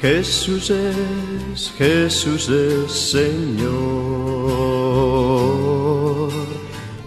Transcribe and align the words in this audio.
Jesús 0.00 0.70
es, 0.70 1.72
Jesús 1.76 2.48
es 2.48 2.92
Señor. 2.92 4.38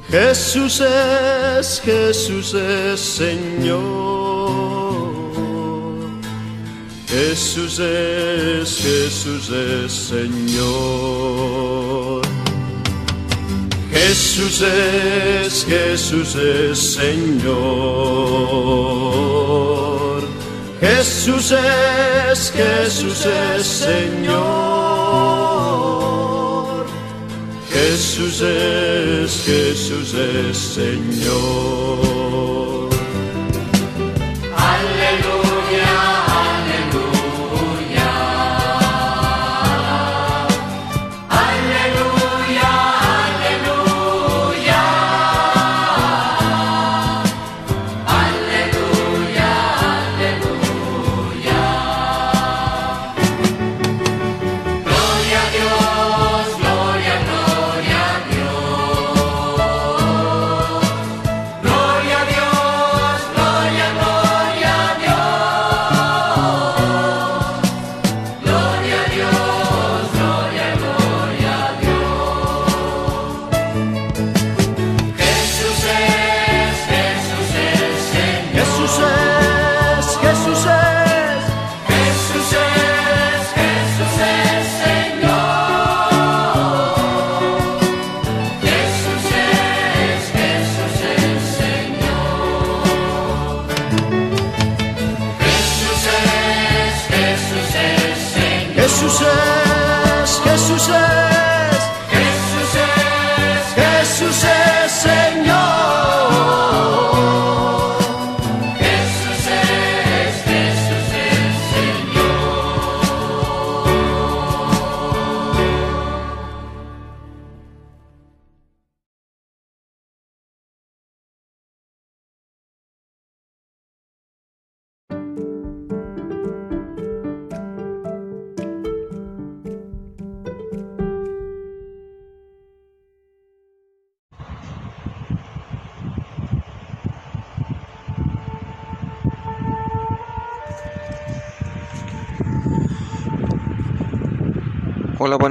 Jesús 0.10 0.82
es, 0.82 1.80
Jesús 1.80 2.54
es 2.54 3.00
Señor. 3.00 4.42
Jesús 7.08 7.80
es, 7.80 8.78
Jesús 8.78 9.50
es 9.50 9.94
Señor. 9.94 11.02
Jesús 13.90 14.62
es, 14.62 15.66
Jesús 15.66 16.36
es 16.36 16.78
Señor. 16.78 18.52
Jesús 20.82 21.52
es, 21.52 22.52
Jesús 22.52 23.26
es 23.28 23.68
Señor. 23.68 24.42
Jesús 27.70 28.42
es, 28.42 29.44
Jesús 29.46 30.16
es 30.16 30.58
Señor. 30.58 32.02
Señor. 98.92 99.62
Jesús 100.44 100.90
es, 100.90 101.41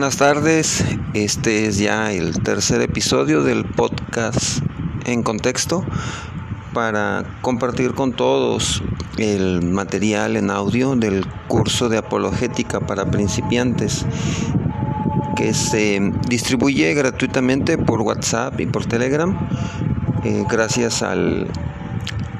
buenas 0.01 0.17
tardes. 0.17 0.83
Este 1.13 1.67
es 1.67 1.77
ya 1.77 2.11
el 2.11 2.43
tercer 2.43 2.81
episodio 2.81 3.43
del 3.43 3.67
podcast 3.67 4.61
en 5.05 5.23
contexto 5.23 5.85
para 6.73 7.27
compartir 7.43 7.93
con 7.93 8.15
todos 8.15 8.83
el 9.19 9.61
material 9.61 10.37
en 10.37 10.51
audio 10.51 10.97
del 10.97 11.27
curso 11.49 11.91
de 11.91 11.99
apologética 11.99 12.81
para 12.81 13.11
principiantes 13.11 14.07
que 15.37 15.53
se 15.53 16.01
distribuye 16.31 16.95
gratuitamente 16.95 17.77
por 17.77 18.01
WhatsApp 18.01 18.59
y 18.59 18.65
por 18.65 18.87
Telegram 18.87 19.37
eh, 20.25 20.47
gracias 20.49 21.03
al, 21.03 21.47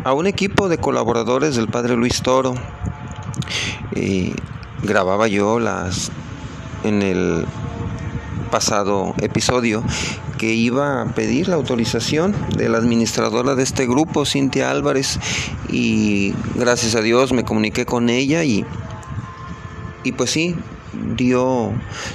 a 0.05 0.15
un 0.15 0.27
equipo 0.27 0.71
de 0.71 0.79
colaboradores 0.79 1.57
del 1.57 1.69
Padre 1.69 1.95
Luis 1.95 2.23
Toro. 2.23 2.55
Eh, 3.93 4.33
grababa 4.83 5.29
yo 5.29 5.61
las 5.61 6.11
en 6.85 7.03
el 7.03 7.47
pasado 8.51 9.15
episodio 9.21 9.83
que 10.39 10.55
iba 10.55 11.03
a 11.03 11.05
pedir 11.15 11.49
la 11.49 11.57
autorización 11.57 12.35
de 12.57 12.69
la 12.69 12.79
administradora 12.79 13.55
de 13.55 13.63
este 13.63 13.87
grupo, 13.87 14.25
Cintia 14.25 14.71
Álvarez, 14.71 15.19
y 15.69 16.33
gracias 16.55 16.95
a 16.95 17.03
Dios 17.03 17.33
me 17.33 17.45
comuniqué 17.45 17.85
con 17.85 18.09
ella 18.09 18.43
y, 18.43 18.65
y 20.03 20.13
pues 20.13 20.31
sí, 20.31 20.57
dio, 21.15 21.73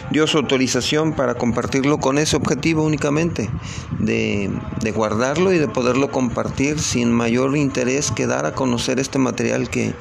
dio 0.09 0.25
su 0.25 0.39
autorización 0.39 1.13
para 1.13 1.35
compartirlo 1.35 1.99
con 1.99 2.17
ese 2.17 2.35
objetivo 2.35 2.83
únicamente, 2.83 3.49
de, 3.99 4.49
de 4.81 4.91
guardarlo 4.91 5.53
y 5.53 5.59
de 5.59 5.67
poderlo 5.67 6.09
compartir 6.09 6.79
sin 6.79 7.11
mayor 7.11 7.55
interés 7.55 8.11
que 8.11 8.25
dar 8.25 8.47
a 8.47 8.53
conocer 8.53 8.99
este 8.99 9.19
material 9.19 9.69
que, 9.69 9.93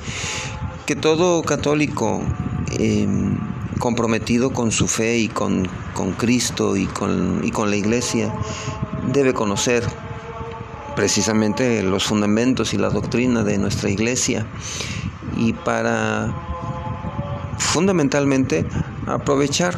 que 0.86 0.96
todo 0.96 1.42
católico 1.42 2.22
eh, 2.78 3.06
comprometido 3.78 4.52
con 4.52 4.70
su 4.70 4.88
fe 4.88 5.18
y 5.18 5.28
con, 5.28 5.68
con 5.94 6.12
Cristo 6.12 6.76
y 6.76 6.86
con, 6.86 7.40
y 7.44 7.50
con 7.50 7.70
la 7.70 7.76
iglesia 7.76 8.34
debe 9.12 9.34
conocer 9.34 9.84
precisamente 10.96 11.82
los 11.82 12.04
fundamentos 12.04 12.74
y 12.74 12.78
la 12.78 12.90
doctrina 12.90 13.42
de 13.42 13.58
nuestra 13.58 13.90
iglesia. 13.90 14.46
Y 15.36 15.52
para 15.52 16.32
fundamentalmente 17.58 18.64
aprovechar 19.06 19.74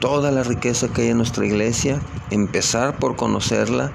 toda 0.00 0.30
la 0.32 0.42
riqueza 0.42 0.88
que 0.88 1.02
hay 1.02 1.08
en 1.08 1.18
nuestra 1.18 1.46
iglesia, 1.46 2.00
empezar 2.30 2.96
por 2.96 3.14
conocerla 3.14 3.92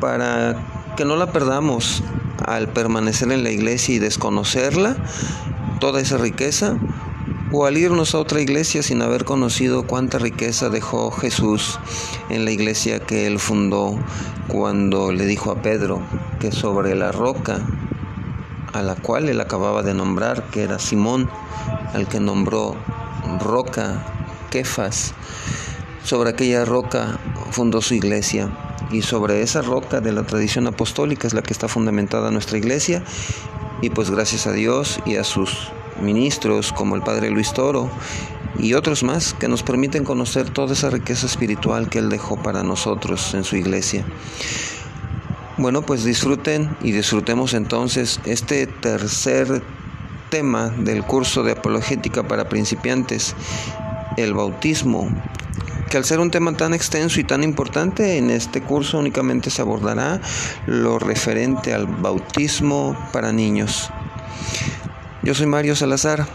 para 0.00 0.56
que 0.96 1.04
no 1.04 1.16
la 1.16 1.32
perdamos 1.32 2.02
al 2.44 2.68
permanecer 2.68 3.32
en 3.32 3.42
la 3.42 3.50
iglesia 3.50 3.94
y 3.94 3.98
desconocerla, 3.98 4.96
toda 5.80 6.00
esa 6.00 6.18
riqueza, 6.18 6.76
o 7.52 7.66
al 7.66 7.78
irnos 7.78 8.14
a 8.14 8.18
otra 8.18 8.40
iglesia 8.40 8.82
sin 8.82 9.02
haber 9.02 9.24
conocido 9.24 9.86
cuánta 9.86 10.18
riqueza 10.18 10.68
dejó 10.68 11.10
Jesús 11.10 11.78
en 12.28 12.44
la 12.44 12.50
iglesia 12.50 13.00
que 13.00 13.26
él 13.26 13.38
fundó 13.38 13.98
cuando 14.48 15.12
le 15.12 15.26
dijo 15.26 15.50
a 15.50 15.62
Pedro 15.62 16.02
que 16.40 16.52
sobre 16.52 16.94
la 16.94 17.12
roca 17.12 17.60
a 18.72 18.82
la 18.82 18.94
cual 18.96 19.28
él 19.28 19.40
acababa 19.40 19.82
de 19.82 19.94
nombrar, 19.94 20.44
que 20.50 20.62
era 20.62 20.78
Simón, 20.78 21.28
al 21.94 22.06
que 22.06 22.20
nombró 22.20 22.76
roca, 23.40 24.04
Kefas, 24.50 25.14
sobre 26.04 26.30
aquella 26.30 26.64
roca 26.64 27.18
fundó 27.50 27.80
su 27.80 27.94
iglesia. 27.94 28.50
Y 28.90 29.02
sobre 29.02 29.42
esa 29.42 29.60
roca 29.60 30.00
de 30.00 30.12
la 30.12 30.22
tradición 30.22 30.66
apostólica 30.66 31.26
es 31.26 31.34
la 31.34 31.42
que 31.42 31.52
está 31.52 31.68
fundamentada 31.68 32.30
nuestra 32.30 32.56
iglesia. 32.56 33.02
Y 33.82 33.90
pues 33.90 34.10
gracias 34.10 34.46
a 34.46 34.52
Dios 34.52 35.00
y 35.04 35.16
a 35.16 35.24
sus 35.24 35.70
ministros 36.00 36.72
como 36.72 36.96
el 36.96 37.02
Padre 37.02 37.30
Luis 37.30 37.52
Toro 37.52 37.90
y 38.58 38.74
otros 38.74 39.02
más 39.02 39.34
que 39.34 39.48
nos 39.48 39.62
permiten 39.62 40.04
conocer 40.04 40.50
toda 40.50 40.72
esa 40.72 40.90
riqueza 40.90 41.26
espiritual 41.26 41.88
que 41.88 41.98
Él 41.98 42.08
dejó 42.08 42.36
para 42.36 42.62
nosotros 42.62 43.34
en 43.34 43.44
su 43.44 43.56
iglesia. 43.56 44.04
Bueno, 45.56 45.82
pues 45.82 46.04
disfruten 46.04 46.76
y 46.82 46.92
disfrutemos 46.92 47.54
entonces 47.54 48.20
este 48.24 48.66
tercer 48.66 49.62
tema 50.30 50.68
del 50.68 51.02
curso 51.02 51.42
de 51.42 51.52
apologética 51.52 52.22
para 52.22 52.48
principiantes, 52.48 53.34
el 54.16 54.34
bautismo, 54.34 55.08
que 55.90 55.96
al 55.96 56.04
ser 56.04 56.20
un 56.20 56.30
tema 56.30 56.52
tan 56.56 56.74
extenso 56.74 57.18
y 57.18 57.24
tan 57.24 57.42
importante, 57.42 58.18
en 58.18 58.30
este 58.30 58.60
curso 58.60 58.98
únicamente 58.98 59.50
se 59.50 59.62
abordará 59.62 60.20
lo 60.66 60.98
referente 60.98 61.72
al 61.72 61.86
bautismo 61.86 62.96
para 63.12 63.32
niños. 63.32 63.90
Yo 65.22 65.34
soy 65.34 65.46
Mario 65.46 65.74
Salazar, 65.74 66.26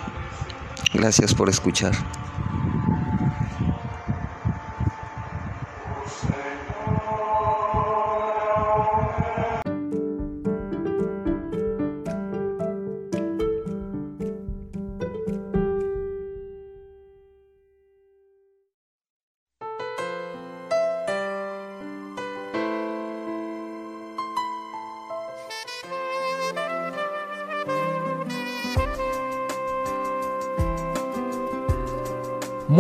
Gracias 0.94 1.34
por 1.34 1.50
escuchar. 1.50 1.94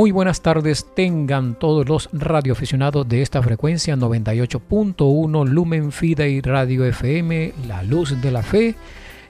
Muy 0.03 0.11
buenas 0.11 0.41
tardes 0.41 0.85
tengan 0.93 1.57
todos 1.57 1.87
los 1.87 2.09
radioaficionados 2.11 3.07
de 3.07 3.21
esta 3.21 3.41
frecuencia 3.41 3.95
98.1 3.95 5.47
Lumen 5.47 5.93
Fidei 5.93 6.41
Radio 6.41 6.83
FM, 6.83 7.53
La 7.69 7.83
Luz 7.83 8.21
de 8.21 8.29
la 8.29 8.43
Fe. 8.43 8.75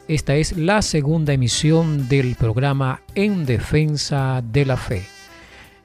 Esta 0.07 0.33
es 0.33 0.57
la 0.57 0.81
segunda 0.81 1.31
emisión 1.31 2.09
del 2.09 2.33
programa 2.33 3.01
En 3.13 3.45
Defensa 3.45 4.41
de 4.41 4.65
la 4.65 4.75
Fe. 4.75 5.03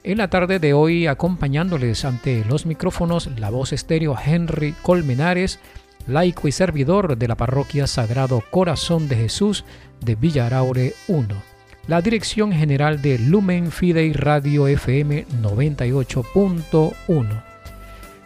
En 0.03 0.17
la 0.17 0.31
tarde 0.31 0.57
de 0.57 0.73
hoy 0.73 1.05
acompañándoles 1.05 2.03
ante 2.03 2.43
los 2.45 2.65
micrófonos 2.65 3.29
la 3.37 3.51
voz 3.51 3.73
estéreo 3.73 4.15
Henry 4.17 4.73
Colmenares, 4.81 5.59
laico 6.07 6.47
y 6.47 6.51
servidor 6.51 7.15
de 7.15 7.27
la 7.27 7.35
parroquia 7.35 7.85
Sagrado 7.85 8.41
Corazón 8.49 9.07
de 9.07 9.17
Jesús 9.17 9.65
de 10.03 10.15
Villaraure 10.15 10.95
1 11.07 11.48
la 11.89 12.01
dirección 12.03 12.51
general 12.51 13.01
de 13.01 13.17
Lumen 13.17 13.71
Fidei 13.71 14.13
Radio 14.13 14.67
FM 14.67 15.25
98.1. 15.41 17.43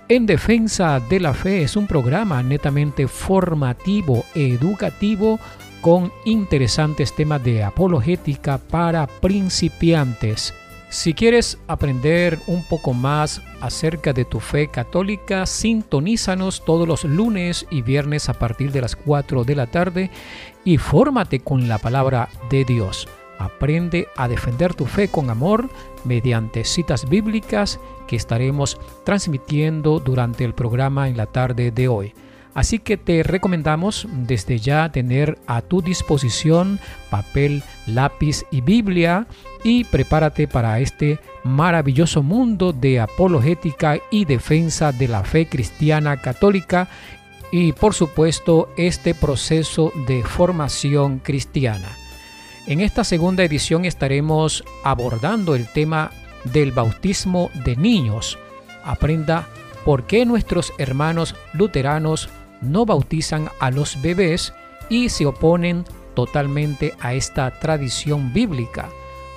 En 0.10 0.26
Defensa 0.26 1.00
de 1.00 1.22
la 1.22 1.34
Fe 1.34 1.64
es 1.64 1.78
un 1.78 1.88
programa 1.88 2.44
netamente 2.44 3.08
formativo, 3.08 4.26
educativo, 4.36 5.40
con 5.80 6.12
interesantes 6.26 7.16
temas 7.16 7.42
de 7.42 7.64
apologética 7.64 8.58
para 8.58 9.08
principiantes. 9.08 10.54
Si 10.90 11.14
quieres 11.14 11.58
aprender 11.68 12.40
un 12.48 12.66
poco 12.66 12.94
más 12.94 13.42
acerca 13.62 14.12
de 14.12 14.26
tu 14.26 14.42
fe 14.42 14.68
católica, 14.68 15.46
sintonízanos 15.46 16.66
todos 16.66 16.86
los 16.86 17.06
lunes 17.06 17.66
y 17.72 17.82
viernes 17.82 18.28
a 18.28 18.34
partir 18.34 18.74
de 18.74 18.82
las 18.82 18.98
4 18.98 19.46
de 19.46 19.56
la 19.56 19.68
tarde 19.68 20.12
y 20.66 20.78
fórmate 20.78 21.40
con 21.40 21.70
la 21.70 21.78
palabra 21.78 22.28
de 22.50 22.66
Dios. 22.66 23.08
Aprende 23.44 24.08
a 24.16 24.30
defender 24.30 24.74
tu 24.74 24.86
fe 24.86 25.10
con 25.10 25.30
amor 25.30 25.70
mediante 26.06 26.64
citas 26.64 27.10
bíblicas 27.10 27.78
que 28.08 28.16
estaremos 28.16 28.80
transmitiendo 29.04 30.00
durante 30.00 30.46
el 30.46 30.54
programa 30.54 31.10
en 31.10 31.18
la 31.18 31.26
tarde 31.26 31.72
de 31.72 31.90
hoy. 31.90 32.14
Así 32.54 32.80
que 32.80 32.96
te 32.98 33.22
recomendamos 33.24 34.08
desde 34.10 34.60
ya 34.60 34.90
tener 34.92 35.40
a 35.46 35.62
tu 35.62 35.82
disposición 35.82 36.80
papel, 37.10 37.64
lápiz 37.86 38.46
y 38.50 38.62
Biblia 38.62 39.28
y 39.64 39.84
prepárate 39.84 40.48
para 40.48 40.80
este 40.80 41.20
maravilloso 41.44 42.24
mundo 42.24 42.72
de 42.72 43.02
apologética 43.02 43.98
y 44.10 44.24
defensa 44.24 44.94
de 44.94 45.10
la 45.10 45.24
fe 45.26 45.48
cristiana 45.48 46.16
católica 46.18 46.88
y 47.52 47.74
por 47.74 47.94
supuesto 47.94 48.70
este 48.78 49.14
proceso 49.14 49.92
de 50.08 50.24
formación 50.24 51.20
cristiana. 51.20 52.03
En 52.66 52.80
esta 52.80 53.04
segunda 53.04 53.44
edición 53.44 53.84
estaremos 53.84 54.64
abordando 54.86 55.54
el 55.54 55.68
tema 55.68 56.12
del 56.46 56.72
bautismo 56.72 57.52
de 57.66 57.76
niños. 57.76 58.38
Aprenda 58.86 59.50
por 59.84 60.08
qué 60.08 60.26
nuestros 60.26 60.72
hermanos 60.78 61.36
luteranos 61.54 62.30
no 62.62 62.86
bautizan 62.86 63.50
a 63.60 63.70
los 63.70 64.02
bebés 64.02 64.54
y 64.88 65.10
se 65.10 65.26
oponen 65.26 65.84
totalmente 66.16 66.94
a 67.02 67.14
esta 67.14 67.52
tradición 67.60 68.32
bíblica. 68.32 68.88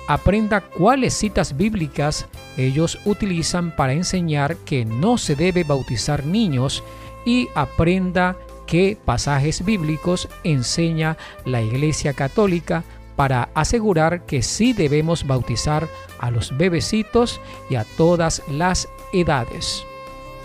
Aprenda 0.07 0.61
cuáles 0.61 1.13
citas 1.13 1.57
bíblicas 1.57 2.27
ellos 2.55 2.97
utilizan 3.03 3.75
para 3.75 3.91
enseñar 3.91 4.55
que 4.55 4.85
no 4.85 5.17
se 5.17 5.35
debe 5.35 5.65
bautizar 5.65 6.25
niños 6.25 6.81
y 7.25 7.49
aprenda 7.55 8.37
qué 8.67 8.97
pasajes 9.03 9.65
bíblicos 9.65 10.29
enseña 10.45 11.17
la 11.43 11.61
Iglesia 11.61 12.13
Católica 12.13 12.85
para 13.17 13.49
asegurar 13.55 14.25
que 14.25 14.41
sí 14.41 14.71
debemos 14.71 15.27
bautizar 15.27 15.89
a 16.19 16.31
los 16.31 16.55
bebecitos 16.55 17.41
y 17.69 17.75
a 17.75 17.83
todas 17.97 18.41
las 18.49 18.87
edades. 19.11 19.83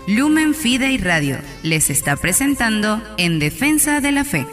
Lumen 0.07 0.53
Fidei 0.53 0.97
Radio 0.97 1.37
les 1.61 1.89
está 1.89 2.17
presentando 2.17 3.01
En 3.17 3.39
Defensa 3.39 4.01
de 4.01 4.11
la 4.11 4.25
Fe. 4.25 4.45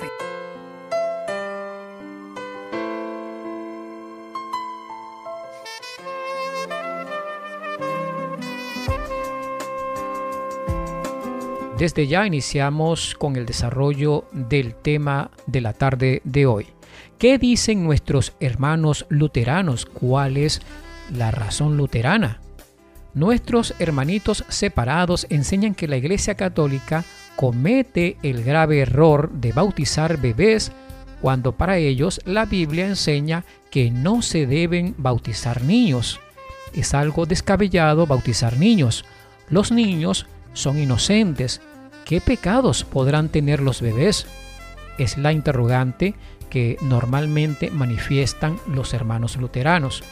Desde 11.79 12.07
ya 12.07 12.27
iniciamos 12.27 13.15
con 13.15 13.37
el 13.37 13.47
desarrollo 13.47 14.27
del 14.33 14.75
tema 14.75 15.31
de 15.47 15.63
la 15.63 15.73
tarde 15.73 16.21
de 16.25 16.45
hoy. 16.45 16.67
¿Qué 17.21 17.37
dicen 17.37 17.85
nuestros 17.85 18.33
hermanos 18.41 19.05
luteranos? 19.11 19.85
¿Cuál 19.85 20.39
es 20.39 20.63
la 21.13 21.31
razón 21.31 21.77
luterana? 21.77 22.41
Nuestros 23.13 23.75
hermanitos 23.79 24.43
separados 24.49 25.27
enseñan 25.29 25.75
que 25.75 25.87
la 25.87 25.99
Iglesia 25.99 26.35
Católica 26.35 27.05
comete 27.37 28.17
el 28.23 28.43
grave 28.43 28.81
error 28.81 29.31
de 29.33 29.53
bautizar 29.53 30.17
bebés 30.17 30.73
cuando 31.21 31.53
para 31.53 31.77
ellos 31.77 32.23
la 32.25 32.47
Biblia 32.47 32.87
enseña 32.87 33.45
que 33.71 33.91
no 33.91 34.23
se 34.23 34.47
deben 34.47 34.95
bautizar 34.97 35.63
niños. 35.63 36.21
Es 36.73 36.95
algo 36.95 37.27
descabellado 37.27 38.07
bautizar 38.07 38.57
niños. 38.57 39.05
Los 39.51 39.73
niños 39.73 40.27
son 40.55 40.79
inocentes. 40.79 41.61
¿Qué 42.07 42.23
pecados 42.23 42.83
podrán 42.83 43.29
tener 43.29 43.61
los 43.61 43.83
bebés? 43.83 44.27
Es 44.97 45.19
la 45.19 45.33
interrogante 45.33 46.15
que 46.51 46.77
normalmente 46.83 47.71
manifiestan 47.71 48.59
los 48.67 48.93
hermanos 48.93 49.37
luteranos. 49.37 50.03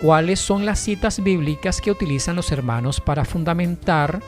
¿Cuáles 0.00 0.38
son 0.38 0.64
las 0.64 0.78
citas 0.78 1.22
bíblicas 1.22 1.80
que 1.80 1.90
utilizan 1.90 2.36
los 2.36 2.52
hermanos 2.52 3.00
para 3.00 3.24
fundamentar 3.24 4.22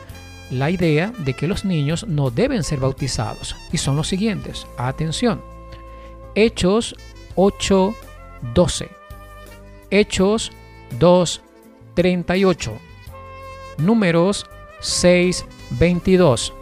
la 0.51 0.69
idea 0.69 1.13
de 1.19 1.33
que 1.33 1.47
los 1.47 1.65
niños 1.65 2.05
no 2.07 2.29
deben 2.29 2.63
ser 2.63 2.79
bautizados? 2.79 3.55
Y 3.71 3.77
son 3.77 3.95
los 3.95 4.07
siguientes. 4.07 4.67
Atención. 4.77 5.41
Hechos 6.35 6.95
8:12. 7.35 8.89
Hechos 9.89 10.51
2:38. 10.99 12.73
Números 13.77 14.45
6:22. 14.81 16.53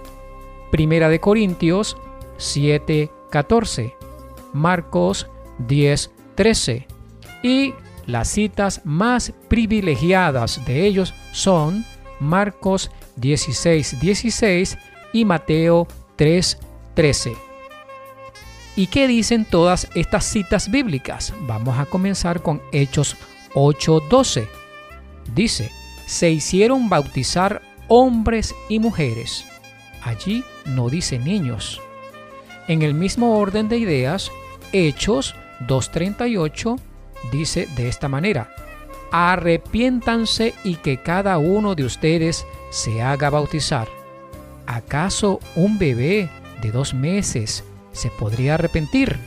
Primera 0.71 1.09
de 1.09 1.19
Corintios 1.19 1.97
7:14. 2.37 4.00
Marcos 4.53 5.27
10, 5.59 6.11
13. 6.35 6.87
Y 7.43 7.73
las 8.05 8.29
citas 8.29 8.81
más 8.83 9.33
privilegiadas 9.47 10.63
de 10.65 10.85
ellos 10.85 11.13
son 11.31 11.85
Marcos 12.19 12.91
16, 13.15 13.99
16 13.99 14.77
y 15.13 15.25
Mateo 15.25 15.87
3, 16.15 16.57
13. 16.93 17.33
¿Y 18.75 18.87
qué 18.87 19.07
dicen 19.07 19.45
todas 19.45 19.87
estas 19.95 20.25
citas 20.25 20.71
bíblicas? 20.71 21.33
Vamos 21.41 21.77
a 21.77 21.85
comenzar 21.85 22.41
con 22.41 22.61
Hechos 22.71 23.17
8:12. 23.53 24.47
Dice, 25.35 25.71
se 26.05 26.31
hicieron 26.31 26.89
bautizar 26.89 27.61
hombres 27.87 28.55
y 28.69 28.79
mujeres. 28.79 29.45
Allí 30.03 30.43
no 30.65 30.89
dice 30.89 31.19
niños. 31.19 31.81
En 32.67 32.81
el 32.81 32.93
mismo 32.93 33.37
orden 33.37 33.67
de 33.67 33.77
ideas, 33.77 34.31
Hechos 34.73 35.35
2.38 35.67 36.79
dice 37.31 37.67
de 37.75 37.89
esta 37.89 38.07
manera, 38.07 38.53
arrepiéntanse 39.11 40.53
y 40.63 40.75
que 40.75 41.01
cada 41.01 41.37
uno 41.37 41.75
de 41.75 41.83
ustedes 41.83 42.45
se 42.69 43.01
haga 43.01 43.29
bautizar. 43.29 43.87
¿Acaso 44.65 45.39
un 45.55 45.77
bebé 45.77 46.29
de 46.61 46.71
dos 46.71 46.93
meses 46.93 47.65
se 47.91 48.09
podría 48.11 48.53
arrepentir? 48.53 49.17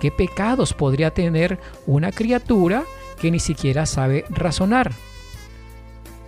¿Qué 0.00 0.10
pecados 0.10 0.72
podría 0.72 1.12
tener 1.12 1.58
una 1.86 2.10
criatura 2.10 2.84
que 3.20 3.30
ni 3.30 3.40
siquiera 3.40 3.84
sabe 3.84 4.24
razonar? 4.30 4.92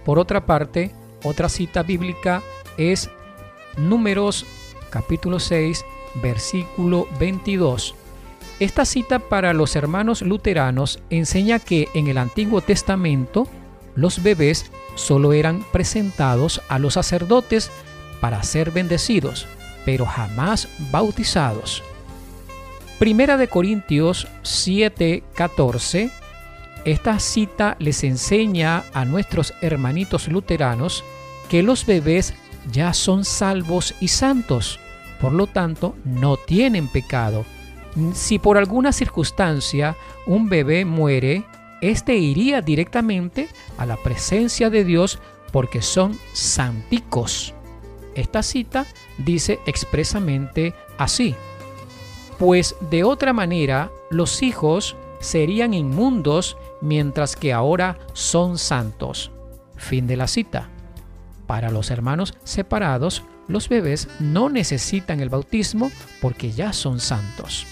Por 0.05 0.19
otra 0.19 0.45
parte, 0.45 0.93
otra 1.25 1.49
cita 1.49 1.83
bíblica 1.83 2.43
es 2.77 3.11
Números 3.77 4.45
capítulo 4.91 5.39
6, 5.39 5.85
versículo 6.23 7.07
22 7.19 7.95
Esta 8.61 8.85
cita 8.85 9.21
para 9.21 9.53
los 9.53 9.77
hermanos 9.77 10.23
luteranos 10.23 11.01
enseña 11.11 11.59
que 11.59 11.89
en 11.95 12.09
el 12.09 12.19
Antiguo 12.19 12.61
Testamento 12.61 13.47
los 13.95 14.23
bebés 14.23 14.71
solo 14.97 15.33
eran 15.33 15.65
presentados 15.73 16.61
a 16.69 16.79
los 16.79 16.95
sacerdotes 16.95 17.71
para 18.21 18.43
ser 18.43 18.73
bendecidos, 18.73 19.47
pero 19.85 20.07
jamás 20.07 20.69
bautizados. 20.91 21.85
Primera 22.99 23.37
de 23.37 23.47
Corintios 23.47 24.27
7:14 24.43 26.11
esta 26.85 27.19
cita 27.19 27.77
les 27.81 28.03
enseña 28.03 28.85
a 28.95 29.05
nuestros 29.05 29.53
hermanitos 29.61 30.29
luteranos 30.29 31.05
que 31.49 31.63
los 31.63 31.85
bebés 31.85 32.35
ya 32.73 32.95
son 32.95 33.25
salvos 33.25 33.95
y 34.01 34.09
santos, 34.09 34.81
por 35.21 35.33
lo 35.33 35.47
tanto 35.47 35.97
no 36.05 36.37
tienen 36.37 36.89
pecado. 36.89 37.45
Si 38.15 38.39
por 38.39 38.59
alguna 38.59 38.93
circunstancia 38.93 39.97
un 40.27 40.49
bebé 40.49 40.85
muere, 40.85 41.45
éste 41.81 42.17
iría 42.17 42.61
directamente 42.61 43.49
a 43.77 43.87
la 43.87 43.97
presencia 43.97 44.71
de 44.71 44.85
Dios 44.85 45.19
porque 45.53 45.83
son 45.83 46.19
santicos. 46.33 47.55
Esta 48.15 48.43
cita 48.43 48.87
dice 49.19 49.61
expresamente 49.67 50.75
así. 50.99 51.35
Pues 52.39 52.77
de 52.91 53.05
otra 53.05 53.33
manera, 53.33 53.91
los 54.11 54.43
hijos 54.43 54.97
serían 55.21 55.75
inmundos 55.75 56.57
mientras 56.81 57.37
que 57.37 57.53
ahora 57.53 57.99
son 58.13 58.59
santos. 58.59 59.31
Fin 59.77 60.07
de 60.07 60.17
la 60.17 60.27
cita. 60.27 60.69
Para 61.47 61.71
los 61.71 61.91
hermanos 61.91 62.35
separados, 62.45 63.25
los 63.49 63.69
bebés 63.69 64.09
no 64.21 64.51
necesitan 64.51 65.21
el 65.21 65.31
bautismo 65.31 65.91
porque 66.21 66.53
ya 66.53 66.73
son 66.73 67.01
santos. 67.01 67.67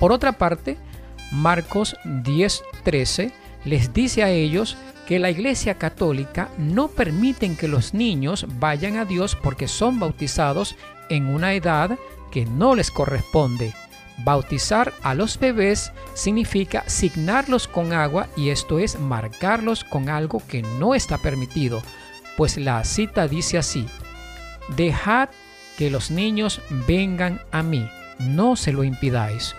Por 0.00 0.10
otra 0.10 0.32
parte, 0.32 0.76
Marcos 1.30 1.96
10:13 2.04 3.30
les 3.64 3.92
dice 3.92 4.24
a 4.24 4.30
ellos 4.30 4.76
que 5.06 5.20
la 5.20 5.30
Iglesia 5.30 5.74
Católica 5.74 6.48
no 6.58 6.88
permiten 6.88 7.56
que 7.56 7.68
los 7.68 7.94
niños 7.94 8.46
vayan 8.58 8.96
a 8.96 9.04
Dios 9.04 9.36
porque 9.36 9.68
son 9.68 10.00
bautizados 10.00 10.74
en 11.08 11.26
una 11.26 11.54
edad 11.54 11.98
que 12.32 12.46
no 12.46 12.74
les 12.74 12.90
corresponde 12.90 13.72
Bautizar 14.24 14.92
a 15.02 15.14
los 15.14 15.38
bebés 15.38 15.92
significa 16.14 16.84
signarlos 16.86 17.66
con 17.66 17.92
agua 17.92 18.28
y 18.36 18.50
esto 18.50 18.78
es 18.78 18.98
marcarlos 18.98 19.82
con 19.82 20.10
algo 20.10 20.42
que 20.46 20.62
no 20.62 20.94
está 20.94 21.16
permitido, 21.16 21.82
pues 22.36 22.58
la 22.58 22.84
cita 22.84 23.28
dice 23.28 23.56
así, 23.56 23.86
dejad 24.76 25.30
que 25.78 25.90
los 25.90 26.10
niños 26.10 26.60
vengan 26.86 27.40
a 27.50 27.62
mí, 27.62 27.88
no 28.18 28.56
se 28.56 28.72
lo 28.72 28.84
impidáis. 28.84 29.54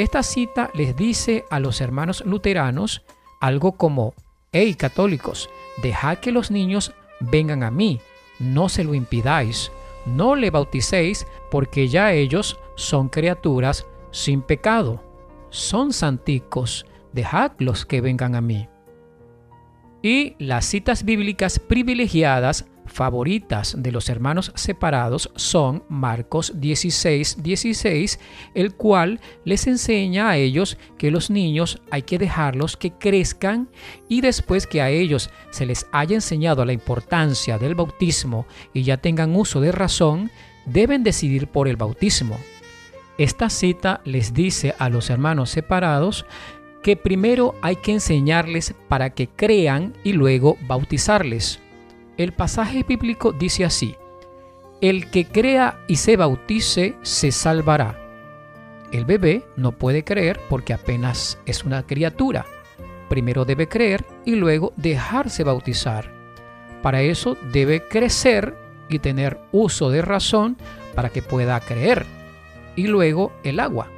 Esta 0.00 0.22
cita 0.22 0.70
les 0.72 0.96
dice 0.96 1.44
a 1.50 1.60
los 1.60 1.82
hermanos 1.82 2.24
luteranos 2.24 3.02
algo 3.40 3.72
como, 3.72 4.14
hey 4.50 4.74
católicos, 4.74 5.50
dejad 5.82 6.18
que 6.18 6.32
los 6.32 6.50
niños 6.50 6.94
vengan 7.20 7.62
a 7.62 7.70
mí, 7.70 8.00
no 8.38 8.70
se 8.70 8.82
lo 8.82 8.94
impidáis 8.94 9.70
no 10.06 10.34
le 10.34 10.50
bauticéis 10.50 11.26
porque 11.50 11.88
ya 11.88 12.12
ellos 12.12 12.58
son 12.74 13.08
criaturas 13.08 13.86
sin 14.10 14.42
pecado, 14.42 15.02
son 15.50 15.92
santicos, 15.92 16.86
dejadlos 17.12 17.84
que 17.84 18.00
vengan 18.00 18.34
a 18.34 18.40
mí. 18.40 18.68
Y 20.02 20.34
las 20.38 20.64
citas 20.64 21.04
bíblicas 21.04 21.58
privilegiadas 21.58 22.64
favoritas 22.90 23.76
de 23.78 23.92
los 23.92 24.08
hermanos 24.08 24.52
separados 24.54 25.30
son 25.36 25.84
Marcos 25.88 26.52
16, 26.56 27.42
16, 27.42 28.20
el 28.54 28.74
cual 28.74 29.20
les 29.44 29.66
enseña 29.66 30.28
a 30.28 30.36
ellos 30.36 30.76
que 30.98 31.10
los 31.10 31.30
niños 31.30 31.80
hay 31.90 32.02
que 32.02 32.18
dejarlos 32.18 32.76
que 32.76 32.92
crezcan 32.92 33.68
y 34.08 34.20
después 34.20 34.66
que 34.66 34.82
a 34.82 34.90
ellos 34.90 35.30
se 35.50 35.66
les 35.66 35.86
haya 35.92 36.16
enseñado 36.16 36.64
la 36.64 36.72
importancia 36.72 37.58
del 37.58 37.74
bautismo 37.74 38.46
y 38.74 38.82
ya 38.82 38.96
tengan 38.96 39.34
uso 39.36 39.60
de 39.60 39.72
razón, 39.72 40.30
deben 40.66 41.04
decidir 41.04 41.46
por 41.46 41.68
el 41.68 41.76
bautismo. 41.76 42.38
Esta 43.18 43.50
cita 43.50 44.00
les 44.04 44.34
dice 44.34 44.74
a 44.78 44.88
los 44.88 45.10
hermanos 45.10 45.50
separados 45.50 46.26
que 46.82 46.96
primero 46.96 47.54
hay 47.62 47.76
que 47.76 47.92
enseñarles 47.92 48.74
para 48.88 49.10
que 49.10 49.28
crean 49.28 49.94
y 50.02 50.12
luego 50.12 50.56
bautizarles. 50.66 51.60
El 52.20 52.34
pasaje 52.34 52.82
bíblico 52.86 53.32
dice 53.32 53.64
así, 53.64 53.96
el 54.82 55.10
que 55.10 55.24
crea 55.24 55.78
y 55.86 55.96
se 55.96 56.18
bautice 56.18 56.94
se 57.00 57.32
salvará. 57.32 57.98
El 58.92 59.06
bebé 59.06 59.46
no 59.56 59.72
puede 59.72 60.04
creer 60.04 60.38
porque 60.50 60.74
apenas 60.74 61.38
es 61.46 61.64
una 61.64 61.86
criatura. 61.86 62.44
Primero 63.08 63.46
debe 63.46 63.68
creer 63.68 64.04
y 64.26 64.34
luego 64.34 64.74
dejarse 64.76 65.44
bautizar. 65.44 66.12
Para 66.82 67.00
eso 67.00 67.38
debe 67.54 67.88
crecer 67.88 68.54
y 68.90 68.98
tener 68.98 69.40
uso 69.50 69.88
de 69.88 70.02
razón 70.02 70.58
para 70.94 71.08
que 71.08 71.22
pueda 71.22 71.58
creer. 71.60 72.04
Y 72.76 72.86
luego 72.88 73.32
el 73.44 73.60
agua. 73.60 73.88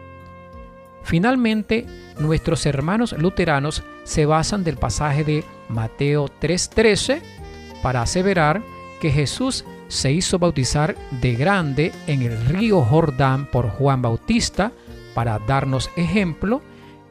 Finalmente, 1.02 1.86
nuestros 2.20 2.66
hermanos 2.66 3.16
luteranos 3.18 3.82
se 4.04 4.26
basan 4.26 4.62
del 4.62 4.76
pasaje 4.76 5.24
de 5.24 5.44
Mateo 5.68 6.28
3:13 6.40 7.41
para 7.82 8.02
aseverar 8.02 8.62
que 9.00 9.10
Jesús 9.10 9.64
se 9.88 10.12
hizo 10.12 10.38
bautizar 10.38 10.96
de 11.20 11.34
grande 11.34 11.92
en 12.06 12.22
el 12.22 12.46
río 12.46 12.82
Jordán 12.82 13.46
por 13.50 13.68
Juan 13.68 14.00
Bautista 14.00 14.72
para 15.14 15.38
darnos 15.40 15.90
ejemplo 15.96 16.62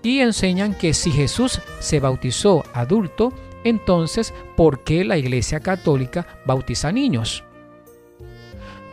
y 0.01 0.19
enseñan 0.19 0.73
que 0.73 0.93
si 0.93 1.11
Jesús 1.11 1.61
se 1.79 1.99
bautizó 1.99 2.63
adulto, 2.73 3.33
entonces 3.63 4.33
¿por 4.57 4.83
qué 4.83 5.03
la 5.03 5.17
Iglesia 5.17 5.59
Católica 5.59 6.25
bautiza 6.45 6.91
niños? 6.91 7.43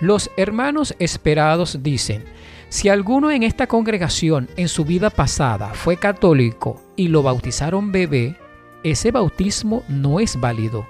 Los 0.00 0.30
hermanos 0.36 0.94
esperados 0.98 1.82
dicen, 1.82 2.24
si 2.68 2.88
alguno 2.88 3.30
en 3.30 3.42
esta 3.42 3.66
congregación 3.66 4.48
en 4.56 4.68
su 4.68 4.84
vida 4.84 5.08
pasada 5.08 5.72
fue 5.72 5.96
católico 5.96 6.82
y 6.94 7.08
lo 7.08 7.22
bautizaron 7.22 7.90
bebé, 7.90 8.36
ese 8.82 9.10
bautismo 9.10 9.82
no 9.88 10.20
es 10.20 10.38
válido 10.38 10.86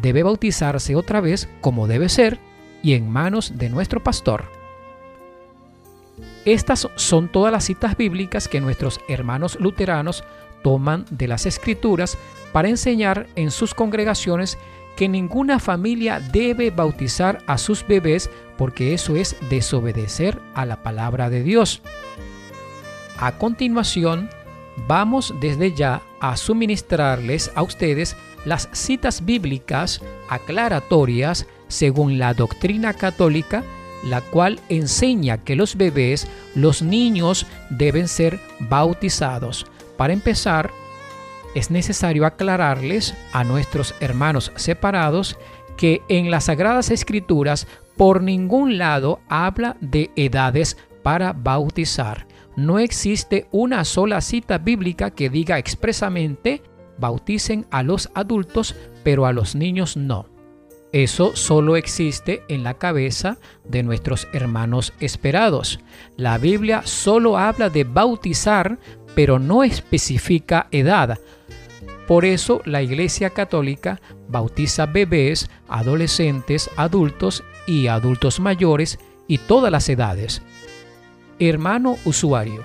debe 0.00 0.22
bautizarse 0.22 0.96
otra 0.96 1.20
vez 1.20 1.48
como 1.60 1.86
debe 1.86 2.08
ser 2.08 2.38
y 2.82 2.94
en 2.94 3.10
manos 3.10 3.58
de 3.58 3.68
nuestro 3.68 4.02
pastor. 4.02 4.44
Estas 6.44 6.88
son 6.96 7.28
todas 7.28 7.52
las 7.52 7.64
citas 7.64 7.96
bíblicas 7.96 8.48
que 8.48 8.60
nuestros 8.60 9.00
hermanos 9.08 9.58
luteranos 9.60 10.24
toman 10.62 11.04
de 11.10 11.28
las 11.28 11.46
escrituras 11.46 12.18
para 12.52 12.68
enseñar 12.68 13.26
en 13.36 13.50
sus 13.50 13.74
congregaciones 13.74 14.58
que 14.96 15.08
ninguna 15.08 15.58
familia 15.58 16.20
debe 16.20 16.70
bautizar 16.70 17.42
a 17.46 17.58
sus 17.58 17.86
bebés 17.86 18.28
porque 18.58 18.92
eso 18.92 19.16
es 19.16 19.36
desobedecer 19.48 20.38
a 20.54 20.66
la 20.66 20.82
palabra 20.82 21.30
de 21.30 21.42
Dios. 21.42 21.80
A 23.18 23.38
continuación, 23.38 24.28
vamos 24.88 25.34
desde 25.40 25.72
ya 25.74 26.02
a 26.20 26.36
suministrarles 26.36 27.50
a 27.54 27.62
ustedes 27.62 28.16
las 28.44 28.68
citas 28.72 29.24
bíblicas 29.24 30.00
aclaratorias 30.28 31.46
según 31.68 32.18
la 32.18 32.34
doctrina 32.34 32.94
católica, 32.94 33.62
la 34.04 34.20
cual 34.20 34.60
enseña 34.68 35.38
que 35.38 35.56
los 35.56 35.76
bebés, 35.76 36.26
los 36.54 36.82
niños, 36.82 37.46
deben 37.70 38.08
ser 38.08 38.40
bautizados. 38.58 39.66
Para 39.96 40.12
empezar, 40.12 40.70
es 41.54 41.70
necesario 41.70 42.26
aclararles 42.26 43.14
a 43.32 43.44
nuestros 43.44 43.94
hermanos 44.00 44.52
separados 44.56 45.38
que 45.76 46.02
en 46.08 46.30
las 46.30 46.44
Sagradas 46.44 46.90
Escrituras 46.90 47.66
por 47.96 48.22
ningún 48.22 48.78
lado 48.78 49.20
habla 49.28 49.76
de 49.80 50.10
edades 50.16 50.76
para 51.02 51.32
bautizar. 51.32 52.26
No 52.56 52.78
existe 52.78 53.46
una 53.50 53.84
sola 53.84 54.20
cita 54.20 54.58
bíblica 54.58 55.10
que 55.10 55.30
diga 55.30 55.58
expresamente 55.58 56.62
bauticen 56.98 57.66
a 57.70 57.82
los 57.82 58.10
adultos, 58.14 58.74
pero 59.04 59.26
a 59.26 59.32
los 59.32 59.54
niños 59.54 59.96
no. 59.96 60.32
Eso 60.92 61.34
solo 61.34 61.76
existe 61.76 62.42
en 62.48 62.64
la 62.64 62.74
cabeza 62.74 63.38
de 63.64 63.82
nuestros 63.82 64.28
hermanos 64.34 64.92
esperados. 65.00 65.80
La 66.18 66.36
Biblia 66.36 66.82
solo 66.84 67.38
habla 67.38 67.70
de 67.70 67.84
bautizar, 67.84 68.78
pero 69.14 69.38
no 69.38 69.64
especifica 69.64 70.68
edad. 70.70 71.18
Por 72.06 72.26
eso 72.26 72.60
la 72.66 72.82
Iglesia 72.82 73.30
Católica 73.30 74.02
bautiza 74.28 74.84
bebés, 74.84 75.48
adolescentes, 75.66 76.68
adultos 76.76 77.42
y 77.66 77.86
adultos 77.86 78.38
mayores 78.38 78.98
y 79.28 79.38
todas 79.38 79.72
las 79.72 79.88
edades. 79.88 80.42
Hermano 81.38 81.96
usuario, 82.04 82.62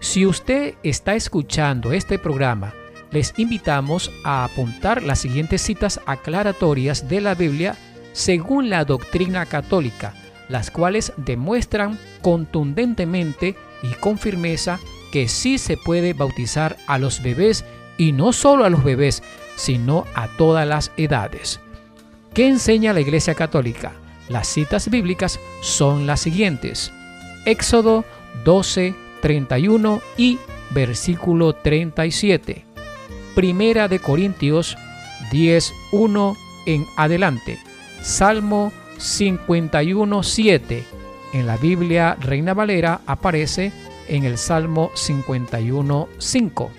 si 0.00 0.26
usted 0.26 0.74
está 0.82 1.14
escuchando 1.14 1.92
este 1.92 2.18
programa 2.18 2.74
les 3.10 3.34
invitamos 3.36 4.10
a 4.24 4.44
apuntar 4.44 5.02
las 5.02 5.18
siguientes 5.20 5.62
citas 5.62 6.00
aclaratorias 6.06 7.08
de 7.08 7.20
la 7.20 7.34
Biblia 7.34 7.76
según 8.12 8.70
la 8.70 8.84
doctrina 8.84 9.46
católica, 9.46 10.14
las 10.48 10.70
cuales 10.70 11.12
demuestran 11.16 11.98
contundentemente 12.22 13.56
y 13.82 13.88
con 14.00 14.18
firmeza 14.18 14.78
que 15.12 15.28
sí 15.28 15.58
se 15.58 15.76
puede 15.76 16.12
bautizar 16.12 16.76
a 16.86 16.98
los 16.98 17.22
bebés 17.22 17.64
y 17.98 18.12
no 18.12 18.32
solo 18.32 18.64
a 18.64 18.70
los 18.70 18.84
bebés, 18.84 19.22
sino 19.56 20.06
a 20.14 20.28
todas 20.28 20.66
las 20.66 20.92
edades. 20.96 21.60
¿Qué 22.32 22.48
enseña 22.48 22.92
la 22.92 23.00
Iglesia 23.00 23.34
Católica? 23.34 23.92
Las 24.28 24.46
citas 24.46 24.88
bíblicas 24.88 25.40
son 25.60 26.06
las 26.06 26.20
siguientes. 26.20 26.92
Éxodo 27.44 28.04
12, 28.44 28.94
31 29.20 30.00
y 30.16 30.38
versículo 30.70 31.52
37. 31.54 32.69
Primera 33.40 33.88
de 33.88 34.00
Corintios 34.00 34.76
10, 35.30 35.72
1 35.92 36.36
en 36.66 36.86
adelante. 36.98 37.58
Salmo 38.02 38.70
51, 38.98 40.22
7. 40.22 40.84
En 41.32 41.46
la 41.46 41.56
Biblia 41.56 42.18
Reina 42.20 42.52
Valera 42.52 43.00
aparece 43.06 43.72
en 44.08 44.24
el 44.24 44.36
Salmo 44.36 44.90
51, 44.92 46.10
5. 46.18 46.70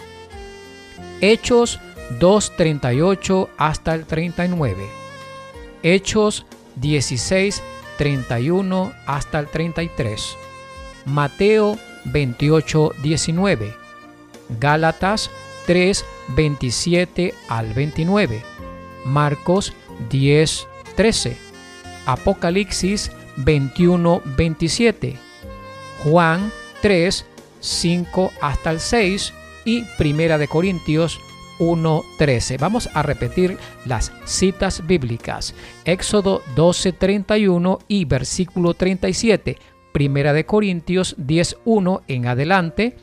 Hechos 1.20 1.80
2, 2.20 2.56
38 2.56 3.50
hasta 3.58 3.96
el 3.96 4.06
39. 4.06 4.86
Hechos 5.82 6.46
16, 6.76 7.64
31 7.98 8.94
hasta 9.08 9.40
el 9.40 9.48
33. 9.48 10.38
Mateo 11.06 11.80
28, 12.06 12.92
19. 13.02 13.74
Gálatas 14.60 15.32
3, 15.66 16.06
27 16.30 17.34
al 17.50 17.74
29. 17.74 18.44
Marcos 19.06 19.74
10, 20.10 20.68
13. 20.96 21.38
Apocalipsis 22.06 23.12
21, 23.38 24.22
27. 24.38 25.18
Juan 26.04 26.52
3, 26.82 27.26
5 27.60 28.32
hasta 28.42 28.72
el 28.72 28.80
6 28.80 29.34
y 29.66 29.84
Primera 29.98 30.38
de 30.38 30.48
Corintios 30.48 31.20
1.13. 31.60 32.60
Vamos 32.60 32.90
a 32.94 33.04
repetir 33.04 33.58
las 33.86 34.12
citas 34.26 34.86
bíblicas. 34.88 35.54
Éxodo 35.86 36.42
12.31 36.56 37.80
y 37.88 38.06
versículo 38.06 38.74
37. 38.74 39.58
Primera 39.92 40.34
de 40.34 40.46
Corintios 40.46 41.16
10.1 41.18 42.02
en 42.08 42.28
adelante. 42.28 42.98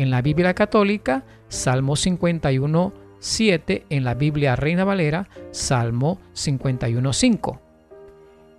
En 0.00 0.10
la 0.10 0.22
Biblia 0.22 0.54
católica, 0.54 1.24
Salmo 1.48 1.92
51.7. 1.94 3.82
En 3.90 4.02
la 4.02 4.14
Biblia 4.14 4.56
Reina 4.56 4.82
Valera, 4.82 5.28
Salmo 5.50 6.18
51.5. 6.32 7.58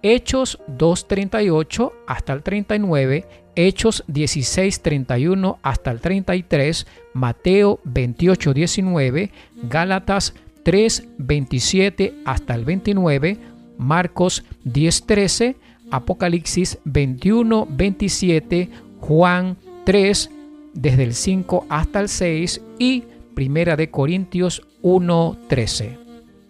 Hechos 0.03 0.59
2.38 0.67 1.93
hasta 2.05 2.33
el 2.33 2.43
39, 2.43 3.25
Hechos 3.55 4.03
16.31 4.07 5.57
hasta 5.63 5.89
el 5.89 5.99
33, 5.99 6.85
Mateo 7.13 7.79
28.19, 7.85 9.31
Gálatas 9.63 10.35
3.27 10.63 12.21
hasta 12.23 12.53
el 12.53 12.65
29, 12.65 13.39
Marcos 13.79 14.43
10.13, 14.65 15.55
Apocalipsis 15.89 16.77
21.27, 16.85 18.69
Juan 18.99 19.57
3 19.85 20.29
desde 20.73 21.03
el 21.03 21.13
5 21.13 21.65
hasta 21.69 21.99
el 21.99 22.09
6 22.09 22.61
y 22.79 23.03
Primera 23.33 23.75
de 23.75 23.89
Corintios 23.89 24.63
1.13. 24.83 25.97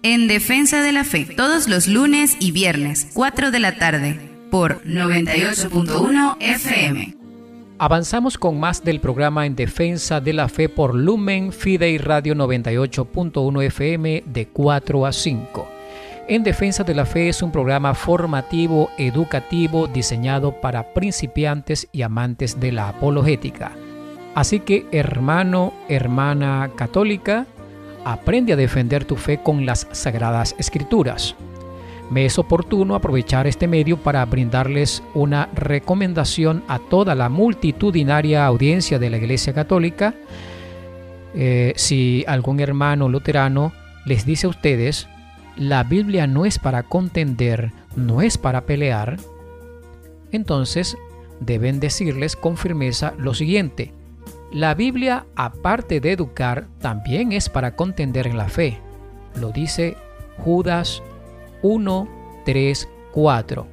En 0.04 0.28
Defensa 0.28 0.82
de 0.82 0.92
la 0.92 1.04
Fe, 1.04 1.26
todos 1.26 1.68
los 1.68 1.88
lunes 1.88 2.36
y 2.40 2.52
viernes, 2.52 3.10
4 3.14 3.52
de 3.52 3.60
la 3.60 3.78
tarde, 3.78 4.20
por 4.50 4.84
98.1 4.84 6.38
FM. 6.40 7.16
Avanzamos 7.78 8.38
con 8.38 8.60
más 8.60 8.84
del 8.84 9.00
programa 9.00 9.46
En 9.46 9.56
Defensa 9.56 10.22
de 10.22 10.34
la 10.34 10.50
Fe 10.50 10.70
por 10.70 10.94
Lumen 10.94 11.52
Fidei 11.52 11.98
Radio 11.98 12.36
98.1 12.36 13.64
FM 13.64 14.24
de 14.26 14.48
4 14.48 15.06
a 15.06 15.12
5. 15.12 15.68
En 16.28 16.44
Defensa 16.44 16.84
de 16.84 16.94
la 16.94 17.06
Fe 17.06 17.30
es 17.30 17.42
un 17.42 17.52
programa 17.52 17.94
formativo, 17.94 18.90
educativo, 18.98 19.88
diseñado 19.88 20.62
para 20.62 20.94
principiantes 20.94 21.88
y 21.92 22.04
amantes 22.04 22.60
de 22.60 22.72
la 22.72 22.90
apologética. 22.90 23.72
Así 24.34 24.62
que 24.62 24.86
hermano, 24.92 25.74
hermana 25.90 26.72
católica, 26.76 27.48
aprende 28.06 28.54
a 28.54 28.56
defender 28.56 29.06
tu 29.06 29.16
fe 29.16 29.42
con 29.44 29.66
las 29.66 29.88
sagradas 29.92 30.56
escrituras. 30.58 31.36
Me 32.10 32.26
es 32.26 32.38
oportuno 32.38 32.96
aprovechar 32.96 33.48
este 33.48 33.68
medio 33.68 33.98
para 33.98 34.26
brindarles 34.26 35.02
una 35.14 35.48
recomendación 35.54 36.64
a 36.68 36.80
toda 36.80 37.16
la 37.16 37.30
multitudinaria 37.30 38.46
audiencia 38.46 39.00
de 39.00 39.10
la 39.10 39.18
Iglesia 39.18 39.54
Católica. 39.54 40.14
Eh, 41.34 41.74
si 41.78 42.26
algún 42.28 42.60
hermano 42.60 43.08
luterano 43.08 43.72
les 44.06 44.26
dice 44.26 44.48
a 44.48 44.50
ustedes, 44.50 45.08
la 45.56 45.84
Biblia 45.84 46.28
no 46.28 46.46
es 46.46 46.60
para 46.60 46.84
contender, 46.84 47.72
no 47.96 48.22
es 48.22 48.38
para 48.38 48.62
pelear, 48.62 49.18
entonces 50.32 50.98
deben 51.40 51.80
decirles 51.80 52.36
con 52.36 52.58
firmeza 52.58 53.14
lo 53.18 53.34
siguiente. 53.34 53.94
La 54.52 54.74
Biblia, 54.74 55.28
aparte 55.38 56.02
de 56.02 56.12
educar, 56.12 56.68
también 56.80 57.32
es 57.32 57.48
para 57.48 57.78
contender 57.78 58.28
en 58.28 58.36
la 58.36 58.50
fe. 58.50 58.82
Lo 59.40 59.54
dice 59.54 59.96
Judas 60.40 61.02
1, 61.62 62.10
3, 62.44 62.90
4. 63.14 63.68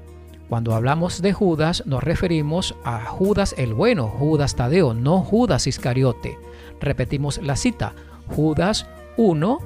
Cuando 0.49 0.77
hablamos 0.77 1.21
de 1.21 1.33
Judas 1.33 1.83
nos 1.85 2.05
referimos 2.05 2.77
a 2.85 3.05
Judas 3.07 3.57
el 3.59 3.75
bueno, 3.75 4.07
Judas 4.07 4.55
Tadeo, 4.55 4.95
no 4.95 5.19
Judas 5.19 5.67
Iscariote. 5.67 6.39
Repetimos 6.81 7.39
la 7.43 7.57
cita, 7.57 7.95
Judas 8.29 8.87
1, 9.17 9.59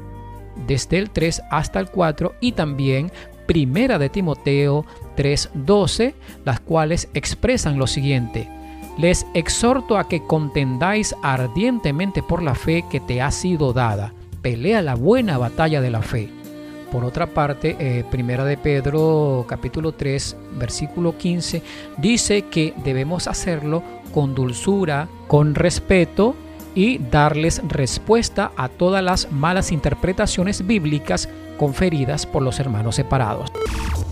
desde 0.67 0.97
el 0.97 1.11
3 1.11 1.43
hasta 1.51 1.79
el 1.79 1.91
4 1.91 2.37
y 2.41 2.53
también 2.53 3.13
Primera 3.47 3.99
de 3.99 4.09
Timoteo 4.09 4.87
3, 5.17 5.51
12, 5.53 6.15
las 6.47 6.61
cuales 6.61 7.11
expresan 7.13 7.77
lo 7.77 7.87
siguiente 7.87 8.49
les 8.99 9.27
exhorto 9.35 9.97
a 9.99 10.09
que 10.09 10.23
contendáis 10.23 11.15
ardientemente 11.23 12.23
por 12.23 12.43
la 12.43 12.55
fe 12.55 12.85
que 12.91 13.01
te 13.01 13.23
ha 13.23 13.31
sido 13.31 13.73
dada. 13.73 14.13
Pelea 14.43 14.83
la 14.83 14.95
buena 14.95 15.39
batalla 15.39 15.81
de 15.81 15.91
la 15.91 16.03
fe. 16.03 16.29
Por 16.91 17.05
otra 17.05 17.27
parte, 17.27 17.77
eh, 17.79 18.05
Primera 18.11 18.45
de 18.45 18.59
Pedro 18.59 19.47
capítulo 19.49 19.93
3 19.93 20.37
versículo 20.59 21.17
15 21.17 21.63
dice 21.97 22.43
que 22.43 22.75
debemos 22.85 23.29
hacerlo 23.29 23.83
con 24.13 24.35
dulzura, 24.35 25.09
con 25.27 25.55
respeto 25.55 26.35
y 26.75 26.99
darles 26.99 27.63
respuesta 27.67 28.53
a 28.57 28.69
todas 28.69 29.03
las 29.03 29.33
malas 29.33 29.73
interpretaciones 29.73 30.67
bíblicas 30.67 31.29
conferidas 31.59 32.27
por 32.27 32.43
los 32.43 32.61
hermanos 32.61 32.97
separados. 32.97 33.51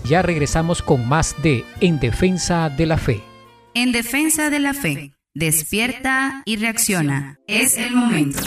Ya 0.05 0.21
regresamos 0.21 0.81
con 0.81 1.07
más 1.07 1.35
de 1.43 1.63
En 1.81 1.99
Defensa 1.99 2.69
de 2.69 2.85
la 2.87 2.97
Fe. 2.97 3.30
En 3.73 3.93
defensa 3.93 4.49
de 4.49 4.59
la 4.59 4.73
fe, 4.73 5.13
despierta 5.33 6.43
y 6.45 6.57
reacciona. 6.57 7.39
Es 7.47 7.77
el 7.77 7.95
momento. 7.95 8.41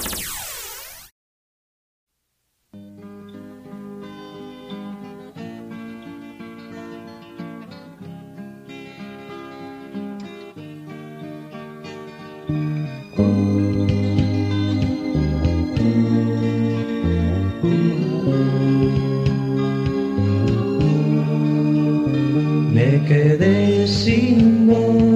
Me 22.75 23.03
quedé 23.07 23.87
sin 23.87 24.67
voz 24.67 25.14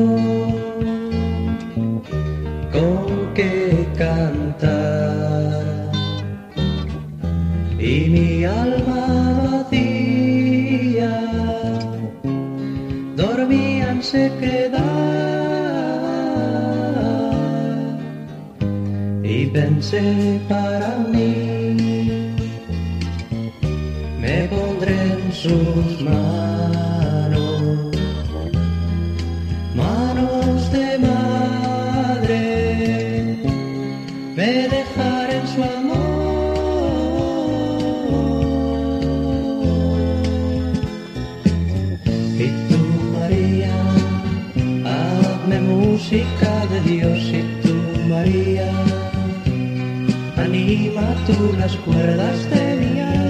cantar. 3.99 5.91
Y 7.79 8.09
mi 8.15 8.45
alma 8.45 9.05
vacía 9.51 11.15
dormía 13.17 13.91
en 13.91 14.03
sequedad. 14.03 14.89
Y 19.23 19.47
pensé 19.47 20.41
para 20.49 20.97
mí 21.13 22.35
me 24.21 24.49
pondré 24.49 24.97
en 25.13 25.33
sus 25.33 26.03
manos, 26.03 26.38
anima 50.99 51.27
tú 51.27 51.53
las 51.59 51.77
cuerdas 51.77 52.51
de 52.51 52.77
mi 52.77 53.01
alma. 53.01 53.28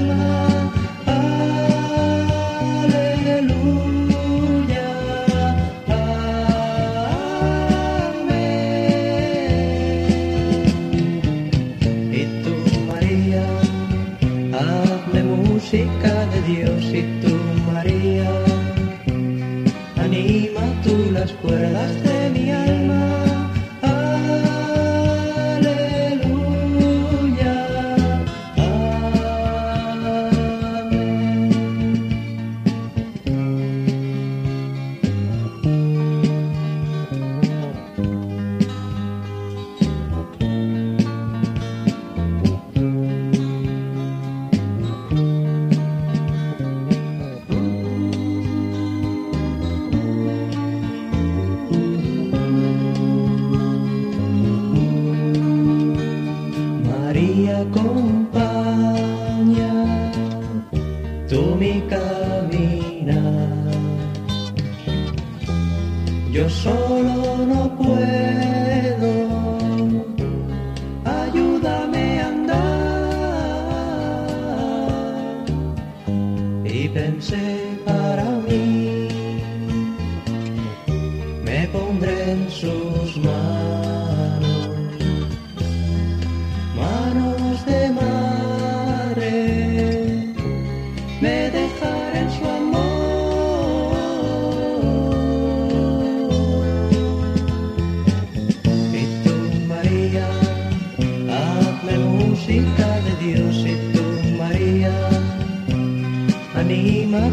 Solo 66.79 67.47
no 67.47 67.77
puedo, 67.77 69.18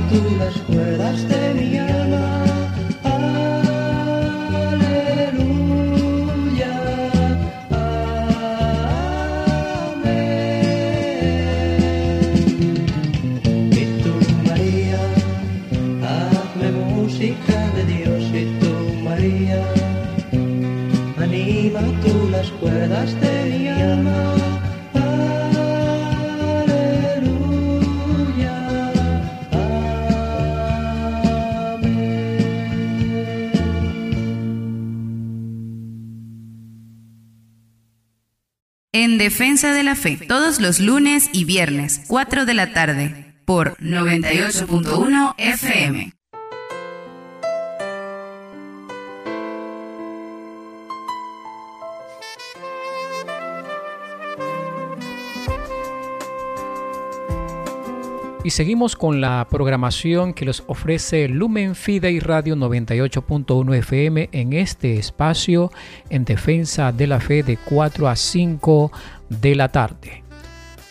tú 0.10 0.22
las 0.38 0.58
cuerdas 0.62 1.28
de 1.28 1.54
En 39.16 39.20
Defensa 39.20 39.72
de 39.72 39.82
la 39.84 39.96
Fe, 39.96 40.18
todos 40.28 40.60
los 40.60 40.82
lunes 40.82 41.30
y 41.32 41.46
viernes, 41.46 42.02
4 42.08 42.46
de 42.46 42.54
la 42.54 42.74
tarde, 42.74 43.34
por 43.46 43.78
98.1 43.78 45.36
FM. 45.38 46.15
Y 58.46 58.52
seguimos 58.52 58.96
con 58.96 59.22
la 59.22 59.48
programación 59.50 60.36
que 60.36 60.46
les 60.46 60.62
ofrece 60.68 61.28
Lumen 61.28 61.74
Fidei 61.74 62.20
Radio 62.20 62.56
98.1 62.56 63.76
FM 63.78 64.30
en 64.32 64.54
este 64.54 65.00
espacio 65.00 65.72
en 66.12 66.26
defensa 66.26 66.92
de 66.92 67.08
la 67.08 67.20
fe 67.20 67.42
de 67.42 67.58
4 67.58 68.08
a 68.08 68.16
5 68.16 68.92
de 69.30 69.56
la 69.56 69.70
tarde. 69.70 70.24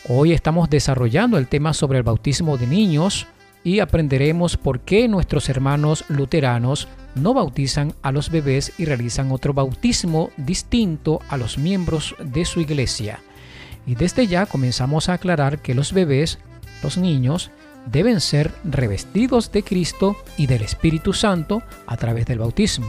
Hoy 0.09 0.33
estamos 0.33 0.69
desarrollando 0.69 1.37
el 1.37 1.47
tema 1.47 1.73
sobre 1.73 1.99
el 1.99 2.03
bautismo 2.03 2.57
de 2.57 2.67
niños 2.67 3.25
y 3.63 3.79
aprenderemos 3.79 4.57
por 4.57 4.81
qué 4.81 5.07
nuestros 5.07 5.47
hermanos 5.47 6.03
luteranos 6.09 6.89
no 7.15 7.33
bautizan 7.33 7.93
a 8.01 8.11
los 8.11 8.31
bebés 8.31 8.73
y 8.77 8.83
realizan 8.83 9.31
otro 9.31 9.53
bautismo 9.53 10.29
distinto 10.35 11.21
a 11.29 11.37
los 11.37 11.57
miembros 11.57 12.17
de 12.19 12.43
su 12.43 12.59
iglesia. 12.59 13.21
Y 13.87 13.95
desde 13.95 14.27
ya 14.27 14.45
comenzamos 14.45 15.07
a 15.07 15.13
aclarar 15.13 15.59
que 15.59 15.73
los 15.73 15.93
bebés 15.93 16.37
los 16.85 16.99
niños 16.99 17.49
deben 17.87 18.21
ser 18.21 18.51
revestidos 18.63 19.51
de 19.51 19.63
Cristo 19.63 20.15
y 20.37 20.45
del 20.45 20.61
Espíritu 20.61 21.13
Santo 21.13 21.63
a 21.87 21.97
través 21.97 22.27
del 22.27 22.37
bautismo. 22.37 22.85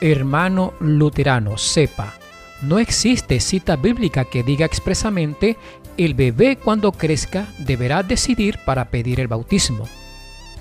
Hermano 0.00 0.72
luterano, 0.78 1.58
sepa, 1.58 2.14
no 2.62 2.78
existe 2.78 3.40
cita 3.40 3.74
bíblica 3.74 4.24
que 4.24 4.44
diga 4.44 4.64
expresamente 4.64 5.56
el 5.96 6.14
bebé 6.14 6.56
cuando 6.56 6.92
crezca 6.92 7.48
deberá 7.58 8.04
decidir 8.04 8.58
para 8.64 8.90
pedir 8.90 9.18
el 9.18 9.26
bautismo. 9.26 9.88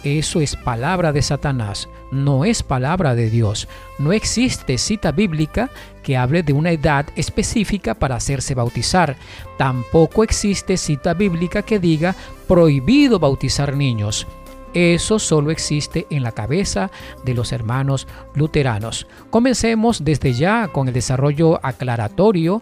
Eso 0.04 0.42
es 0.42 0.56
palabra 0.56 1.12
de 1.12 1.22
Satanás, 1.22 1.88
no 2.12 2.44
es 2.44 2.64
palabra 2.64 3.14
de 3.14 3.30
Dios. 3.30 3.68
No 4.00 4.14
existe 4.14 4.80
cita 4.80 5.12
bíblica 5.12 5.70
que 6.02 6.18
hable 6.18 6.42
de 6.42 6.54
una 6.54 6.72
edad 6.72 7.06
específica 7.16 7.94
para 7.94 8.16
hacerse 8.16 8.56
bautizar. 8.56 9.16
Tampoco 9.60 10.24
existe 10.24 10.78
cita 10.78 11.14
bíblica 11.14 11.62
que 11.62 11.78
diga 11.78 12.16
prohibido 12.48 13.20
bautizar 13.20 13.76
niños. 13.76 14.26
Eso 14.74 15.20
solo 15.20 15.52
existe 15.52 16.08
en 16.10 16.24
la 16.24 16.32
cabeza 16.32 16.90
de 17.24 17.34
los 17.34 17.52
hermanos 17.52 18.08
luteranos. 18.34 19.06
Comencemos 19.30 20.04
desde 20.04 20.34
ya 20.34 20.70
con 20.70 20.88
el 20.88 20.94
desarrollo 20.94 21.60
aclaratorio. 21.64 22.62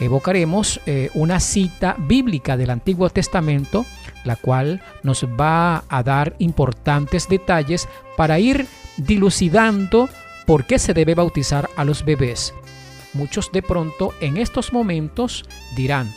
Evocaremos 0.00 0.80
eh, 0.86 1.10
una 1.14 1.38
cita 1.38 1.94
bíblica 1.98 2.56
del 2.56 2.70
Antiguo 2.70 3.08
Testamento, 3.10 3.84
la 4.24 4.36
cual 4.36 4.82
nos 5.02 5.24
va 5.24 5.84
a 5.88 6.02
dar 6.02 6.34
importantes 6.38 7.28
detalles 7.28 7.88
para 8.16 8.38
ir 8.38 8.66
dilucidando 8.96 10.08
por 10.46 10.64
qué 10.64 10.78
se 10.78 10.94
debe 10.94 11.14
bautizar 11.14 11.68
a 11.76 11.84
los 11.84 12.04
bebés. 12.04 12.54
Muchos 13.14 13.52
de 13.52 13.62
pronto 13.62 14.12
en 14.20 14.36
estos 14.36 14.72
momentos 14.72 15.44
dirán, 15.76 16.10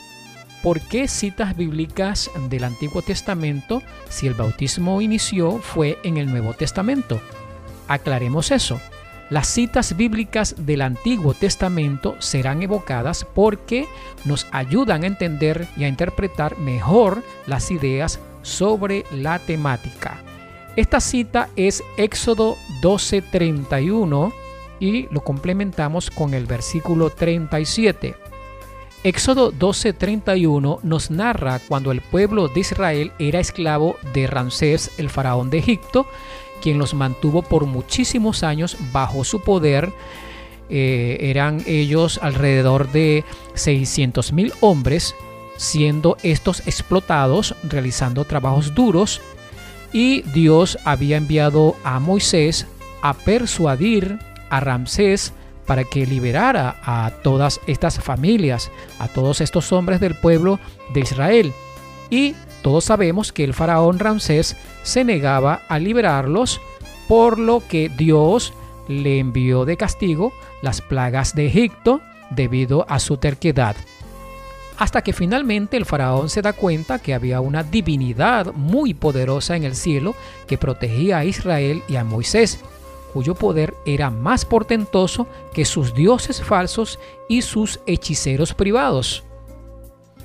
¿por 0.62 0.80
qué 0.80 1.08
citas 1.08 1.56
bíblicas 1.56 2.30
del 2.48 2.64
Antiguo 2.64 3.02
Testamento 3.02 3.82
si 4.08 4.26
el 4.26 4.34
bautismo 4.34 5.00
inició 5.00 5.58
fue 5.58 5.98
en 6.04 6.16
el 6.16 6.26
Nuevo 6.26 6.54
Testamento? 6.54 7.20
Aclaremos 7.88 8.50
eso. 8.50 8.80
Las 9.28 9.48
citas 9.48 9.96
bíblicas 9.96 10.54
del 10.56 10.82
Antiguo 10.82 11.34
Testamento 11.34 12.14
serán 12.20 12.62
evocadas 12.62 13.26
porque 13.34 13.88
nos 14.24 14.46
ayudan 14.52 15.02
a 15.02 15.08
entender 15.08 15.66
y 15.76 15.82
a 15.82 15.88
interpretar 15.88 16.58
mejor 16.58 17.24
las 17.46 17.72
ideas 17.72 18.20
sobre 18.42 19.04
la 19.10 19.40
temática. 19.40 20.22
Esta 20.76 21.00
cita 21.00 21.48
es 21.56 21.82
Éxodo 21.96 22.56
12:31 22.82 24.32
y 24.78 25.08
lo 25.12 25.22
complementamos 25.22 26.10
con 26.10 26.32
el 26.32 26.46
versículo 26.46 27.10
37. 27.10 28.14
Éxodo 29.02 29.52
12:31 29.52 30.80
nos 30.82 31.10
narra 31.10 31.60
cuando 31.66 31.90
el 31.90 32.00
pueblo 32.00 32.48
de 32.48 32.60
Israel 32.60 33.12
era 33.18 33.40
esclavo 33.40 33.96
de 34.12 34.26
Ramsés, 34.26 34.90
el 34.98 35.10
faraón 35.10 35.50
de 35.50 35.58
Egipto, 35.58 36.06
quien 36.62 36.78
los 36.78 36.94
mantuvo 36.94 37.42
por 37.42 37.66
muchísimos 37.66 38.42
años 38.42 38.76
bajo 38.92 39.24
su 39.24 39.40
poder 39.40 39.92
eh, 40.68 41.18
eran 41.20 41.62
ellos 41.66 42.18
alrededor 42.22 42.90
de 42.90 43.24
600 43.54 44.32
mil 44.32 44.52
hombres, 44.60 45.14
siendo 45.56 46.16
estos 46.22 46.66
explotados, 46.66 47.54
realizando 47.62 48.24
trabajos 48.24 48.74
duros, 48.74 49.20
y 49.92 50.22
Dios 50.22 50.78
había 50.84 51.16
enviado 51.16 51.76
a 51.84 52.00
Moisés 52.00 52.66
a 53.02 53.14
persuadir 53.14 54.18
a 54.50 54.60
Ramsés 54.60 55.32
para 55.66 55.84
que 55.84 56.06
liberara 56.06 56.76
a 56.82 57.12
todas 57.22 57.60
estas 57.66 58.00
familias, 58.00 58.70
a 58.98 59.08
todos 59.08 59.40
estos 59.40 59.72
hombres 59.72 60.00
del 60.00 60.14
pueblo 60.14 60.58
de 60.92 61.00
Israel. 61.00 61.52
Y 62.10 62.34
todos 62.66 62.82
sabemos 62.82 63.32
que 63.32 63.44
el 63.44 63.54
faraón 63.54 64.00
Ramsés 64.00 64.56
se 64.82 65.04
negaba 65.04 65.62
a 65.68 65.78
liberarlos, 65.78 66.60
por 67.06 67.38
lo 67.38 67.62
que 67.64 67.88
Dios 67.88 68.52
le 68.88 69.20
envió 69.20 69.64
de 69.64 69.76
castigo 69.76 70.32
las 70.62 70.80
plagas 70.80 71.36
de 71.36 71.46
Egipto 71.46 72.00
debido 72.30 72.84
a 72.88 72.98
su 72.98 73.18
terquedad. 73.18 73.76
Hasta 74.78 75.02
que 75.02 75.12
finalmente 75.12 75.76
el 75.76 75.84
faraón 75.84 76.28
se 76.28 76.42
da 76.42 76.54
cuenta 76.54 76.98
que 76.98 77.14
había 77.14 77.40
una 77.40 77.62
divinidad 77.62 78.52
muy 78.52 78.94
poderosa 78.94 79.54
en 79.54 79.62
el 79.62 79.76
cielo 79.76 80.16
que 80.48 80.58
protegía 80.58 81.18
a 81.18 81.24
Israel 81.24 81.84
y 81.86 81.94
a 81.94 82.02
Moisés, 82.02 82.58
cuyo 83.12 83.36
poder 83.36 83.76
era 83.86 84.10
más 84.10 84.44
portentoso 84.44 85.28
que 85.54 85.64
sus 85.64 85.94
dioses 85.94 86.42
falsos 86.42 86.98
y 87.28 87.42
sus 87.42 87.78
hechiceros 87.86 88.54
privados. 88.54 89.22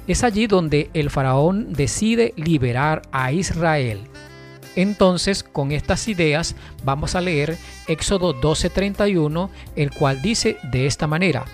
Es 0.08 0.24
allí 0.24 0.48
donde 0.48 0.90
el 0.94 1.10
faraón 1.10 1.74
decide 1.74 2.34
liberar 2.36 3.04
a 3.12 3.32
Israel. 3.32 4.00
Entonces, 4.76 5.44
con 5.44 5.72
estas 5.72 6.08
ideas, 6.08 6.56
vamos 6.84 7.16
a 7.16 7.22
leer 7.22 7.58
Éxodo 7.88 8.34
12:31, 8.34 9.50
el 9.76 9.92
cual 9.92 10.22
dice 10.22 10.58
de 10.72 10.86
esta 10.86 11.08
manera, 11.08 11.46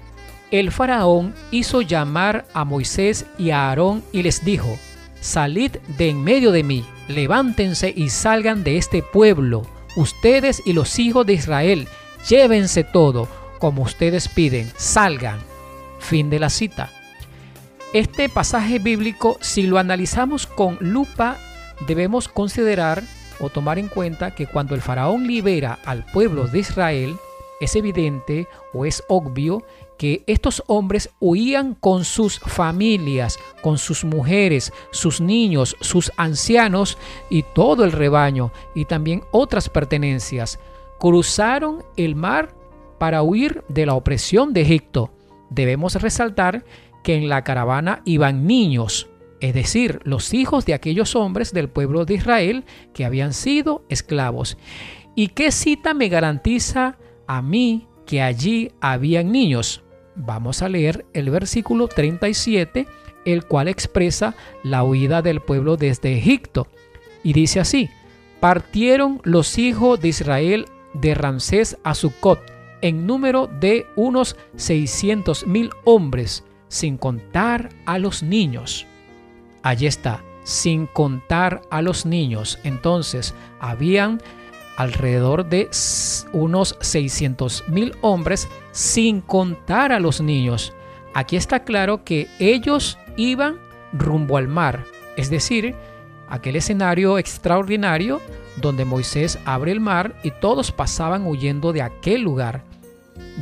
El 0.50 0.72
faraón 0.72 1.34
hizo 1.52 1.82
llamar 1.82 2.46
a 2.54 2.64
Moisés 2.64 3.26
y 3.38 3.50
a 3.50 3.68
Aarón 3.68 4.02
y 4.14 4.24
les 4.24 4.46
dijo, 4.46 4.78
Salid 5.20 5.72
de 5.98 6.10
en 6.10 6.24
medio 6.24 6.52
de 6.52 6.64
mí, 6.64 6.86
levántense 7.10 7.92
y 7.94 8.10
salgan 8.10 8.64
de 8.64 8.78
este 8.78 9.04
pueblo, 9.04 9.64
ustedes 9.98 10.62
y 10.66 10.72
los 10.72 11.00
hijos 11.00 11.26
de 11.26 11.34
Israel, 11.34 11.88
llévense 12.30 12.86
todo, 12.86 13.28
como 13.60 13.82
ustedes 13.82 14.30
piden, 14.30 14.72
salgan. 14.78 15.40
Fin 16.00 16.30
de 16.30 16.40
la 16.40 16.50
cita. 16.50 16.97
Este 17.94 18.28
pasaje 18.28 18.80
bíblico, 18.80 19.38
si 19.40 19.64
lo 19.64 19.78
analizamos 19.78 20.46
con 20.46 20.78
lupa, 20.82 21.38
debemos 21.88 22.28
considerar 22.28 23.02
o 23.40 23.50
tomar 23.50 23.80
en 23.80 23.88
cuenta 23.88 24.36
que 24.36 24.46
cuando 24.46 24.76
el 24.76 24.82
faraón 24.82 25.26
libera 25.26 25.80
al 25.86 26.04
pueblo 26.06 26.48
de 26.48 26.60
Israel, 26.60 27.16
es 27.62 27.76
evidente 27.78 28.48
o 28.74 28.86
es 28.86 29.04
obvio 29.08 29.64
que 29.98 30.24
estos 30.28 30.64
hombres 30.68 31.10
huían 31.22 31.76
con 31.76 32.04
sus 32.04 32.40
familias, 32.40 33.40
con 33.62 33.78
sus 33.78 34.04
mujeres, 34.04 34.74
sus 34.92 35.22
niños, 35.22 35.78
sus 35.80 36.12
ancianos 36.18 36.98
y 37.30 37.44
todo 37.44 37.86
el 37.86 37.94
rebaño 37.94 38.52
y 38.76 38.84
también 38.84 39.24
otras 39.32 39.70
pertenencias. 39.70 40.60
Cruzaron 41.00 41.84
el 41.96 42.16
mar 42.16 42.54
para 43.00 43.24
huir 43.24 43.64
de 43.70 43.86
la 43.86 43.94
opresión 43.94 44.54
de 44.54 44.62
Egipto. 44.62 45.10
Debemos 45.50 45.96
resaltar 45.96 46.66
que 47.08 47.16
en 47.16 47.30
la 47.30 47.46
caravana 47.46 48.02
iban 48.04 48.46
niños, 48.48 49.08
es 49.40 49.54
decir, 49.54 50.02
los 50.04 50.34
hijos 50.34 50.66
de 50.66 50.74
aquellos 50.74 51.16
hombres 51.16 51.54
del 51.54 51.70
pueblo 51.70 52.04
de 52.04 52.16
Israel 52.16 52.66
que 52.94 53.06
habían 53.06 53.32
sido 53.32 53.86
esclavos. 53.88 54.58
¿Y 55.16 55.30
qué 55.30 55.54
cita 55.54 55.94
me 55.94 56.10
garantiza 56.10 56.98
a 57.26 57.42
mí 57.42 57.88
que 58.06 58.22
allí 58.22 58.74
habían 58.82 59.32
niños? 59.32 59.86
Vamos 60.18 60.62
a 60.62 60.68
leer 60.68 61.06
el 61.14 61.30
versículo 61.30 61.88
37, 61.88 62.88
el 63.24 63.46
cual 63.46 63.70
expresa 63.70 64.36
la 64.62 64.84
huida 64.84 65.22
del 65.22 65.40
pueblo 65.40 65.78
desde 65.78 66.18
Egipto. 66.18 66.68
Y 67.24 67.32
dice 67.32 67.62
así, 67.62 67.90
partieron 68.42 69.22
los 69.24 69.58
hijos 69.58 70.02
de 70.02 70.10
Israel 70.10 70.66
de 70.94 71.16
Ramsés 71.16 71.78
a 71.86 71.96
Sucot 71.96 72.42
en 72.82 73.08
número 73.08 73.48
de 73.48 73.86
unos 73.96 74.36
600 74.58 75.48
mil 75.48 75.70
hombres, 75.86 76.44
sin 76.68 76.98
contar 76.98 77.70
a 77.86 78.00
los 78.00 78.24
niños. 78.24 78.86
Allí 79.64 79.88
está, 79.88 80.24
sin 80.44 80.88
contar 80.88 81.62
a 81.70 81.82
los 81.82 82.06
niños. 82.06 82.60
Entonces, 82.64 83.34
habían 83.60 84.22
alrededor 84.78 85.50
de 85.50 85.70
unos 86.34 86.78
600 86.80 87.66
mil 87.68 87.96
hombres, 88.02 88.48
sin 88.72 89.22
contar 89.22 89.92
a 89.92 90.00
los 90.00 90.22
niños. 90.22 90.74
Aquí 91.14 91.36
está 91.36 91.64
claro 91.64 92.04
que 92.04 92.28
ellos 92.40 92.98
iban 93.18 93.58
rumbo 93.92 94.38
al 94.38 94.48
mar, 94.48 94.86
es 95.16 95.30
decir, 95.30 95.74
aquel 96.30 96.56
escenario 96.56 97.18
extraordinario 97.18 98.22
donde 98.58 98.86
Moisés 98.86 99.40
abre 99.46 99.72
el 99.72 99.80
mar 99.80 100.16
y 100.24 100.32
todos 100.32 100.72
pasaban 100.72 101.26
huyendo 101.26 101.74
de 101.74 101.82
aquel 101.82 102.22
lugar. 102.22 102.64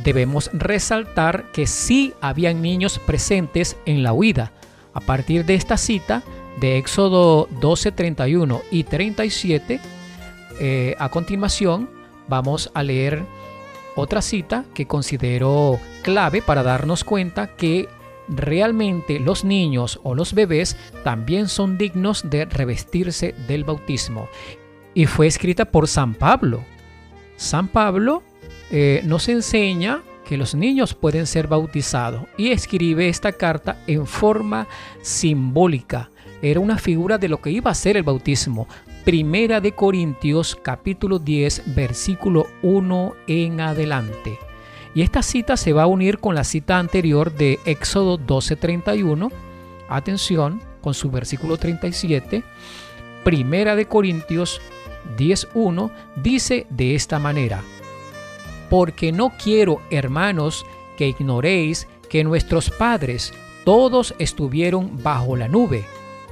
Debemos 0.02 0.50
resaltar 0.52 1.50
que 1.52 1.66
sí 1.66 2.14
habían 2.20 2.62
niños 2.62 2.98
presentes 2.98 3.76
en 3.86 4.02
la 4.02 4.12
huida, 4.12 4.52
a 4.94 5.00
partir 5.00 5.44
de 5.44 5.54
esta 5.54 5.76
cita 5.76 6.22
de 6.60 6.78
Éxodo 6.78 7.48
12, 7.60 7.92
31 7.92 8.62
y 8.70 8.84
37, 8.84 9.80
eh, 10.58 10.96
a 10.98 11.10
continuación 11.10 11.90
vamos 12.28 12.70
a 12.72 12.82
leer 12.82 13.24
otra 13.94 14.22
cita 14.22 14.64
que 14.74 14.86
considero 14.86 15.78
clave 16.02 16.42
para 16.42 16.62
darnos 16.62 17.04
cuenta 17.04 17.56
que 17.56 17.88
realmente 18.28 19.20
los 19.20 19.44
niños 19.44 20.00
o 20.02 20.14
los 20.14 20.34
bebés 20.34 20.76
también 21.04 21.48
son 21.48 21.78
dignos 21.78 22.28
de 22.28 22.44
revestirse 22.44 23.34
del 23.46 23.64
bautismo. 23.64 24.28
Y 24.94 25.06
fue 25.06 25.26
escrita 25.26 25.66
por 25.66 25.88
San 25.88 26.14
Pablo. 26.14 26.64
San 27.36 27.68
Pablo 27.68 28.22
eh, 28.70 29.02
nos 29.04 29.28
enseña 29.28 30.02
que 30.26 30.36
los 30.36 30.54
niños 30.54 30.94
pueden 30.94 31.26
ser 31.26 31.46
bautizados 31.46 32.24
y 32.36 32.50
escribe 32.50 33.08
esta 33.08 33.32
carta 33.32 33.78
en 33.86 34.06
forma 34.06 34.66
simbólica. 35.02 36.10
Era 36.42 36.60
una 36.60 36.78
figura 36.78 37.16
de 37.16 37.28
lo 37.28 37.40
que 37.40 37.50
iba 37.50 37.70
a 37.70 37.74
ser 37.74 37.96
el 37.96 38.02
bautismo. 38.02 38.66
Primera 39.04 39.60
de 39.60 39.72
Corintios 39.72 40.58
capítulo 40.60 41.20
10 41.20 41.74
versículo 41.74 42.46
1 42.62 43.14
en 43.28 43.60
adelante. 43.60 44.38
Y 44.94 45.02
esta 45.02 45.22
cita 45.22 45.56
se 45.56 45.72
va 45.72 45.84
a 45.84 45.86
unir 45.86 46.18
con 46.18 46.34
la 46.34 46.42
cita 46.42 46.78
anterior 46.78 47.32
de 47.32 47.60
Éxodo 47.64 48.18
12:31. 48.18 49.30
Atención 49.88 50.60
con 50.80 50.94
su 50.94 51.10
versículo 51.10 51.56
37. 51.56 52.42
Primera 53.22 53.76
de 53.76 53.86
Corintios 53.86 54.60
10:1 55.16 55.90
dice 56.16 56.66
de 56.70 56.94
esta 56.94 57.18
manera: 57.18 57.62
porque 58.68 59.12
no 59.12 59.32
quiero, 59.42 59.80
hermanos, 59.90 60.66
que 60.96 61.08
ignoréis 61.08 61.86
que 62.08 62.24
nuestros 62.24 62.70
padres 62.70 63.32
todos 63.64 64.14
estuvieron 64.18 65.02
bajo 65.02 65.36
la 65.36 65.48
nube, 65.48 65.84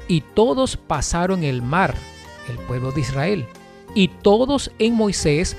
y 0.08 0.20
todos 0.20 0.76
pasaron 0.76 1.42
el 1.42 1.62
mar, 1.62 1.94
el 2.48 2.58
pueblo 2.66 2.92
de 2.92 3.00
Israel, 3.00 3.46
y 3.94 4.08
todos 4.08 4.70
en 4.78 4.94
Moisés 4.94 5.56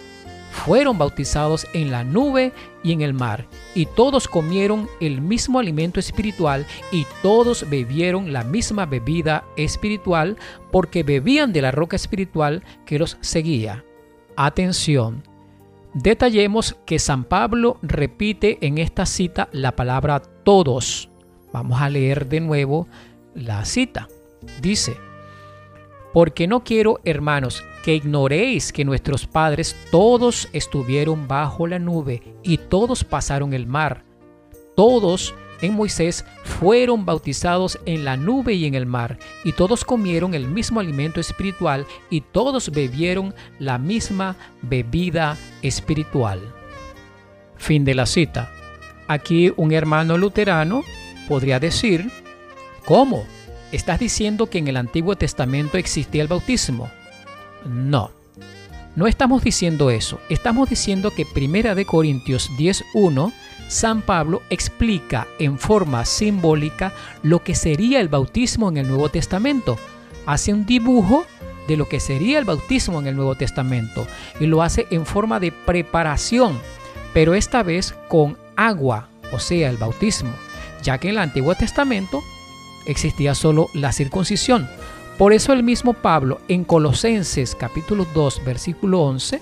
fueron 0.52 0.98
bautizados 0.98 1.68
en 1.74 1.92
la 1.92 2.04
nube 2.06 2.54
y 2.82 2.94
en 2.94 3.02
el 3.02 3.14
mar, 3.14 3.48
y 3.74 3.88
todos 3.88 4.28
comieron 4.28 4.88
el 5.02 5.20
mismo 5.20 5.60
alimento 5.60 6.00
espiritual, 6.00 6.66
y 6.92 7.06
todos 7.22 7.70
bebieron 7.70 8.32
la 8.32 8.44
misma 8.44 8.86
bebida 8.86 9.44
espiritual, 9.58 10.38
porque 10.72 11.04
bebían 11.04 11.52
de 11.52 11.62
la 11.62 11.72
roca 11.72 11.98
espiritual 11.98 12.64
que 12.86 13.00
los 13.00 13.18
seguía. 13.20 13.84
Atención, 14.38 15.24
Detallemos 15.96 16.76
que 16.86 17.00
San 17.00 17.24
Pablo 17.24 17.78
repite 17.82 18.58
en 18.68 18.80
esta 18.80 19.06
cita 19.06 19.48
la 19.54 19.78
palabra 19.78 20.20
todos. 20.20 21.10
Vamos 21.54 21.80
a 21.80 21.90
leer 21.90 22.28
de 22.28 22.42
nuevo 22.42 22.90
la 23.34 23.64
cita. 23.64 24.10
Dice, 24.62 24.98
porque 26.12 26.48
no 26.48 26.66
quiero, 26.66 27.00
hermanos, 27.06 27.64
que 27.86 27.96
ignoréis 27.96 28.74
que 28.74 28.84
nuestros 28.84 29.26
padres 29.26 29.74
todos 29.90 30.50
estuvieron 30.52 31.30
bajo 31.30 31.66
la 31.66 31.80
nube 31.80 32.22
y 32.44 32.58
todos 32.58 33.06
pasaron 33.06 33.54
el 33.54 33.66
mar. 33.66 34.04
Todos 34.76 35.34
en 35.62 35.74
Moisés 35.74 36.26
fueron 36.44 37.06
bautizados 37.06 37.80
en 37.86 38.06
la 38.06 38.18
nube 38.18 38.54
y 38.54 38.65
en 38.65 38.76
el 38.76 38.86
mar, 38.86 39.18
y 39.44 39.52
todos 39.52 39.86
comieron 39.86 40.34
el 40.34 40.48
mismo 40.48 40.80
alimento 40.80 41.20
espiritual, 41.20 41.86
y 42.10 42.22
todos 42.22 42.72
bebieron 42.72 43.34
la 43.60 43.78
misma 43.78 44.36
bebida 44.62 45.38
espiritual. 45.62 46.39
Fin 47.58 47.86
de 47.86 47.96
la 47.96 48.06
cita. 48.06 48.52
Aquí 49.08 49.54
un 49.56 49.72
hermano 49.72 50.18
luterano 50.18 50.84
podría 51.28 51.60
decir, 51.60 52.10
¿cómo? 52.86 53.26
¿Estás 53.72 54.00
diciendo 54.00 54.50
que 54.50 54.60
en 54.60 54.68
el 54.68 54.78
Antiguo 54.78 55.15
Testamento 55.15 55.78
existía 55.78 56.22
el 56.22 56.28
bautismo? 56.28 56.89
No. 57.65 58.12
No 58.96 59.08
estamos 59.08 59.44
diciendo 59.44 59.89
eso. 59.89 60.20
Estamos 60.30 60.70
diciendo 60.70 61.12
que 61.12 61.26
Primera 61.26 61.76
de 61.76 61.86
Corintios 61.86 62.50
10.1 62.58 63.34
San 63.67 64.01
Pablo 64.01 64.43
explica 64.49 65.28
en 65.39 65.58
forma 65.58 66.06
simbólica 66.06 66.93
lo 67.23 67.43
que 67.43 67.56
sería 67.56 67.99
el 67.99 68.10
bautismo 68.10 68.69
en 68.69 68.78
el 68.78 68.88
Nuevo 68.88 69.10
Testamento. 69.10 69.78
Hace 70.25 70.54
un 70.54 70.65
dibujo 70.65 71.25
de 71.67 71.78
lo 71.78 71.88
que 71.88 71.99
sería 71.99 72.39
el 72.39 72.45
bautismo 72.45 72.99
en 72.99 73.08
el 73.08 73.15
Nuevo 73.15 73.36
Testamento 73.36 74.08
y 74.39 74.45
lo 74.45 74.62
hace 74.62 74.88
en 74.91 75.06
forma 75.06 75.39
de 75.39 75.51
preparación, 75.51 76.60
pero 77.13 77.34
esta 77.34 77.63
vez 77.63 77.95
con 78.08 78.38
agua, 78.56 79.10
o 79.32 79.39
sea, 79.39 79.69
el 79.69 79.78
bautismo, 79.78 80.32
ya 80.84 80.97
que 80.97 81.10
en 81.10 81.15
el 81.15 81.21
Antiguo 81.21 81.56
Testamento 81.56 82.21
existía 82.86 83.34
solo 83.34 83.69
la 83.73 83.91
circuncisión. 83.91 84.69
Por 85.17 85.34
eso 85.34 85.54
el 85.54 85.63
mismo 85.63 85.93
Pablo 85.93 86.41
en 86.47 86.65
Colosenses 86.65 87.56
capítulo 87.56 88.06
2 88.13 88.43
versículo 88.45 89.01
11 89.01 89.41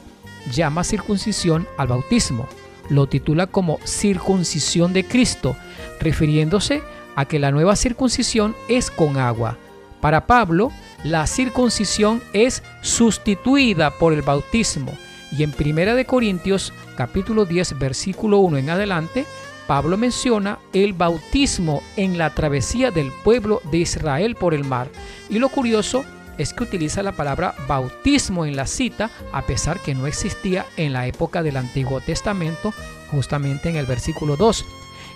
llama 0.51 0.83
circuncisión 0.83 1.67
al 1.77 1.88
bautismo. 1.88 2.47
Lo 2.89 3.08
titula 3.08 3.48
como 3.48 3.80
circuncisión 3.86 4.93
de 4.93 5.06
Cristo, 5.06 5.56
refiriéndose 6.00 6.82
a 7.15 7.26
que 7.26 7.39
la 7.39 7.52
nueva 7.52 7.76
circuncisión 7.76 8.56
es 8.67 8.91
con 8.91 9.17
agua. 9.17 9.58
Para 10.02 10.28
Pablo, 10.28 10.72
la 11.04 11.28
circuncisión 11.28 12.22
es 12.34 12.63
sustituida 12.82 13.91
por 13.91 14.13
el 14.13 14.22
bautismo. 14.22 14.91
Y 15.32 15.43
en 15.43 15.54
1 15.58 16.06
Corintios 16.06 16.74
capítulo 16.96 17.46
10 17.46 17.80
versículo 17.80 18.38
1 18.39 18.58
en 18.58 18.69
adelante, 18.69 19.26
Pablo 19.67 19.98
menciona 19.98 20.60
el 20.74 20.93
bautismo 20.93 21.82
en 21.96 22.17
la 22.17 22.32
travesía 22.32 22.91
del 22.91 23.12
pueblo 23.24 23.62
de 23.72 23.78
Israel 23.80 24.36
por 24.36 24.54
el 24.54 24.65
mar. 24.65 24.89
Y 25.30 25.39
lo 25.39 25.50
curioso 25.50 26.04
es 26.38 26.54
que 26.54 26.63
utiliza 26.63 27.04
la 27.04 27.12
palabra 27.13 27.56
bautismo 27.67 28.46
en 28.46 28.56
la 28.56 28.67
cita, 28.67 29.10
a 29.32 29.43
pesar 29.43 29.80
que 29.80 29.96
no 29.96 30.08
existía 30.08 30.65
en 30.78 30.93
la 30.93 31.08
época 31.08 31.43
del 31.43 31.58
Antiguo 31.58 32.02
Testamento, 32.02 32.74
justamente 33.12 33.69
en 33.69 33.76
el 33.76 33.86
versículo 33.86 34.36
2. 34.36 34.65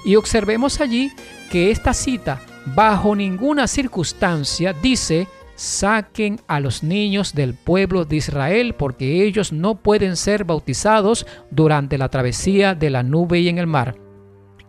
Y 0.06 0.16
observemos 0.16 0.80
allí 0.80 1.12
que 1.52 1.72
esta 1.72 1.94
cita, 1.94 2.42
bajo 2.66 3.16
ninguna 3.16 3.68
circunstancia, 3.68 4.74
dice, 4.74 5.28
saquen 5.56 6.40
a 6.48 6.60
los 6.60 6.84
niños 6.84 7.34
del 7.34 7.56
pueblo 7.56 8.06
de 8.06 8.18
Israel 8.18 8.76
porque 8.76 9.26
ellos 9.26 9.52
no 9.52 9.76
pueden 9.76 10.16
ser 10.16 10.44
bautizados 10.44 11.26
durante 11.50 11.98
la 11.98 12.10
travesía 12.10 12.76
de 12.76 12.90
la 12.92 13.04
nube 13.04 13.40
y 13.40 13.50
en 13.50 13.58
el 13.58 13.68
mar. 13.68 14.07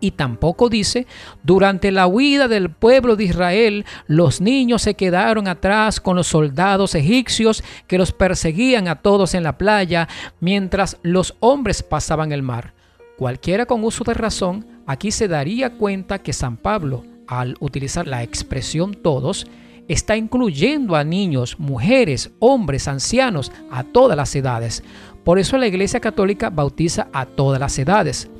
Y 0.01 0.13
tampoco 0.13 0.69
dice, 0.69 1.07
durante 1.43 1.91
la 1.91 2.07
huida 2.07 2.47
del 2.47 2.71
pueblo 2.71 3.17
de 3.17 3.25
Israel, 3.25 3.85
los 4.07 4.41
niños 4.41 4.83
se 4.83 4.95
quedaron 4.95 5.49
atrás 5.49 6.01
con 6.01 6.17
los 6.17 6.29
soldados 6.29 6.95
egipcios 6.95 7.65
que 7.89 7.99
los 7.99 8.13
perseguían 8.13 8.87
a 8.87 8.97
todos 8.97 9.35
en 9.35 9.43
la 9.43 9.59
playa 9.59 10.09
mientras 10.41 10.99
los 11.03 11.35
hombres 11.41 11.83
pasaban 11.83 12.31
el 12.31 12.43
mar. 12.43 12.75
Cualquiera 13.17 13.67
con 13.67 13.83
uso 13.83 14.05
de 14.05 14.15
razón 14.15 14.65
aquí 14.87 15.11
se 15.11 15.27
daría 15.27 15.71
cuenta 15.71 16.21
que 16.21 16.33
San 16.33 16.57
Pablo, 16.57 17.05
al 17.27 17.57
utilizar 17.59 18.07
la 18.07 18.23
expresión 18.23 18.95
todos, 18.95 19.47
está 19.89 20.17
incluyendo 20.17 20.95
a 20.95 21.03
niños, 21.03 21.59
mujeres, 21.59 22.31
hombres, 22.39 22.87
ancianos, 22.87 23.51
a 23.73 23.83
todas 23.83 24.17
las 24.17 24.35
edades. 24.37 24.85
Por 25.25 25.41
eso 25.41 25.59
la 25.59 25.67
Iglesia 25.67 25.99
Católica 25.99 26.51
bautiza 26.51 27.09
a 27.13 27.27
todas 27.27 27.59
las 27.59 27.77
edades. 27.79 28.31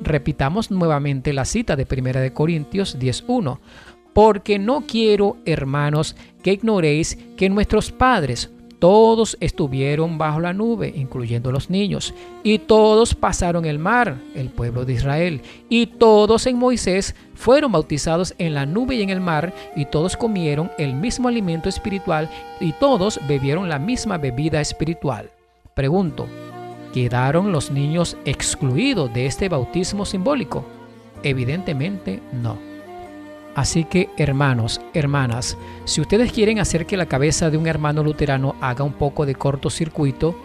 Repitamos 0.00 0.70
nuevamente 0.70 1.32
la 1.32 1.44
cita 1.44 1.76
de 1.76 1.86
1 1.86 2.20
de 2.20 2.32
Corintios 2.32 2.98
10:1. 2.98 3.60
Porque 4.12 4.58
no 4.58 4.84
quiero, 4.86 5.36
hermanos, 5.44 6.16
que 6.42 6.52
ignoréis 6.52 7.18
que 7.36 7.50
nuestros 7.50 7.92
padres 7.92 8.50
todos 8.78 9.36
estuvieron 9.40 10.18
bajo 10.18 10.40
la 10.40 10.52
nube, 10.52 10.92
incluyendo 10.94 11.50
los 11.50 11.70
niños, 11.70 12.14
y 12.42 12.58
todos 12.58 13.14
pasaron 13.14 13.64
el 13.64 13.78
mar, 13.78 14.18
el 14.34 14.50
pueblo 14.50 14.84
de 14.84 14.94
Israel, 14.94 15.40
y 15.68 15.86
todos 15.86 16.46
en 16.46 16.58
Moisés 16.58 17.14
fueron 17.34 17.72
bautizados 17.72 18.34
en 18.38 18.54
la 18.54 18.66
nube 18.66 18.96
y 18.96 19.02
en 19.02 19.10
el 19.10 19.20
mar, 19.20 19.54
y 19.74 19.86
todos 19.86 20.16
comieron 20.16 20.70
el 20.78 20.94
mismo 20.94 21.28
alimento 21.28 21.68
espiritual, 21.68 22.28
y 22.60 22.72
todos 22.72 23.18
bebieron 23.26 23.68
la 23.68 23.78
misma 23.78 24.18
bebida 24.18 24.60
espiritual. 24.60 25.30
Pregunto, 25.74 26.26
¿Quedaron 26.96 27.52
los 27.52 27.70
niños 27.70 28.16
excluidos 28.24 29.12
de 29.12 29.26
este 29.26 29.50
bautismo 29.50 30.06
simbólico? 30.06 30.64
Evidentemente 31.22 32.22
no. 32.32 32.56
Así 33.54 33.84
que 33.84 34.08
hermanos, 34.16 34.80
hermanas, 34.94 35.58
si 35.84 36.00
ustedes 36.00 36.32
quieren 36.32 36.58
hacer 36.58 36.86
que 36.86 36.96
la 36.96 37.04
cabeza 37.04 37.50
de 37.50 37.58
un 37.58 37.66
hermano 37.66 38.02
luterano 38.02 38.56
haga 38.62 38.82
un 38.82 38.94
poco 38.94 39.26
de 39.26 39.34
cortocircuito, 39.34 40.40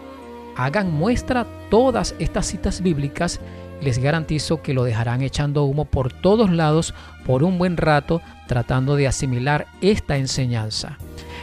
hagan 0.58 0.92
muestra 0.92 1.48
todas 1.70 2.16
estas 2.20 2.48
citas 2.48 2.82
bíblicas 2.82 3.40
les 3.80 4.00
garantizo 4.00 4.62
que 4.62 4.74
lo 4.74 4.84
dejarán 4.84 5.22
echando 5.22 5.64
humo 5.64 5.86
por 5.86 6.12
todos 6.12 6.52
lados 6.52 6.94
por 7.26 7.44
un 7.44 7.58
buen 7.60 7.78
rato 7.78 8.22
tratando 8.50 8.98
de 8.98 9.08
asimilar 9.08 9.68
esta 9.80 10.18
enseñanza. 10.18 10.98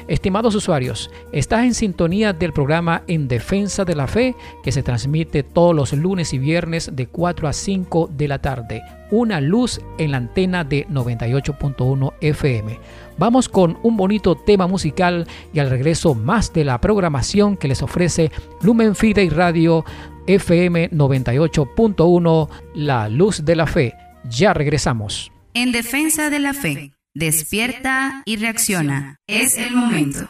Estimados 0.07 0.55
usuarios, 0.55 1.11
estás 1.33 1.65
en 1.65 1.75
sintonía 1.75 2.33
del 2.33 2.53
programa 2.53 3.03
En 3.07 3.29
Defensa 3.29 3.85
de 3.85 3.95
la 3.95 4.07
Fe 4.07 4.35
que 4.63 4.73
se 4.73 4.83
transmite 4.83 5.43
todos 5.43 5.75
los 5.75 5.93
lunes 5.93 6.33
y 6.33 6.39
viernes 6.39 6.91
de 6.95 7.07
4 7.07 7.49
a 7.49 7.53
5 7.53 8.11
de 8.13 8.29
la 8.29 8.41
tarde. 8.41 8.83
Una 9.11 9.41
luz 9.41 9.81
en 9.99 10.13
la 10.13 10.19
antena 10.19 10.65
de 10.65 10.87
98.1 10.89 12.13
FM. 12.21 12.79
Vamos 13.17 13.49
con 13.49 13.79
un 13.83 13.97
bonito 13.97 14.37
tema 14.37 14.67
musical 14.67 15.27
y 15.53 15.59
al 15.59 15.71
regreso 15.71 16.15
más 16.15 16.53
de 16.53 16.65
la 16.65 16.81
programación 16.81 17.57
que 17.57 17.69
les 17.69 17.83
ofrece 17.83 18.31
Lumen 18.63 18.95
Fide 18.95 19.29
Radio 19.31 19.85
FM 20.27 20.91
98.1 20.91 22.49
La 22.75 23.09
Luz 23.09 23.45
de 23.45 23.57
la 23.57 23.67
Fe. 23.67 23.95
Ya 24.25 24.53
regresamos. 24.53 25.33
En 25.55 25.73
Defensa 25.73 26.31
de 26.31 26.39
la 26.39 26.53
Fe. 26.53 26.93
Despierta 27.19 28.23
y 28.27 28.37
reacciona. 28.37 29.19
Es 29.27 29.59
el 29.59 29.75
momento. 29.75 30.29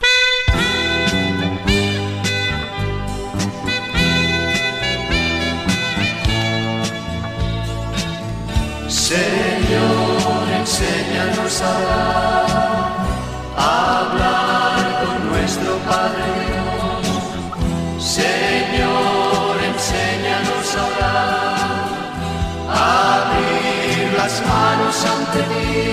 Señor, 8.89 10.49
enséñanos 10.61 11.61
a 11.61 11.77
hablar, 11.77 12.97
hablar 13.59 15.05
con 15.05 15.29
nuestro 15.29 15.77
Padre. 15.91 16.25
Señor, 18.01 19.59
enséñanos 19.75 20.75
a 20.75 20.85
hablar, 20.87 21.67
abrir 23.27 24.13
las 24.17 24.41
manos 24.47 25.05
ante 25.05 25.43
ti 25.53 25.88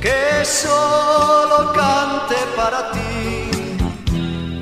que 0.00 0.44
solo 0.44 1.72
cante 1.72 2.36
para 2.56 2.90
ti, 2.92 3.50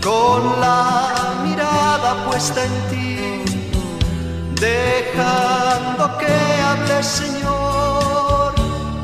con 0.03 0.61
la 0.61 1.41
mirada 1.43 2.25
puesta 2.27 2.65
en 2.65 2.75
ti, 2.91 3.45
dejando 4.61 6.19
que 6.19 6.37
hable 6.69 7.03
Señor, 7.03 8.55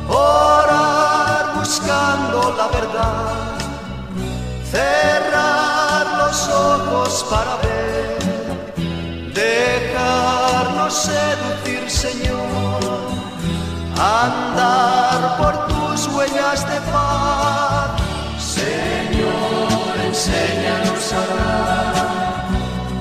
orar 0.07 1.53
buscando 1.59 2.53
la 2.57 2.67
verdad, 2.67 3.57
cerrar 4.71 6.05
los 6.17 6.49
ojos 6.49 7.25
para 7.29 7.55
ver 7.57 7.73
dejarnos 9.33 10.93
seducir, 10.93 11.89
Señor, 11.89 12.79
andar 13.97 15.37
por 15.37 15.67
tus 15.67 16.07
huellas 16.07 16.67
de 16.67 16.79
paz. 16.91 17.91
Señor, 18.39 19.95
enséñanos 20.05 21.13
a 21.13 21.21
hablar, 21.23 21.95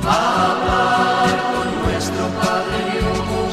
a 0.07 0.51
hablar 0.51 1.29
con 1.53 1.67
nuestro 1.83 2.25
Padre 2.41 2.79
Dios. 2.93 3.53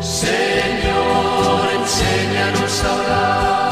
Señor, 0.00 1.62
enséñanos 1.80 2.84
a 2.84 2.92
hablar, 2.94 3.70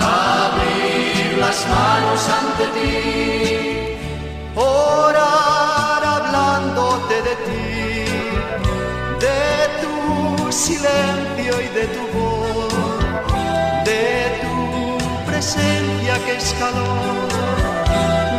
a 0.00 0.46
abrir 0.46 1.38
las 1.38 1.66
manos 1.68 2.28
ante 2.40 2.64
ti. 2.74 3.29
de 11.80 11.86
tu 11.96 12.04
voz, 12.18 12.98
de 13.86 14.38
tu 14.42 15.24
presencia 15.24 16.14
que 16.24 16.36
es 16.36 16.54
calor. 16.58 17.28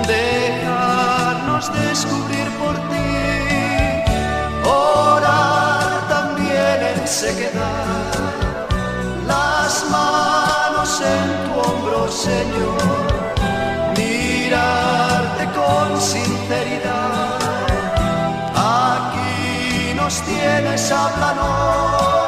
Dejarnos 0.07 1.65
descubrir 1.73 2.47
por 2.61 2.75
ti, 2.91 3.13
orar 4.63 5.89
también 6.15 6.77
en 6.91 7.07
sequedad, 7.07 8.13
las 9.25 9.73
manos 9.89 11.01
en 11.15 11.27
tu 11.43 11.51
hombro, 11.61 12.11
Señor, 12.11 12.81
mirarte 13.97 15.43
con 15.57 15.99
sinceridad. 15.99 17.39
Aquí 18.55 19.95
nos 19.95 20.21
tienes, 20.21 20.91
háblanos. 20.91 22.20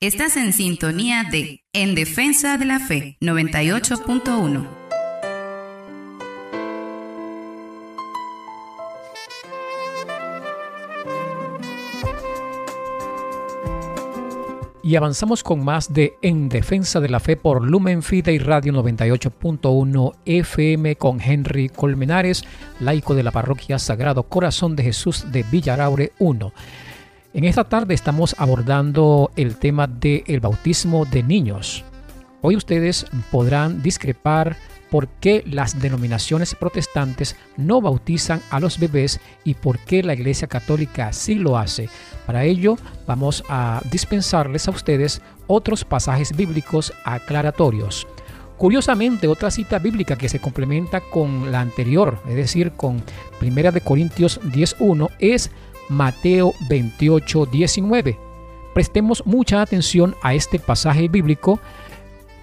Estás 0.00 0.36
en 0.36 0.52
sintonía 0.52 1.24
de 1.24 1.64
En 1.72 1.94
Defensa 1.94 2.56
de 2.56 2.64
la 2.64 2.80
Fe 2.80 3.16
98.1. 3.20 4.87
Y 14.88 14.96
avanzamos 14.96 15.42
con 15.42 15.62
más 15.62 15.92
de 15.92 16.14
En 16.22 16.48
Defensa 16.48 16.98
de 16.98 17.10
la 17.10 17.20
Fe 17.20 17.36
por 17.36 17.62
Lumen 17.62 18.02
Fide 18.02 18.32
y 18.32 18.38
Radio 18.38 18.72
98.1 18.72 20.14
FM 20.24 20.96
con 20.96 21.20
Henry 21.20 21.68
Colmenares, 21.68 22.42
laico 22.80 23.14
de 23.14 23.22
la 23.22 23.30
parroquia 23.30 23.78
Sagrado 23.78 24.22
Corazón 24.22 24.76
de 24.76 24.84
Jesús 24.84 25.30
de 25.30 25.42
Villaraure 25.42 26.12
1. 26.18 26.52
En 27.34 27.44
esta 27.44 27.64
tarde 27.64 27.92
estamos 27.92 28.34
abordando 28.38 29.30
el 29.36 29.56
tema 29.56 29.86
del 29.86 30.40
bautismo 30.40 31.04
de 31.04 31.22
niños. 31.22 31.84
Hoy 32.40 32.56
ustedes 32.56 33.04
podrán 33.30 33.82
discrepar 33.82 34.56
por 34.90 35.08
qué 35.08 35.44
las 35.46 35.82
denominaciones 35.82 36.54
protestantes 36.54 37.36
no 37.58 37.82
bautizan 37.82 38.40
a 38.48 38.58
los 38.58 38.78
bebés 38.78 39.20
y 39.44 39.52
por 39.52 39.80
qué 39.80 40.02
la 40.02 40.14
Iglesia 40.14 40.48
Católica 40.48 41.12
sí 41.12 41.34
lo 41.34 41.58
hace. 41.58 41.90
Para 42.28 42.44
ello 42.44 42.76
vamos 43.06 43.42
a 43.48 43.80
dispensarles 43.90 44.68
a 44.68 44.70
ustedes 44.70 45.22
otros 45.46 45.86
pasajes 45.86 46.36
bíblicos 46.36 46.92
aclaratorios. 47.06 48.06
Curiosamente, 48.58 49.28
otra 49.28 49.50
cita 49.50 49.78
bíblica 49.78 50.16
que 50.16 50.28
se 50.28 50.38
complementa 50.38 51.00
con 51.00 51.50
la 51.50 51.62
anterior, 51.62 52.20
es 52.28 52.34
decir, 52.34 52.72
con 52.72 53.02
1 53.40 53.72
de 53.72 53.80
Corintios 53.80 54.42
10.1, 54.42 55.08
es 55.18 55.50
Mateo 55.88 56.52
28, 56.68 57.46
19. 57.46 58.18
Prestemos 58.74 59.24
mucha 59.24 59.62
atención 59.62 60.14
a 60.20 60.34
este 60.34 60.58
pasaje 60.58 61.08
bíblico 61.08 61.58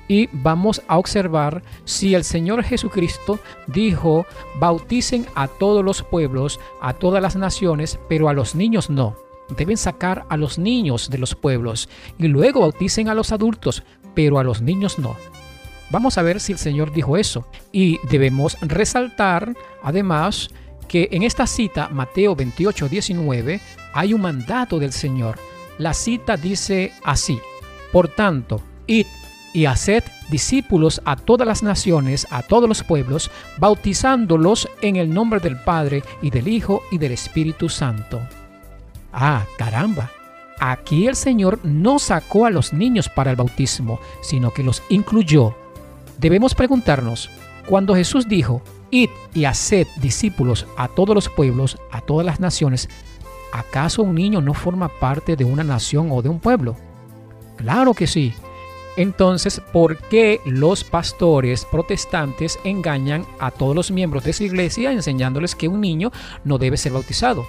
y 0.07 0.29
vamos 0.31 0.81
a 0.87 0.97
observar 0.97 1.61
si 1.83 2.15
el 2.15 2.23
Señor 2.23 2.63
Jesucristo 2.63 3.37
dijo, 3.67 4.25
bauticen 4.59 5.27
a 5.35 5.47
todos 5.47 5.85
los 5.85 6.01
pueblos, 6.01 6.59
a 6.81 6.93
todas 6.93 7.21
las 7.21 7.35
naciones, 7.35 7.99
pero 8.09 8.29
a 8.29 8.33
los 8.33 8.55
niños 8.55 8.89
no. 8.89 9.23
Deben 9.49 9.77
sacar 9.77 10.25
a 10.29 10.37
los 10.37 10.57
niños 10.57 11.09
de 11.09 11.17
los 11.17 11.35
pueblos 11.35 11.89
y 12.17 12.27
luego 12.27 12.61
bauticen 12.61 13.09
a 13.09 13.13
los 13.13 13.31
adultos, 13.31 13.83
pero 14.13 14.39
a 14.39 14.43
los 14.43 14.61
niños 14.61 14.97
no. 14.97 15.15
Vamos 15.91 16.17
a 16.17 16.23
ver 16.23 16.39
si 16.39 16.51
el 16.51 16.57
Señor 16.57 16.91
dijo 16.91 17.17
eso. 17.17 17.47
Y 17.71 17.99
debemos 18.09 18.57
resaltar, 18.61 19.55
además, 19.83 20.49
que 20.87 21.09
en 21.11 21.23
esta 21.23 21.47
cita, 21.47 21.89
Mateo 21.89 22.35
28, 22.35 22.89
19, 22.89 23.61
hay 23.93 24.13
un 24.13 24.21
mandato 24.21 24.79
del 24.79 24.91
Señor. 24.91 25.37
La 25.77 25.93
cita 25.93 26.37
dice 26.37 26.93
así, 27.03 27.39
por 27.91 28.07
tanto, 28.07 28.61
id 28.87 29.05
y 29.53 29.65
haced 29.65 30.03
discípulos 30.29 31.01
a 31.05 31.15
todas 31.15 31.47
las 31.47 31.63
naciones, 31.63 32.27
a 32.29 32.41
todos 32.41 32.67
los 32.67 32.83
pueblos, 32.83 33.31
bautizándolos 33.57 34.67
en 34.81 34.97
el 34.97 35.13
nombre 35.13 35.39
del 35.39 35.57
Padre 35.61 36.03
y 36.21 36.29
del 36.29 36.47
Hijo 36.47 36.81
y 36.91 36.97
del 36.97 37.13
Espíritu 37.13 37.69
Santo. 37.69 38.21
Ah, 39.17 39.45
caramba. 39.57 40.11
Aquí 40.59 41.07
el 41.07 41.15
Señor 41.15 41.59
no 41.63 41.99
sacó 41.99 42.45
a 42.45 42.49
los 42.49 42.73
niños 42.73 43.07
para 43.07 43.31
el 43.31 43.37
bautismo, 43.37 43.99
sino 44.21 44.51
que 44.51 44.61
los 44.61 44.83
incluyó. 44.89 45.55
Debemos 46.17 46.53
preguntarnos, 46.53 47.29
cuando 47.65 47.95
Jesús 47.95 48.27
dijo, 48.27 48.61
id 48.91 49.09
y 49.33 49.45
haced 49.45 49.87
discípulos 50.01 50.67
a 50.75 50.89
todos 50.89 51.15
los 51.15 51.29
pueblos, 51.29 51.77
a 51.91 52.01
todas 52.01 52.25
las 52.25 52.41
naciones, 52.41 52.89
¿acaso 53.53 54.03
un 54.03 54.15
niño 54.15 54.41
no 54.41 54.53
forma 54.53 54.89
parte 54.89 55.37
de 55.37 55.45
una 55.45 55.63
nación 55.63 56.09
o 56.11 56.21
de 56.21 56.27
un 56.27 56.41
pueblo? 56.41 56.75
Claro 57.55 57.93
que 57.93 58.07
sí. 58.07 58.33
Entonces, 58.97 59.61
¿por 59.71 59.97
qué 59.97 60.41
los 60.45 60.83
pastores 60.83 61.63
protestantes 61.63 62.59
engañan 62.65 63.25
a 63.39 63.51
todos 63.51 63.75
los 63.75 63.91
miembros 63.91 64.25
de 64.25 64.33
su 64.33 64.43
iglesia 64.43 64.91
enseñándoles 64.91 65.55
que 65.55 65.69
un 65.69 65.79
niño 65.79 66.11
no 66.43 66.57
debe 66.57 66.75
ser 66.75 66.91
bautizado? 66.91 67.45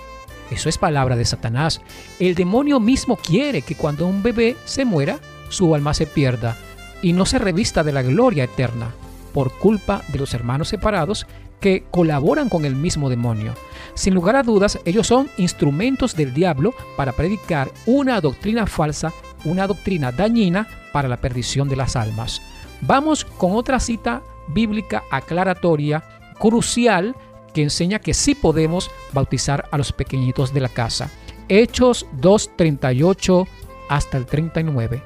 Eso 0.50 0.68
es 0.68 0.78
palabra 0.78 1.16
de 1.16 1.24
Satanás. 1.24 1.80
El 2.18 2.34
demonio 2.34 2.80
mismo 2.80 3.16
quiere 3.16 3.62
que 3.62 3.74
cuando 3.74 4.06
un 4.06 4.22
bebé 4.22 4.56
se 4.64 4.84
muera, 4.84 5.18
su 5.48 5.74
alma 5.74 5.94
se 5.94 6.06
pierda 6.06 6.56
y 7.02 7.12
no 7.12 7.26
se 7.26 7.38
revista 7.38 7.82
de 7.82 7.92
la 7.92 8.02
gloria 8.02 8.44
eterna 8.44 8.90
por 9.32 9.52
culpa 9.58 10.02
de 10.08 10.18
los 10.18 10.32
hermanos 10.34 10.68
separados 10.68 11.26
que 11.60 11.84
colaboran 11.90 12.48
con 12.48 12.64
el 12.64 12.76
mismo 12.76 13.10
demonio. 13.10 13.54
Sin 13.94 14.14
lugar 14.14 14.36
a 14.36 14.42
dudas, 14.42 14.78
ellos 14.84 15.06
son 15.06 15.28
instrumentos 15.36 16.16
del 16.16 16.32
diablo 16.32 16.74
para 16.96 17.12
predicar 17.12 17.70
una 17.86 18.20
doctrina 18.20 18.66
falsa, 18.66 19.12
una 19.44 19.66
doctrina 19.66 20.12
dañina 20.12 20.68
para 20.92 21.08
la 21.08 21.16
perdición 21.18 21.68
de 21.68 21.76
las 21.76 21.96
almas. 21.96 22.42
Vamos 22.82 23.24
con 23.24 23.52
otra 23.52 23.80
cita 23.80 24.22
bíblica 24.48 25.02
aclaratoria, 25.10 26.04
crucial, 26.38 27.16
que 27.56 27.62
enseña 27.62 28.00
que 28.00 28.12
sí 28.12 28.34
podemos 28.34 28.90
bautizar 29.14 29.66
a 29.70 29.78
los 29.78 29.90
pequeñitos 29.90 30.52
de 30.52 30.60
la 30.60 30.68
casa. 30.68 31.10
Hechos 31.48 32.04
2.38 32.20 33.48
hasta 33.88 34.18
el 34.18 34.26
39. 34.26 35.02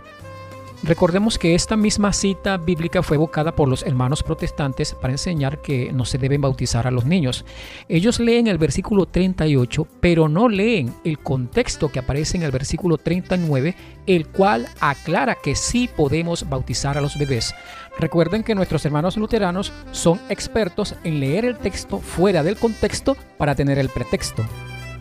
Recordemos 0.83 1.39
que 1.39 1.55
esta 1.55 1.77
misma 1.77 2.13
cita 2.13 2.57
bíblica 2.57 3.05
fue 3.05 3.19
evocada 3.19 3.55
por 3.55 3.69
los 3.69 3.85
hermanos 3.85 4.25
protestantes 4.25 4.95
para 4.95 5.13
enseñar 5.13 5.63
que 5.63 5.93
no 5.93 6.05
se 6.05 6.19
deben 6.19 6.41
bautizar 6.41 6.89
a 6.89 6.91
los 6.91 7.05
niños. 7.05 7.45
Ellos 7.89 8.19
leen 8.19 8.49
el 8.49 8.59
versículo 8.59 9.07
38, 9.07 9.87
pero 10.01 10.29
no 10.29 10.49
leen 10.49 10.93
el 11.05 11.21
contexto 11.21 11.91
que 11.91 12.01
aparece 12.01 12.37
en 12.37 12.43
el 12.43 12.51
versículo 12.51 12.99
39, 12.99 13.77
el 14.07 14.27
cual 14.27 14.67
aclara 14.81 15.37
que 15.37 15.55
sí 15.55 15.89
podemos 15.95 16.49
bautizar 16.49 16.99
a 16.99 17.01
los 17.01 17.17
bebés. 17.17 17.55
Recuerden 18.01 18.43
que 18.43 18.55
nuestros 18.55 18.85
hermanos 18.85 19.17
luteranos 19.17 19.73
son 19.93 20.19
expertos 20.29 20.97
en 21.05 21.21
leer 21.21 21.45
el 21.45 21.59
texto 21.59 21.99
fuera 22.01 22.43
del 22.43 22.57
contexto 22.57 23.17
para 23.39 23.55
tener 23.55 23.79
el 23.79 23.91
pretexto. 23.91 24.45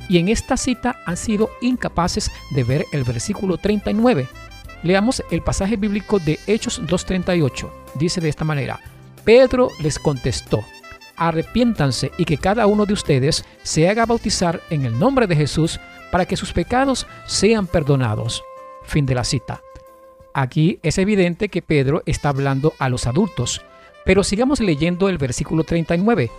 Y 0.08 0.18
en 0.18 0.28
esta 0.28 0.58
cita 0.58 0.97
han 1.06 1.18
sido 1.18 1.50
incapaces 1.62 2.32
de 2.52 2.64
ver 2.64 2.86
el 2.91 3.04
versículo 3.04 3.58
39 3.58 4.28
Leamos 4.84 5.22
el 5.30 5.41
pasaje 5.41 5.76
bíblico 5.76 6.20
de 6.20 6.39
Hechos 6.47 6.82
2.38. 6.82 7.70
Dice 7.95 8.22
de 8.22 8.30
esta 8.30 8.45
manera, 8.45 8.80
Pedro 9.26 9.70
les 9.82 10.00
contestó, 10.00 10.64
arrepiéntanse 11.18 12.12
y 12.18 12.24
que 12.24 12.38
cada 12.38 12.66
uno 12.66 12.86
de 12.86 12.93
ustedes 12.93 13.43
se 13.64 13.89
haga 13.89 14.06
bautizar 14.06 14.62
en 14.70 14.86
el 14.86 14.97
nombre 14.97 15.28
de 15.28 15.36
Jesús 15.36 15.80
para 16.12 16.26
que 16.26 16.38
sus 16.38 16.54
pecados 16.54 17.08
sean 17.28 17.68
perdonados. 17.68 18.41
Fin 18.84 19.06
de 19.06 19.16
la 19.16 19.26
cita. 19.26 19.62
Aquí 20.39 20.79
es 20.83 20.97
evidente 20.97 21.49
que 21.49 21.61
Pedro 21.61 22.03
está 22.05 22.29
hablando 22.29 22.73
a 22.79 22.89
los 22.89 23.07
adultos, 23.07 23.61
pero 24.05 24.23
sigamos 24.23 24.59
leyendo 24.59 25.09
el 25.09 25.17
versículo 25.17 25.63
39, 25.63 26.31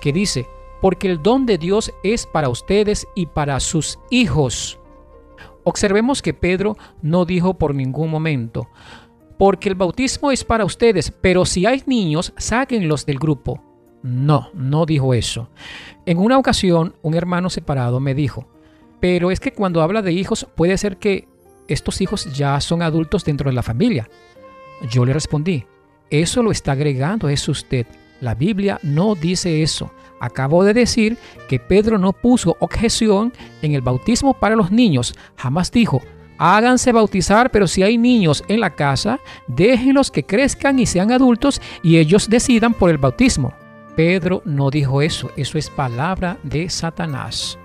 que 0.00 0.12
dice, 0.12 0.46
porque 0.80 1.08
el 1.08 1.22
don 1.22 1.46
de 1.46 1.58
Dios 1.58 1.92
es 2.02 2.26
para 2.26 2.48
ustedes 2.48 3.06
y 3.14 3.26
para 3.26 3.60
sus 3.60 3.98
hijos 4.10 4.78
Observemos 5.64 6.20
que 6.20 6.34
Pedro 6.34 6.76
no 7.00 7.24
dijo 7.24 7.54
por 7.54 7.74
ningún 7.74 8.10
momento, 8.10 8.68
porque 9.38 9.70
el 9.70 9.74
bautismo 9.74 10.30
es 10.30 10.44
para 10.44 10.66
ustedes, 10.66 11.10
pero 11.10 11.46
si 11.46 11.64
hay 11.64 11.82
niños, 11.86 12.34
sáquenlos 12.36 13.06
del 13.06 13.18
grupo. 13.18 13.62
No, 14.02 14.50
no 14.52 14.84
dijo 14.84 15.14
eso. 15.14 15.48
En 16.04 16.18
una 16.18 16.38
ocasión, 16.38 16.94
un 17.00 17.14
hermano 17.14 17.48
separado 17.48 17.98
me 17.98 18.14
dijo, 18.14 18.46
pero 19.00 19.30
es 19.30 19.40
que 19.40 19.52
cuando 19.52 19.80
habla 19.80 20.02
de 20.02 20.12
hijos, 20.12 20.46
puede 20.54 20.76
ser 20.76 20.98
que 20.98 21.28
estos 21.68 22.00
hijos 22.00 22.32
ya 22.32 22.60
son 22.60 22.82
adultos 22.82 23.24
dentro 23.24 23.50
de 23.50 23.54
la 23.54 23.62
familia. 23.62 24.08
Yo 24.90 25.04
le 25.04 25.12
respondí, 25.12 25.64
eso 26.10 26.42
lo 26.42 26.50
está 26.50 26.72
agregando 26.72 27.28
es 27.28 27.48
usted. 27.48 27.86
La 28.20 28.34
Biblia 28.34 28.78
no 28.82 29.14
dice 29.14 29.62
eso. 29.62 29.90
Acabo 30.20 30.64
de 30.64 30.72
decir 30.74 31.18
que 31.48 31.58
Pedro 31.58 31.98
no 31.98 32.12
puso 32.12 32.56
objeción 32.60 33.32
en 33.62 33.74
el 33.74 33.80
bautismo 33.80 34.34
para 34.34 34.56
los 34.56 34.70
niños. 34.70 35.14
Jamás 35.36 35.70
dijo, 35.70 36.02
háganse 36.38 36.92
bautizar, 36.92 37.50
pero 37.50 37.66
si 37.66 37.82
hay 37.82 37.98
niños 37.98 38.44
en 38.48 38.60
la 38.60 38.70
casa, 38.70 39.20
déjenlos 39.46 40.10
que 40.10 40.24
crezcan 40.24 40.78
y 40.78 40.86
sean 40.86 41.12
adultos 41.12 41.60
y 41.82 41.98
ellos 41.98 42.28
decidan 42.28 42.74
por 42.74 42.90
el 42.90 42.98
bautismo. 42.98 43.52
Pedro 43.96 44.42
no 44.44 44.70
dijo 44.70 45.02
eso, 45.02 45.30
eso 45.36 45.58
es 45.58 45.70
palabra 45.70 46.38
de 46.42 46.68
Satanás. 46.70 47.58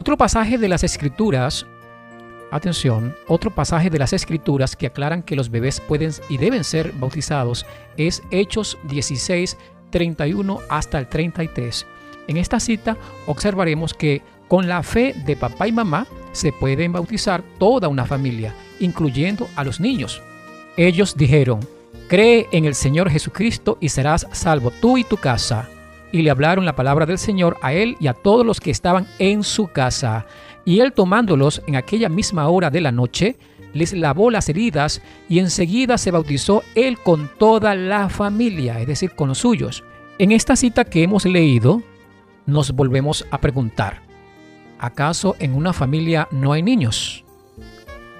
Otro 0.00 0.16
pasaje 0.16 0.58
de 0.58 0.68
las 0.68 0.84
Escrituras 0.84 1.66
Atención, 2.50 3.14
otro 3.26 3.50
pasaje 3.50 3.90
de 3.90 3.98
las 3.98 4.12
escrituras 4.12 4.76
que 4.76 4.86
aclaran 4.86 5.22
que 5.22 5.34
los 5.34 5.50
bebés 5.50 5.80
pueden 5.80 6.12
y 6.28 6.38
deben 6.38 6.62
ser 6.62 6.92
bautizados 6.92 7.66
es 7.96 8.22
Hechos 8.30 8.78
16, 8.84 9.56
31 9.90 10.60
hasta 10.68 10.98
el 10.98 11.08
33. 11.08 11.86
En 12.28 12.36
esta 12.36 12.60
cita 12.60 12.96
observaremos 13.26 13.94
que 13.94 14.22
con 14.48 14.68
la 14.68 14.82
fe 14.82 15.14
de 15.26 15.34
papá 15.34 15.66
y 15.66 15.72
mamá 15.72 16.06
se 16.32 16.52
pueden 16.52 16.92
bautizar 16.92 17.42
toda 17.58 17.88
una 17.88 18.04
familia, 18.04 18.54
incluyendo 18.78 19.48
a 19.56 19.64
los 19.64 19.80
niños. 19.80 20.22
Ellos 20.76 21.16
dijeron, 21.16 21.60
cree 22.08 22.46
en 22.52 22.64
el 22.64 22.74
Señor 22.74 23.10
Jesucristo 23.10 23.78
y 23.80 23.88
serás 23.88 24.26
salvo 24.32 24.70
tú 24.70 24.98
y 24.98 25.04
tu 25.04 25.16
casa. 25.16 25.68
Y 26.12 26.22
le 26.22 26.30
hablaron 26.30 26.64
la 26.64 26.76
palabra 26.76 27.06
del 27.06 27.18
Señor 27.18 27.56
a 27.60 27.72
él 27.72 27.96
y 27.98 28.06
a 28.06 28.14
todos 28.14 28.46
los 28.46 28.60
que 28.60 28.70
estaban 28.70 29.08
en 29.18 29.42
su 29.42 29.66
casa. 29.66 30.26
Y 30.66 30.80
él 30.80 30.92
tomándolos 30.92 31.62
en 31.66 31.76
aquella 31.76 32.10
misma 32.10 32.48
hora 32.48 32.68
de 32.68 32.82
la 32.82 32.92
noche, 32.92 33.38
les 33.72 33.94
lavó 33.94 34.30
las 34.30 34.48
heridas 34.50 35.00
y 35.28 35.38
enseguida 35.38 35.96
se 35.96 36.10
bautizó 36.10 36.62
él 36.74 36.98
con 36.98 37.30
toda 37.38 37.74
la 37.74 38.10
familia, 38.10 38.80
es 38.80 38.86
decir, 38.86 39.12
con 39.12 39.28
los 39.28 39.38
suyos. 39.38 39.84
En 40.18 40.32
esta 40.32 40.56
cita 40.56 40.84
que 40.84 41.02
hemos 41.02 41.24
leído, 41.24 41.82
nos 42.46 42.72
volvemos 42.72 43.26
a 43.30 43.38
preguntar, 43.38 44.02
¿acaso 44.78 45.36
en 45.38 45.54
una 45.54 45.72
familia 45.72 46.28
no 46.30 46.52
hay 46.52 46.62
niños? 46.62 47.24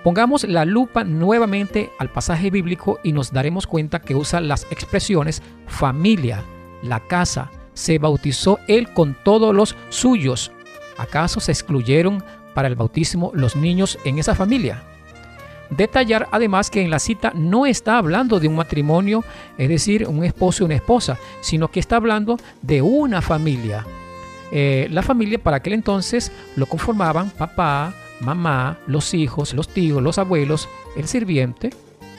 Pongamos 0.04 0.44
la 0.44 0.64
lupa 0.64 1.02
nuevamente 1.02 1.90
al 1.98 2.10
pasaje 2.10 2.50
bíblico 2.50 3.00
y 3.02 3.12
nos 3.12 3.32
daremos 3.32 3.66
cuenta 3.66 4.00
que 4.00 4.14
usa 4.14 4.40
las 4.40 4.64
expresiones 4.70 5.42
familia, 5.66 6.44
la 6.82 7.00
casa, 7.00 7.50
se 7.74 7.98
bautizó 7.98 8.58
él 8.68 8.92
con 8.92 9.16
todos 9.24 9.54
los 9.54 9.74
suyos. 9.88 10.52
¿Acaso 10.96 11.40
se 11.40 11.52
excluyeron 11.52 12.22
para 12.56 12.68
el 12.68 12.74
bautismo 12.74 13.32
los 13.34 13.54
niños 13.54 13.98
en 14.06 14.18
esa 14.18 14.34
familia? 14.34 14.82
Detallar 15.68 16.28
además 16.30 16.70
que 16.70 16.80
en 16.80 16.90
la 16.90 16.98
cita 16.98 17.32
no 17.34 17.66
está 17.66 17.98
hablando 17.98 18.40
de 18.40 18.48
un 18.48 18.56
matrimonio, 18.56 19.24
es 19.58 19.68
decir, 19.68 20.06
un 20.08 20.24
esposo 20.24 20.62
y 20.62 20.66
una 20.66 20.76
esposa, 20.76 21.18
sino 21.42 21.68
que 21.68 21.80
está 21.80 21.96
hablando 21.96 22.38
de 22.62 22.80
una 22.80 23.20
familia. 23.20 23.84
Eh, 24.52 24.88
la 24.90 25.02
familia 25.02 25.38
para 25.38 25.58
aquel 25.58 25.74
entonces 25.74 26.32
lo 26.54 26.64
conformaban 26.64 27.30
papá, 27.30 27.92
mamá, 28.20 28.78
los 28.86 29.12
hijos, 29.12 29.52
los 29.52 29.68
tíos, 29.68 30.02
los 30.02 30.18
abuelos, 30.18 30.68
el 30.96 31.08
sirviente, 31.08 31.70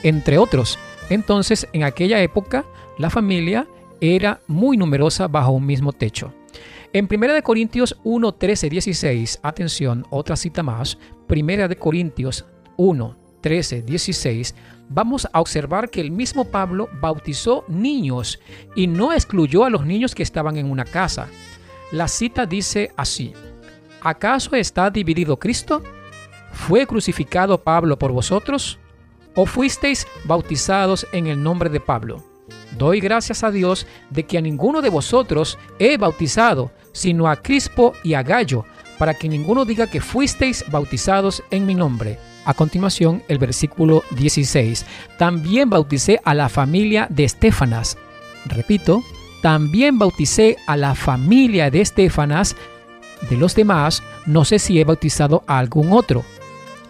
entre 0.04 0.38
otros. 0.38 0.78
Entonces, 1.10 1.66
en 1.72 1.82
aquella 1.82 2.20
época, 2.20 2.64
la 2.98 3.10
familia 3.10 3.66
era 4.00 4.40
muy 4.46 4.76
numerosa 4.76 5.26
bajo 5.26 5.50
un 5.50 5.66
mismo 5.66 5.92
techo. 5.92 6.32
En 6.94 7.06
1 7.10 7.42
Corintios 7.42 7.98
1, 8.02 8.34
13, 8.34 8.70
16, 8.70 9.40
atención, 9.42 10.06
otra 10.08 10.36
cita 10.36 10.62
más, 10.62 10.96
1 11.28 11.78
Corintios 11.78 12.46
1, 12.78 13.16
13, 13.42 13.82
16, 13.82 14.54
vamos 14.88 15.28
a 15.30 15.40
observar 15.40 15.90
que 15.90 16.00
el 16.00 16.10
mismo 16.10 16.46
Pablo 16.46 16.88
bautizó 16.98 17.66
niños 17.68 18.40
y 18.74 18.86
no 18.86 19.12
excluyó 19.12 19.64
a 19.64 19.70
los 19.70 19.84
niños 19.84 20.14
que 20.14 20.22
estaban 20.22 20.56
en 20.56 20.70
una 20.70 20.86
casa. 20.86 21.28
La 21.92 22.08
cita 22.08 22.46
dice 22.46 22.90
así, 22.96 23.34
¿acaso 24.00 24.56
está 24.56 24.88
dividido 24.88 25.38
Cristo? 25.38 25.82
¿Fue 26.52 26.86
crucificado 26.86 27.62
Pablo 27.62 27.98
por 27.98 28.12
vosotros? 28.12 28.78
¿O 29.34 29.44
fuisteis 29.44 30.06
bautizados 30.24 31.06
en 31.12 31.26
el 31.26 31.42
nombre 31.42 31.68
de 31.68 31.80
Pablo? 31.80 32.37
Doy 32.76 33.00
gracias 33.00 33.42
a 33.44 33.50
Dios 33.50 33.86
de 34.10 34.24
que 34.24 34.38
a 34.38 34.40
ninguno 34.40 34.82
de 34.82 34.90
vosotros 34.90 35.58
he 35.78 35.96
bautizado, 35.96 36.70
sino 36.92 37.28
a 37.28 37.36
Crispo 37.36 37.94
y 38.02 38.14
a 38.14 38.22
Gallo, 38.22 38.64
para 38.98 39.14
que 39.14 39.28
ninguno 39.28 39.64
diga 39.64 39.86
que 39.86 40.00
fuisteis 40.00 40.64
bautizados 40.70 41.42
en 41.50 41.66
mi 41.66 41.74
nombre. 41.74 42.18
A 42.44 42.54
continuación, 42.54 43.22
el 43.28 43.38
versículo 43.38 44.02
16. 44.16 44.84
También 45.18 45.70
bauticé 45.70 46.20
a 46.24 46.34
la 46.34 46.48
familia 46.48 47.06
de 47.10 47.24
Estefanas. 47.24 47.96
Repito, 48.46 49.02
también 49.42 49.98
bauticé 49.98 50.56
a 50.66 50.76
la 50.76 50.94
familia 50.94 51.70
de 51.70 51.80
Estefanas. 51.80 52.56
De 53.28 53.36
los 53.36 53.54
demás, 53.54 54.02
no 54.26 54.44
sé 54.44 54.58
si 54.58 54.80
he 54.80 54.84
bautizado 54.84 55.44
a 55.46 55.58
algún 55.58 55.92
otro. 55.92 56.24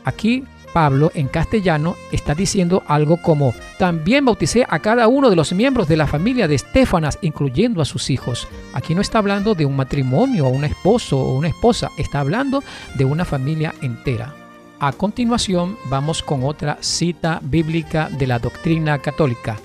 Aquí 0.04 0.44
Pablo 0.72 1.10
en 1.14 1.28
castellano 1.28 1.96
está 2.12 2.34
diciendo 2.34 2.82
algo 2.86 3.20
como, 3.20 3.54
también 3.78 4.24
bauticé 4.24 4.66
a 4.68 4.78
cada 4.78 5.08
uno 5.08 5.30
de 5.30 5.36
los 5.36 5.52
miembros 5.52 5.88
de 5.88 5.96
la 5.96 6.06
familia 6.06 6.48
de 6.48 6.54
Estefanas, 6.54 7.18
incluyendo 7.22 7.82
a 7.82 7.84
sus 7.84 8.10
hijos. 8.10 8.48
Aquí 8.72 8.94
no 8.94 9.00
está 9.00 9.18
hablando 9.18 9.54
de 9.54 9.66
un 9.66 9.76
matrimonio 9.76 10.46
o 10.46 10.50
un 10.50 10.64
esposo 10.64 11.18
o 11.18 11.34
una 11.34 11.48
esposa, 11.48 11.90
está 11.96 12.20
hablando 12.20 12.62
de 12.94 13.04
una 13.04 13.24
familia 13.24 13.74
entera. 13.82 14.34
A 14.80 14.92
continuación 14.92 15.76
vamos 15.86 16.22
con 16.22 16.44
otra 16.44 16.78
cita 16.80 17.40
bíblica 17.42 18.08
de 18.10 18.28
la 18.28 18.38
doctrina 18.38 18.98
católica. 18.98 19.56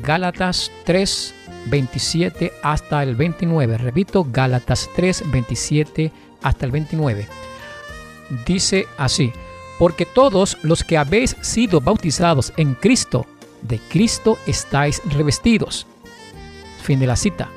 Gálatas 0.00 0.70
3, 0.84 1.34
27 1.66 2.52
hasta 2.62 3.02
el 3.02 3.16
29. 3.16 3.78
Repito, 3.78 4.26
Gálatas 4.30 4.88
3, 4.94 5.24
27 5.32 6.12
hasta 6.42 6.64
el 6.64 6.70
29. 6.70 7.26
Dice 8.46 8.86
así, 8.96 9.32
porque 9.78 10.06
todos 10.06 10.58
los 10.62 10.84
que 10.84 10.96
habéis 10.96 11.36
sido 11.40 11.80
bautizados 11.80 12.52
en 12.56 12.74
Cristo, 12.74 13.26
de 13.62 13.78
Cristo 13.78 14.38
estáis 14.46 15.02
revestidos. 15.04 15.86
Fin 16.82 16.98
de 17.00 17.06
la 17.06 17.16
cita. 17.16 17.48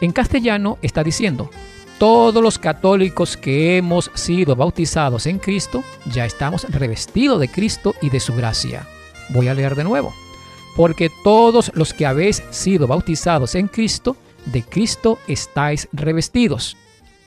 En 0.00 0.12
castellano 0.12 0.78
está 0.82 1.02
diciendo, 1.02 1.50
todos 1.98 2.42
los 2.42 2.58
católicos 2.58 3.36
que 3.36 3.76
hemos 3.76 4.10
sido 4.14 4.56
bautizados 4.56 5.26
en 5.26 5.38
Cristo, 5.38 5.84
ya 6.12 6.26
estamos 6.26 6.64
revestidos 6.70 7.40
de 7.40 7.48
Cristo 7.48 7.94
y 8.02 8.10
de 8.10 8.20
su 8.20 8.34
gracia. 8.34 8.86
Voy 9.30 9.48
a 9.48 9.54
leer 9.54 9.74
de 9.74 9.84
nuevo. 9.84 10.12
Porque 10.76 11.10
todos 11.22 11.70
los 11.74 11.94
que 11.94 12.04
habéis 12.04 12.42
sido 12.50 12.86
bautizados 12.86 13.54
en 13.54 13.68
Cristo, 13.68 14.16
de 14.46 14.62
Cristo 14.62 15.18
estáis 15.28 15.88
revestidos. 15.92 16.76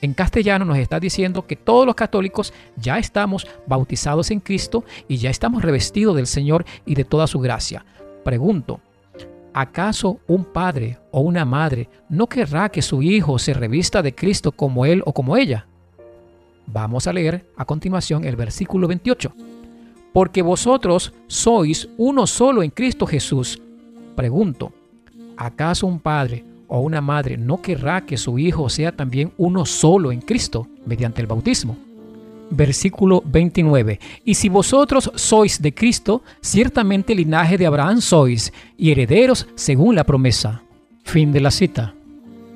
En 0.02 0.14
castellano 0.14 0.64
nos 0.64 0.78
está 0.78 1.00
diciendo 1.00 1.48
que 1.48 1.56
todos 1.56 1.86
los 1.86 1.96
católicos 1.96 2.54
ya 2.76 3.00
estamos 3.00 3.48
bautizados 3.66 4.30
en 4.30 4.40
Cristo 4.40 4.84
y 5.08 5.18
ya 5.18 5.30
estamos 5.30 5.64
revestidos 5.64 6.16
del 6.16 6.28
Señor 6.28 6.66
y 6.86 6.94
de 6.94 7.04
toda 7.04 7.26
su 7.26 7.40
gracia. 7.40 7.84
Pregunto, 8.24 8.80
¿acaso 9.54 10.20
un 10.28 10.46
padre 10.46 11.00
o 11.12 11.22
una 11.22 11.46
madre 11.46 11.90
no 12.10 12.28
querrá 12.28 12.70
que 12.70 12.84
su 12.84 13.02
hijo 13.02 13.40
se 13.40 13.54
revista 13.54 14.04
de 14.04 14.14
Cristo 14.14 14.52
como 14.52 14.86
él 14.86 15.02
o 15.06 15.14
como 15.14 15.36
ella? 15.36 15.66
Vamos 16.68 17.08
a 17.08 17.14
leer 17.14 17.46
a 17.56 17.66
continuación 17.66 18.24
el 18.26 18.36
versículo 18.36 18.88
28. 18.88 19.34
Porque 20.14 20.42
vosotros 20.42 21.14
sois 21.28 21.90
uno 21.98 22.28
solo 22.28 22.62
en 22.62 22.70
Cristo 22.70 23.08
Jesús. 23.08 23.62
Pregunto, 24.16 24.74
¿acaso 25.38 25.88
un 25.88 26.00
padre 26.00 26.44
o 26.68 26.80
una 26.80 27.02
madre 27.02 27.38
no 27.38 27.62
querrá 27.62 28.06
que 28.06 28.18
su 28.18 28.40
hijo 28.40 28.70
sea 28.70 28.92
también 28.92 29.32
uno 29.38 29.66
solo 29.66 30.12
en 30.12 30.22
Cristo 30.22 30.68
mediante 30.86 31.22
el 31.22 31.28
bautismo. 31.28 31.78
Versículo 32.50 33.22
29. 33.26 34.00
Y 34.24 34.34
si 34.34 34.48
vosotros 34.50 35.12
sois 35.16 35.62
de 35.62 35.74
Cristo, 35.74 36.24
ciertamente 36.42 37.14
linaje 37.14 37.58
de 37.58 37.66
Abraham 37.66 38.00
sois 38.02 38.54
y 38.78 38.92
herederos 38.92 39.48
según 39.56 39.96
la 39.96 40.06
promesa. 40.06 40.62
Fin 41.04 41.32
de 41.32 41.42
la 41.42 41.52
cita. 41.52 41.94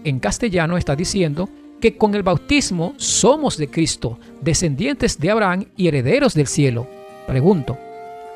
En 0.04 0.20
castellano 0.20 0.78
está 0.78 0.96
diciendo 0.96 1.50
que 1.82 1.98
con 1.98 2.16
el 2.16 2.24
bautismo 2.24 2.94
somos 2.98 3.58
de 3.58 3.70
Cristo, 3.70 4.20
descendientes 4.42 5.20
de 5.20 5.32
Abraham 5.32 5.66
y 5.76 5.88
herederos 5.88 6.34
del 6.34 6.48
cielo. 6.48 6.88
Pregunto, 7.28 7.78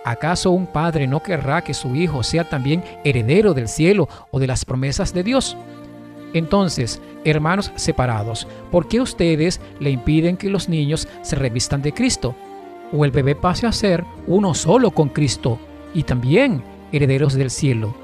¿acaso 0.06 0.52
un 0.52 0.68
padre 0.68 1.08
no 1.08 1.22
querrá 1.22 1.62
que 1.64 1.74
su 1.74 1.96
hijo 1.96 2.24
sea 2.24 2.48
también 2.48 2.84
heredero 3.04 3.54
del 3.54 3.68
cielo 3.68 4.08
o 4.32 4.40
de 4.40 4.48
las 4.48 4.64
promesas 4.64 5.14
de 5.14 5.24
Dios? 5.24 5.58
Entonces, 6.34 7.02
hermanos 7.26 7.72
separados, 7.76 8.48
¿por 8.72 8.88
qué 8.88 9.02
ustedes 9.02 9.60
le 9.80 9.90
impiden 9.90 10.38
que 10.38 10.50
los 10.50 10.70
niños 10.70 11.08
se 11.22 11.36
revistan 11.36 11.82
de 11.82 11.94
Cristo? 11.94 12.36
O 12.94 13.04
el 13.04 13.12
bebé 13.12 13.36
pase 13.36 13.68
a 13.68 13.72
ser 13.72 14.06
uno 14.28 14.54
solo 14.54 14.92
con 14.92 15.10
Cristo 15.10 15.60
y 15.94 16.04
también 16.04 16.62
herederos 16.92 17.34
del 17.34 17.50
cielo. 17.50 17.96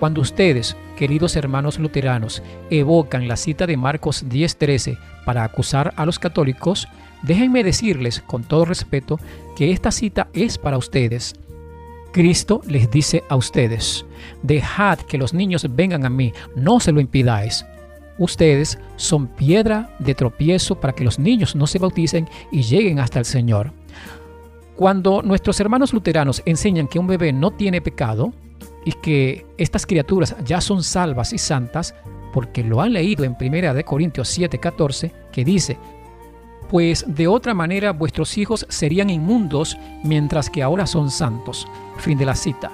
Cuando 0.00 0.20
ustedes, 0.20 0.76
queridos 0.96 1.36
hermanos 1.36 1.78
luteranos, 1.78 2.42
evocan 2.70 3.28
la 3.28 3.36
cita 3.36 3.66
de 3.66 3.76
Marcos 3.76 4.24
10:13 4.28 4.98
para 5.24 5.44
acusar 5.44 5.92
a 5.96 6.06
los 6.06 6.18
católicos, 6.18 6.88
déjenme 7.22 7.64
decirles 7.64 8.20
con 8.20 8.44
todo 8.44 8.64
respeto 8.64 9.18
que 9.56 9.72
esta 9.72 9.90
cita 9.90 10.28
es 10.32 10.58
para 10.58 10.78
ustedes. 10.78 11.34
Cristo 12.12 12.60
les 12.66 12.90
dice 12.90 13.22
a 13.28 13.36
ustedes, 13.36 14.04
dejad 14.42 14.98
que 14.98 15.18
los 15.18 15.32
niños 15.32 15.66
vengan 15.70 16.04
a 16.04 16.10
mí, 16.10 16.32
no 16.56 16.80
se 16.80 16.92
lo 16.92 17.00
impidáis. 17.00 17.64
Ustedes 18.18 18.78
son 18.96 19.28
piedra 19.28 19.96
de 19.98 20.14
tropiezo 20.14 20.80
para 20.80 20.92
que 20.92 21.04
los 21.04 21.18
niños 21.18 21.56
no 21.56 21.66
se 21.66 21.78
bauticen 21.78 22.28
y 22.50 22.62
lleguen 22.62 22.98
hasta 22.98 23.18
el 23.18 23.24
Señor. 23.24 23.72
Cuando 24.76 25.22
nuestros 25.22 25.60
hermanos 25.60 25.92
luteranos 25.92 26.42
enseñan 26.46 26.88
que 26.88 26.98
un 26.98 27.06
bebé 27.06 27.32
no 27.32 27.50
tiene 27.50 27.80
pecado 27.80 28.32
y 28.84 28.92
que 28.92 29.46
estas 29.58 29.86
criaturas 29.86 30.36
ya 30.44 30.60
son 30.60 30.82
salvas 30.82 31.32
y 31.32 31.38
santas, 31.38 31.94
porque 32.32 32.64
lo 32.64 32.80
han 32.80 32.92
leído 32.92 33.24
en 33.24 33.36
1 33.38 33.84
Corintios 33.84 34.28
7:14, 34.38 35.12
que 35.32 35.44
dice, 35.44 35.78
pues 36.70 37.04
de 37.08 37.26
otra 37.26 37.52
manera 37.52 37.92
vuestros 37.92 38.38
hijos 38.38 38.64
serían 38.68 39.10
inmundos 39.10 39.76
mientras 40.04 40.48
que 40.48 40.62
ahora 40.62 40.86
son 40.86 41.10
santos. 41.10 41.66
Fin 41.98 42.16
de 42.16 42.26
la 42.26 42.36
cita. 42.36 42.70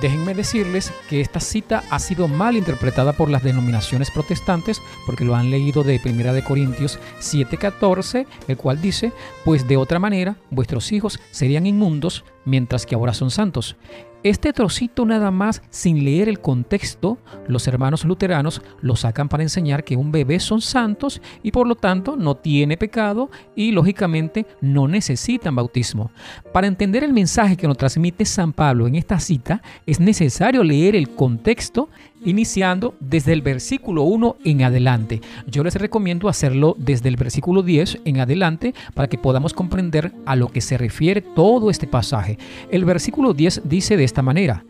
Déjenme 0.00 0.32
decirles 0.32 0.92
que 1.10 1.20
esta 1.20 1.40
cita 1.40 1.82
ha 1.90 1.98
sido 1.98 2.26
mal 2.26 2.56
interpretada 2.56 3.12
por 3.12 3.28
las 3.28 3.42
denominaciones 3.42 4.10
protestantes 4.10 4.80
porque 5.04 5.26
lo 5.26 5.34
han 5.34 5.50
leído 5.50 5.82
de 5.82 6.00
1 6.02 6.32
de 6.32 6.42
Corintios 6.42 6.98
7:14, 7.20 8.26
el 8.48 8.56
cual 8.56 8.80
dice, 8.80 9.12
pues 9.44 9.68
de 9.68 9.76
otra 9.76 9.98
manera 9.98 10.36
vuestros 10.50 10.90
hijos 10.92 11.20
serían 11.32 11.66
inmundos 11.66 12.24
mientras 12.46 12.86
que 12.86 12.94
ahora 12.94 13.12
son 13.12 13.30
santos. 13.30 13.76
Este 14.22 14.52
trocito 14.52 15.06
nada 15.06 15.30
más, 15.30 15.62
sin 15.70 16.04
leer 16.04 16.28
el 16.28 16.40
contexto, 16.40 17.16
los 17.48 17.66
hermanos 17.66 18.04
luteranos 18.04 18.60
lo 18.82 18.94
sacan 18.94 19.30
para 19.30 19.42
enseñar 19.42 19.82
que 19.82 19.96
un 19.96 20.12
bebé 20.12 20.40
son 20.40 20.60
santos 20.60 21.22
y 21.42 21.52
por 21.52 21.66
lo 21.66 21.74
tanto 21.74 22.16
no 22.16 22.34
tiene 22.34 22.76
pecado 22.76 23.30
y 23.56 23.72
lógicamente 23.72 24.44
no 24.60 24.88
necesitan 24.88 25.54
bautismo. 25.54 26.10
Para 26.52 26.66
entender 26.66 27.02
el 27.02 27.14
mensaje 27.14 27.56
que 27.56 27.66
nos 27.66 27.78
transmite 27.78 28.26
San 28.26 28.52
Pablo 28.52 28.86
en 28.86 28.96
esta 28.96 29.18
cita, 29.20 29.62
es 29.86 30.00
necesario 30.00 30.62
leer 30.64 30.96
el 30.96 31.08
contexto 31.14 31.88
iniciando 32.24 32.94
desde 33.00 33.32
el 33.32 33.42
versículo 33.42 34.02
1 34.02 34.36
en 34.44 34.62
adelante. 34.62 35.20
Yo 35.46 35.64
les 35.64 35.74
recomiendo 35.74 36.28
hacerlo 36.28 36.76
desde 36.78 37.08
el 37.08 37.16
versículo 37.16 37.62
10 37.62 38.00
en 38.04 38.20
adelante 38.20 38.74
para 38.94 39.08
que 39.08 39.18
podamos 39.18 39.52
comprender 39.52 40.12
a 40.26 40.36
lo 40.36 40.48
que 40.48 40.60
se 40.60 40.78
refiere 40.78 41.20
todo 41.20 41.70
este 41.70 41.86
pasaje. 41.86 42.38
El 42.70 42.84
versículo 42.84 43.34
10 43.34 43.62
dice 43.64 43.96
de 43.96 44.04
esta 44.04 44.22
manera, 44.22 44.64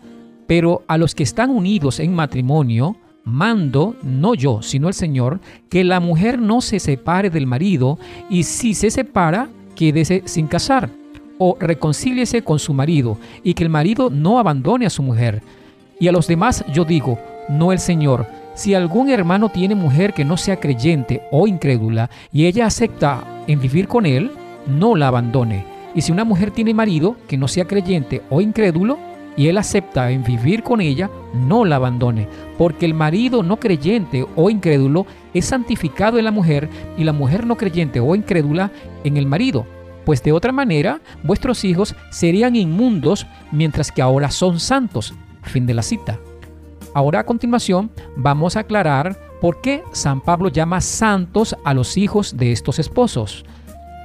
pero 0.46 0.82
a 0.88 0.98
los 0.98 1.14
que 1.14 1.22
están 1.22 1.51
unidos 1.51 2.01
en 2.01 2.14
matrimonio, 2.14 2.96
mando, 3.24 3.96
no 4.03 4.34
yo, 4.34 4.62
sino 4.62 4.88
el 4.88 4.94
Señor, 4.94 5.40
que 5.68 5.84
la 5.84 6.01
mujer 6.01 6.40
no 6.40 6.61
se 6.61 6.80
separe 6.80 7.30
del 7.30 7.46
marido 7.46 7.98
y 8.28 8.42
si 8.44 8.74
se 8.74 8.90
separa, 8.90 9.48
quédese 9.76 10.22
sin 10.26 10.46
casar 10.46 10.90
o 11.38 11.57
reconcíliese 11.59 12.42
con 12.42 12.59
su 12.59 12.74
marido 12.74 13.16
y 13.42 13.55
que 13.55 13.64
el 13.64 13.70
marido 13.70 14.11
no 14.11 14.38
abandone 14.38 14.84
a 14.84 14.90
su 14.90 15.03
mujer. 15.03 15.42
Y 15.98 16.09
a 16.09 16.12
los 16.12 16.26
demás 16.26 16.64
yo 16.72 16.84
digo, 16.84 17.18
no 17.51 17.72
el 17.72 17.78
Señor. 17.78 18.26
Si 18.55 18.74
algún 18.74 19.11
hermano 19.11 19.48
tiene 19.48 19.74
mujer 19.74 20.12
que 20.12 20.24
no 20.24 20.36
sea 20.36 20.59
creyente 20.59 21.22
o 21.30 21.46
incrédula 21.46 22.11
y 22.32 22.46
ella 22.46 22.66
acepta 22.66 23.24
en 23.46 23.61
vivir 23.61 23.88
con 23.88 24.07
él, 24.07 24.30
no 24.66 24.96
la 24.96 25.09
abandone. 25.09 25.64
Y 25.94 26.03
si 26.03 26.12
una 26.12 26.24
mujer 26.24 26.51
tiene 26.51 26.74
marido 26.74 27.16
que 27.28 27.36
no 27.36 27.48
sea 27.48 27.64
creyente 27.64 28.22
o 28.30 28.40
incrédulo 28.40 28.98
y 29.36 29.48
él 29.48 29.59
acepta 29.59 30.11
en 30.11 30.22
vivir 30.22 30.62
con 30.62 30.80
ella, 30.80 31.11
no 31.34 31.64
la 31.64 31.76
abandone, 31.76 32.28
porque 32.59 32.84
el 32.86 32.94
marido 32.94 33.42
no 33.42 33.59
creyente 33.59 34.26
o 34.36 34.51
incrédulo 34.51 35.07
es 35.32 35.46
santificado 35.46 36.18
en 36.18 36.24
la 36.24 36.30
mujer 36.30 36.68
y 36.98 37.05
la 37.05 37.12
mujer 37.12 37.46
no 37.46 37.57
creyente 37.57 38.01
o 38.01 38.14
incrédula 38.14 38.70
en 39.05 39.16
el 39.16 39.26
marido. 39.26 39.66
Pues 40.05 40.22
de 40.22 40.32
otra 40.32 40.53
manera, 40.53 41.01
vuestros 41.22 41.64
hijos 41.64 41.94
serían 42.11 42.57
inmundos 42.57 43.26
mientras 43.53 43.92
que 43.92 44.03
ahora 44.03 44.30
son 44.30 44.61
santos. 44.61 45.14
Fin 45.42 45.66
de 45.66 45.74
la 45.74 45.82
cita. 45.82 46.18
Ahora 46.93 47.20
a 47.20 47.26
continuación 47.26 47.91
vamos 48.16 48.57
a 48.57 48.61
aclarar 48.61 49.16
por 49.41 49.61
qué 49.61 49.82
San 49.93 50.20
Pablo 50.20 50.49
llama 50.49 50.80
santos 50.80 51.57
a 51.64 51.72
los 51.72 51.97
hijos 51.97 52.36
de 52.36 52.53
estos 52.53 52.78
esposos. 52.78 53.45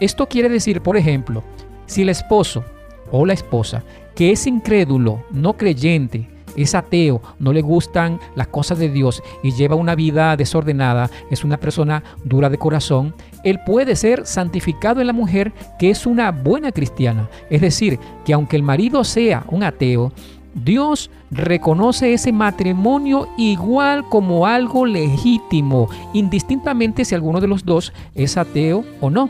Esto 0.01 0.27
quiere 0.27 0.49
decir, 0.49 0.81
por 0.81 0.95
ejemplo, 0.95 1.43
si 1.88 2.03
el 2.03 2.09
esposo 2.09 2.63
o 3.11 3.25
la 3.25 3.33
esposa 3.33 3.83
que 4.15 4.31
es 4.31 4.47
incrédulo, 4.47 5.23
no 5.31 5.57
creyente, 5.57 6.29
es 6.55 6.73
ateo, 6.73 7.21
no 7.39 7.51
le 7.51 7.61
gustan 7.61 8.19
las 8.36 8.47
cosas 8.47 8.79
de 8.79 8.89
Dios 8.89 9.21
y 9.43 9.51
lleva 9.51 9.75
una 9.75 9.95
vida 9.95 10.38
desordenada, 10.38 11.09
es 11.29 11.43
una 11.43 11.57
persona 11.57 12.03
dura 12.23 12.49
de 12.49 12.57
corazón, 12.57 13.13
él 13.43 13.59
puede 13.65 13.95
ser 13.95 14.25
santificado 14.25 15.01
en 15.01 15.07
la 15.07 15.13
mujer 15.13 15.51
que 15.77 15.89
es 15.89 16.05
una 16.05 16.31
buena 16.31 16.71
cristiana. 16.71 17.29
Es 17.49 17.61
decir, 17.61 17.99
que 18.23 18.33
aunque 18.33 18.55
el 18.55 18.63
marido 18.63 19.03
sea 19.03 19.43
un 19.49 19.63
ateo, 19.63 20.13
Dios 20.56 21.12
reconoce 21.32 22.14
ese 22.14 22.32
matrimonio 22.32 23.28
igual 23.38 24.08
como 24.10 24.47
algo 24.47 24.86
legítimo, 24.86 25.89
indistintamente 26.14 27.06
si 27.06 27.14
alguno 27.14 27.41
de 27.41 27.47
los 27.47 27.66
dos 27.66 27.93
es 28.16 28.38
ateo 28.38 28.84
o 29.01 29.10
no 29.10 29.30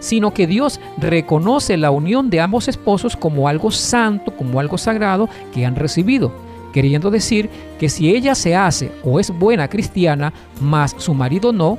sino 0.00 0.32
que 0.32 0.46
Dios 0.46 0.80
reconoce 0.96 1.76
la 1.76 1.90
unión 1.90 2.30
de 2.30 2.40
ambos 2.40 2.68
esposos 2.68 3.16
como 3.16 3.48
algo 3.48 3.70
santo, 3.70 4.34
como 4.36 4.60
algo 4.60 4.78
sagrado 4.78 5.28
que 5.52 5.66
han 5.66 5.76
recibido, 5.76 6.32
queriendo 6.72 7.10
decir 7.10 7.50
que 7.78 7.88
si 7.88 8.14
ella 8.14 8.34
se 8.34 8.54
hace 8.54 8.92
o 9.02 9.18
es 9.18 9.36
buena 9.36 9.68
cristiana, 9.68 10.32
mas 10.60 10.94
su 10.98 11.14
marido 11.14 11.52
no, 11.52 11.78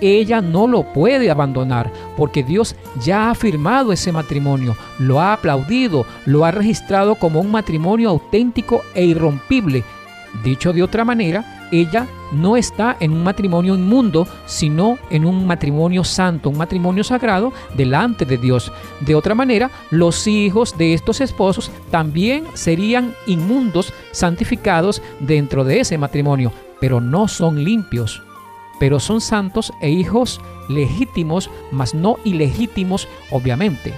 ella 0.00 0.40
no 0.40 0.66
lo 0.66 0.82
puede 0.92 1.30
abandonar, 1.30 1.92
porque 2.16 2.42
Dios 2.42 2.76
ya 3.02 3.30
ha 3.30 3.34
firmado 3.34 3.92
ese 3.92 4.12
matrimonio, 4.12 4.76
lo 4.98 5.20
ha 5.20 5.32
aplaudido, 5.32 6.06
lo 6.26 6.44
ha 6.44 6.50
registrado 6.50 7.14
como 7.14 7.40
un 7.40 7.50
matrimonio 7.50 8.10
auténtico 8.10 8.82
e 8.94 9.04
irrompible. 9.04 9.84
Dicho 10.44 10.72
de 10.72 10.82
otra 10.82 11.04
manera, 11.04 11.68
ella 11.72 12.06
no 12.32 12.56
está 12.56 12.96
en 13.00 13.12
un 13.12 13.22
matrimonio 13.24 13.74
inmundo, 13.74 14.26
sino 14.46 14.98
en 15.10 15.24
un 15.24 15.46
matrimonio 15.46 16.04
santo, 16.04 16.50
un 16.50 16.58
matrimonio 16.58 17.04
sagrado 17.04 17.52
delante 17.76 18.24
de 18.24 18.38
Dios. 18.38 18.72
De 19.00 19.14
otra 19.14 19.34
manera, 19.34 19.70
los 19.90 20.26
hijos 20.26 20.76
de 20.78 20.94
estos 20.94 21.20
esposos 21.20 21.70
también 21.90 22.44
serían 22.54 23.14
inmundos, 23.26 23.92
santificados 24.12 25.02
dentro 25.18 25.64
de 25.64 25.80
ese 25.80 25.98
matrimonio, 25.98 26.52
pero 26.80 27.00
no 27.00 27.28
son 27.28 27.62
limpios 27.62 28.22
pero 28.80 28.98
son 28.98 29.20
santos 29.20 29.72
e 29.80 29.90
hijos 29.90 30.40
legítimos, 30.68 31.50
mas 31.70 31.94
no 31.94 32.16
ilegítimos, 32.24 33.06
obviamente. 33.30 33.92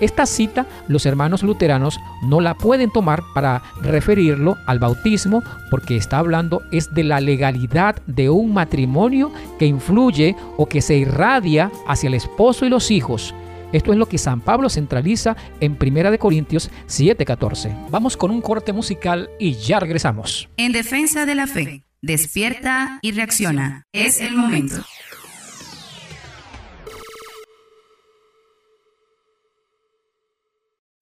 Esta 0.00 0.24
cita 0.24 0.66
los 0.88 1.04
hermanos 1.04 1.42
luteranos 1.42 2.00
no 2.22 2.40
la 2.40 2.54
pueden 2.54 2.90
tomar 2.90 3.22
para 3.34 3.62
referirlo 3.82 4.56
al 4.66 4.78
bautismo 4.78 5.42
porque 5.70 5.96
está 5.96 6.18
hablando 6.18 6.62
es 6.72 6.94
de 6.94 7.04
la 7.04 7.20
legalidad 7.20 7.96
de 8.06 8.30
un 8.30 8.54
matrimonio 8.54 9.30
que 9.58 9.66
influye 9.66 10.36
o 10.56 10.64
que 10.66 10.80
se 10.80 10.96
irradia 10.96 11.70
hacia 11.86 12.08
el 12.08 12.14
esposo 12.14 12.64
y 12.64 12.70
los 12.70 12.90
hijos. 12.90 13.34
Esto 13.72 13.92
es 13.92 13.98
lo 13.98 14.06
que 14.06 14.18
San 14.18 14.40
Pablo 14.40 14.70
centraliza 14.70 15.36
en 15.60 15.76
1 15.78 16.18
Corintios 16.18 16.70
7:14. 16.86 17.76
Vamos 17.90 18.16
con 18.16 18.30
un 18.30 18.40
corte 18.40 18.72
musical 18.72 19.28
y 19.38 19.52
ya 19.54 19.80
regresamos. 19.80 20.48
En 20.56 20.72
defensa 20.72 21.26
de 21.26 21.34
la 21.34 21.46
fe. 21.46 21.84
Despierta 22.02 22.98
y 23.02 23.12
reacciona. 23.12 23.86
Es 23.92 24.20
el 24.20 24.34
momento. 24.34 24.82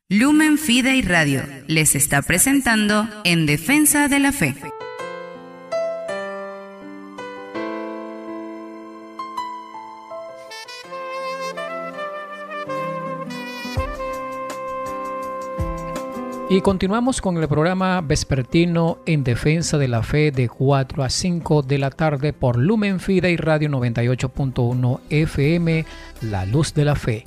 Lumen 0.09 0.59
Fide 0.59 0.97
y 0.97 1.03
Radio 1.03 1.43
les 1.69 1.95
está 1.95 2.23
presentando 2.23 3.09
En 3.25 3.47
Defensa 3.47 4.09
de 4.09 4.19
la 4.19 4.33
Fe. 4.33 4.57
Y 16.59 16.61
continuamos 16.61 17.21
con 17.21 17.37
el 17.37 17.47
programa 17.47 18.01
vespertino 18.01 18.99
en 19.07 19.23
defensa 19.23 19.79
de 19.79 19.87
la 19.87 20.03
fe 20.03 20.33
de 20.33 20.49
4 20.49 21.05
a 21.05 21.09
5 21.09 21.63
de 21.63 21.79
la 21.79 21.91
tarde 21.91 22.33
por 22.33 22.57
Lumen 22.57 22.99
Fide 22.99 23.31
y 23.31 23.37
Radio 23.37 23.69
98.1 23.69 24.99
FM, 25.09 25.87
La 26.23 26.47
Luz 26.47 26.75
de 26.75 26.85
la 26.85 26.97
Fe. 26.97 27.27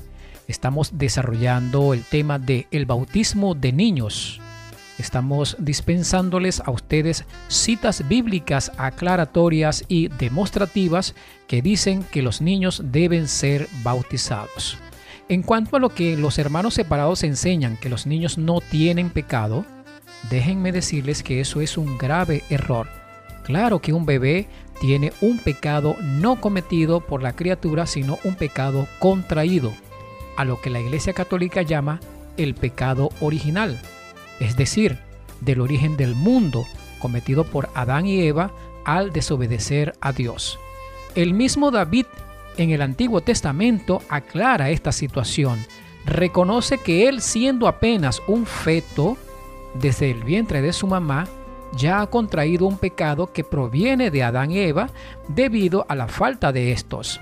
Estamos 0.49 0.97
desarrollando 0.97 1.93
el 1.93 2.03
tema 2.03 2.39
de 2.39 2.67
el 2.71 2.85
bautismo 2.85 3.55
de 3.55 3.71
niños. 3.71 4.41
Estamos 4.97 5.55
dispensándoles 5.59 6.59
a 6.65 6.71
ustedes 6.71 7.23
citas 7.47 8.05
bíblicas 8.09 8.73
aclaratorias 8.77 9.85
y 9.87 10.09
demostrativas 10.09 11.15
que 11.47 11.61
dicen 11.61 12.03
que 12.03 12.21
los 12.21 12.41
niños 12.41 12.81
deben 12.83 13.29
ser 13.29 13.69
bautizados. 13.81 14.77
En 15.29 15.43
cuanto 15.43 15.77
a 15.77 15.79
lo 15.79 15.89
que 15.89 16.17
los 16.17 16.37
hermanos 16.39 16.73
separados 16.73 17.23
enseñan, 17.23 17.77
que 17.77 17.89
los 17.89 18.05
niños 18.05 18.37
no 18.37 18.59
tienen 18.59 19.09
pecado, 19.09 19.65
déjenme 20.29 20.71
decirles 20.71 21.23
que 21.23 21.39
eso 21.39 21.61
es 21.61 21.77
un 21.77 21.97
grave 21.97 22.43
error. 22.49 22.87
Claro 23.43 23.79
que 23.79 23.93
un 23.93 24.05
bebé 24.05 24.47
tiene 24.79 25.13
un 25.21 25.37
pecado 25.37 25.95
no 26.01 26.41
cometido 26.41 27.01
por 27.01 27.23
la 27.23 27.33
criatura, 27.33 27.85
sino 27.85 28.19
un 28.23 28.35
pecado 28.35 28.87
contraído, 28.99 29.73
a 30.37 30.45
lo 30.45 30.59
que 30.61 30.69
la 30.69 30.79
Iglesia 30.79 31.13
Católica 31.13 31.61
llama 31.61 31.99
el 32.37 32.55
pecado 32.55 33.09
original, 33.19 33.79
es 34.39 34.57
decir, 34.57 34.97
del 35.41 35.61
origen 35.61 35.97
del 35.97 36.15
mundo 36.15 36.65
cometido 36.99 37.43
por 37.43 37.69
Adán 37.75 38.05
y 38.05 38.21
Eva 38.21 38.51
al 38.85 39.11
desobedecer 39.11 39.93
a 40.01 40.13
Dios. 40.13 40.59
El 41.15 41.33
mismo 41.33 41.71
David 41.71 42.05
en 42.57 42.71
el 42.71 42.81
Antiguo 42.81 43.21
Testamento 43.21 44.01
aclara 44.09 44.69
esta 44.69 44.91
situación. 44.91 45.59
Reconoce 46.05 46.77
que 46.77 47.07
él 47.07 47.21
siendo 47.21 47.67
apenas 47.67 48.21
un 48.27 48.45
feto, 48.45 49.17
desde 49.73 50.11
el 50.11 50.23
vientre 50.23 50.61
de 50.61 50.73
su 50.73 50.87
mamá, 50.87 51.27
ya 51.73 52.01
ha 52.01 52.07
contraído 52.07 52.67
un 52.67 52.77
pecado 52.77 53.31
que 53.31 53.43
proviene 53.43 54.11
de 54.11 54.23
Adán 54.23 54.51
y 54.51 54.59
Eva 54.59 54.89
debido 55.27 55.85
a 55.87 55.95
la 55.95 56.07
falta 56.07 56.51
de 56.51 56.71
estos. 56.71 57.21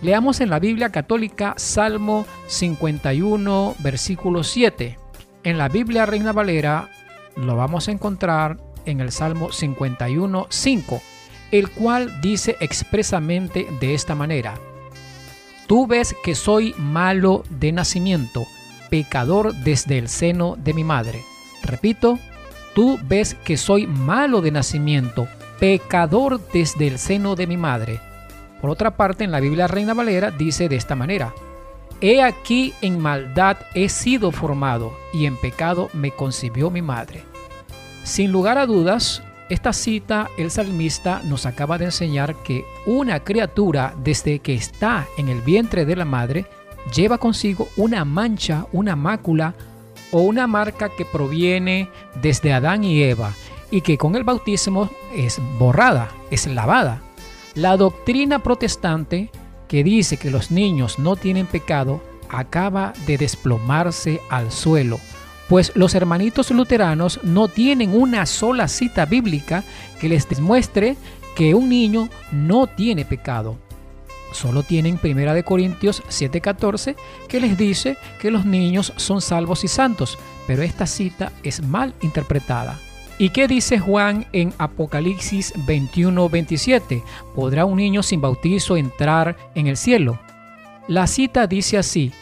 Leamos 0.00 0.40
en 0.40 0.48
la 0.48 0.58
Biblia 0.58 0.90
católica 0.90 1.54
Salmo 1.58 2.24
51, 2.46 3.74
versículo 3.80 4.42
7. 4.42 4.98
En 5.44 5.58
la 5.58 5.68
Biblia 5.68 6.06
Reina 6.06 6.32
Valera 6.32 6.88
lo 7.36 7.56
vamos 7.56 7.88
a 7.88 7.92
encontrar 7.92 8.58
en 8.86 9.00
el 9.00 9.12
Salmo 9.12 9.52
51, 9.52 10.46
5, 10.48 11.02
el 11.50 11.70
cual 11.70 12.20
dice 12.22 12.56
expresamente 12.60 13.66
de 13.78 13.94
esta 13.94 14.14
manera. 14.14 14.54
Tú 15.70 15.86
ves 15.86 16.16
que 16.24 16.34
soy 16.34 16.74
malo 16.78 17.44
de 17.48 17.70
nacimiento, 17.70 18.44
pecador 18.90 19.54
desde 19.54 19.98
el 19.98 20.08
seno 20.08 20.56
de 20.58 20.74
mi 20.74 20.82
madre. 20.82 21.22
Repito, 21.62 22.18
tú 22.74 22.98
ves 23.04 23.36
que 23.44 23.56
soy 23.56 23.86
malo 23.86 24.40
de 24.40 24.50
nacimiento, 24.50 25.28
pecador 25.60 26.40
desde 26.52 26.88
el 26.88 26.98
seno 26.98 27.36
de 27.36 27.46
mi 27.46 27.56
madre. 27.56 28.00
Por 28.60 28.68
otra 28.70 28.96
parte, 28.96 29.22
en 29.22 29.30
la 29.30 29.38
Biblia 29.38 29.68
Reina 29.68 29.94
Valera 29.94 30.32
dice 30.32 30.68
de 30.68 30.74
esta 30.74 30.96
manera, 30.96 31.32
He 32.00 32.20
aquí 32.20 32.74
en 32.82 32.98
maldad 32.98 33.56
he 33.72 33.88
sido 33.90 34.32
formado 34.32 34.92
y 35.12 35.26
en 35.26 35.36
pecado 35.36 35.88
me 35.92 36.10
concibió 36.10 36.70
mi 36.70 36.82
madre. 36.82 37.22
Sin 38.02 38.32
lugar 38.32 38.58
a 38.58 38.66
dudas, 38.66 39.22
esta 39.50 39.72
cita 39.72 40.30
el 40.38 40.50
salmista 40.52 41.22
nos 41.24 41.44
acaba 41.44 41.76
de 41.76 41.86
enseñar 41.86 42.36
que 42.44 42.64
una 42.86 43.20
criatura 43.20 43.94
desde 44.02 44.38
que 44.38 44.54
está 44.54 45.08
en 45.18 45.28
el 45.28 45.40
vientre 45.40 45.84
de 45.84 45.96
la 45.96 46.04
madre 46.04 46.46
lleva 46.94 47.18
consigo 47.18 47.68
una 47.76 48.04
mancha, 48.04 48.66
una 48.72 48.94
mácula 48.94 49.54
o 50.12 50.20
una 50.20 50.46
marca 50.46 50.88
que 50.88 51.04
proviene 51.04 51.88
desde 52.22 52.52
Adán 52.52 52.84
y 52.84 53.02
Eva 53.02 53.34
y 53.72 53.80
que 53.80 53.98
con 53.98 54.14
el 54.14 54.22
bautismo 54.22 54.88
es 55.14 55.40
borrada, 55.58 56.10
es 56.30 56.46
lavada. 56.46 57.02
La 57.56 57.76
doctrina 57.76 58.38
protestante 58.44 59.30
que 59.66 59.82
dice 59.82 60.16
que 60.16 60.30
los 60.30 60.52
niños 60.52 61.00
no 61.00 61.16
tienen 61.16 61.46
pecado 61.46 62.00
acaba 62.28 62.92
de 63.04 63.18
desplomarse 63.18 64.20
al 64.30 64.52
suelo, 64.52 65.00
pues 65.50 65.72
los 65.74 65.96
hermanitos 65.96 66.52
luteranos 66.52 67.18
no 67.24 67.48
tienen 67.48 67.92
una 67.92 68.24
sola 68.24 68.68
cita 68.68 69.04
bíblica 69.04 69.64
que 70.00 70.08
les 70.08 70.28
demuestre 70.28 70.96
que 71.34 71.56
un 71.56 71.68
niño 71.68 72.08
no 72.30 72.68
tiene 72.68 73.04
pecado. 73.04 73.58
Solo 74.30 74.62
tienen 74.62 74.96
Primera 74.96 75.34
de 75.34 75.42
Corintios 75.42 76.04
7:14 76.08 76.94
que 77.26 77.40
les 77.40 77.58
dice 77.58 77.96
que 78.20 78.30
los 78.30 78.46
niños 78.46 78.92
son 78.94 79.20
salvos 79.20 79.64
y 79.64 79.68
santos, 79.68 80.20
pero 80.46 80.62
esta 80.62 80.86
cita 80.86 81.32
es 81.42 81.64
mal 81.64 81.94
interpretada. 82.00 82.78
¿Y 83.18 83.30
qué 83.30 83.48
dice 83.48 83.80
Juan 83.80 84.26
en 84.32 84.54
Apocalipsis 84.56 85.52
21:27? 85.66 87.02
¿Podrá 87.34 87.64
un 87.64 87.78
niño 87.78 88.04
sin 88.04 88.20
bautizo 88.20 88.76
entrar 88.76 89.36
en 89.56 89.66
el 89.66 89.76
cielo? 89.76 90.20
La 90.86 91.08
cita 91.08 91.48
dice 91.48 91.76
así, 91.76 92.12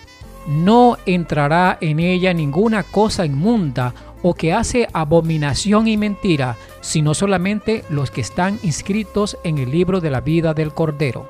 no 0.49 0.97
entrará 1.05 1.77
en 1.81 2.01
ella 2.01 2.33
ninguna 2.33 2.83
cosa 2.83 3.27
inmunda 3.27 3.95
o 4.23 4.35
que 4.35 4.53
hace 4.53 4.89
abominación 4.93 5.87
y 5.87 5.97
mentira, 5.97 6.57
sino 6.81 7.15
solamente 7.15 7.85
los 7.91 8.11
que 8.11 8.23
están 8.23 8.59
inscritos 8.63 9.39
en 9.45 9.59
el 9.59 9.71
libro 9.71 10.01
de 10.01 10.11
la 10.11 10.23
vida 10.23 10.55
del 10.55 10.73
Cordero. 10.73 11.29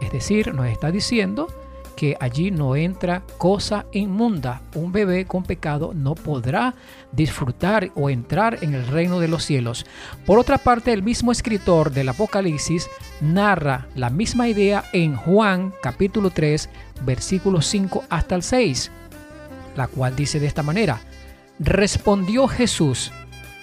Es 0.00 0.12
decir, 0.12 0.54
nos 0.54 0.66
está 0.66 0.90
diciendo 0.90 1.48
que 1.96 2.16
allí 2.20 2.50
no 2.50 2.76
entra 2.76 3.22
cosa 3.38 3.86
inmunda. 3.92 4.62
Un 4.74 4.92
bebé 4.92 5.24
con 5.26 5.44
pecado 5.44 5.92
no 5.94 6.14
podrá 6.14 6.74
disfrutar 7.12 7.90
o 7.94 8.10
entrar 8.10 8.58
en 8.62 8.74
el 8.74 8.86
reino 8.86 9.20
de 9.20 9.28
los 9.28 9.44
cielos. 9.44 9.86
Por 10.26 10.38
otra 10.38 10.58
parte, 10.58 10.92
el 10.92 11.02
mismo 11.02 11.32
escritor 11.32 11.90
del 11.90 12.08
Apocalipsis 12.08 12.88
narra 13.20 13.86
la 13.94 14.10
misma 14.10 14.48
idea 14.48 14.84
en 14.92 15.16
Juan 15.16 15.72
capítulo 15.82 16.30
3, 16.30 16.68
versículos 17.04 17.66
5 17.66 18.04
hasta 18.08 18.34
el 18.34 18.42
6, 18.42 18.90
la 19.76 19.86
cual 19.86 20.16
dice 20.16 20.40
de 20.40 20.46
esta 20.46 20.62
manera, 20.62 21.00
respondió 21.58 22.48
Jesús, 22.48 23.12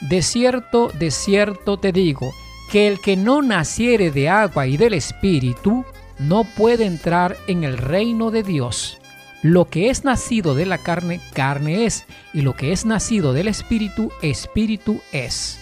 de 0.02 0.22
cierto, 0.22 0.92
de 0.98 1.12
cierto 1.12 1.78
te 1.78 1.92
digo, 1.92 2.32
que 2.72 2.88
el 2.88 3.02
que 3.02 3.18
no 3.18 3.42
naciere 3.42 4.12
de 4.12 4.30
agua 4.30 4.66
y 4.66 4.78
del 4.78 4.94
Espíritu, 4.94 5.84
no 6.22 6.44
puede 6.44 6.86
entrar 6.86 7.36
en 7.48 7.64
el 7.64 7.78
reino 7.78 8.32
de 8.32 8.44
Dios. 8.44 9.00
Lo 9.42 9.66
que 9.66 9.90
es 9.90 10.04
nacido 10.04 10.54
de 10.54 10.66
la 10.68 10.78
carne, 10.78 11.20
carne 11.34 11.86
es, 11.86 12.06
y 12.34 12.42
lo 12.42 12.54
que 12.54 12.72
es 12.72 12.86
nacido 12.86 13.34
del 13.34 13.48
Espíritu, 13.48 14.12
Espíritu 14.22 15.02
es. 15.12 15.60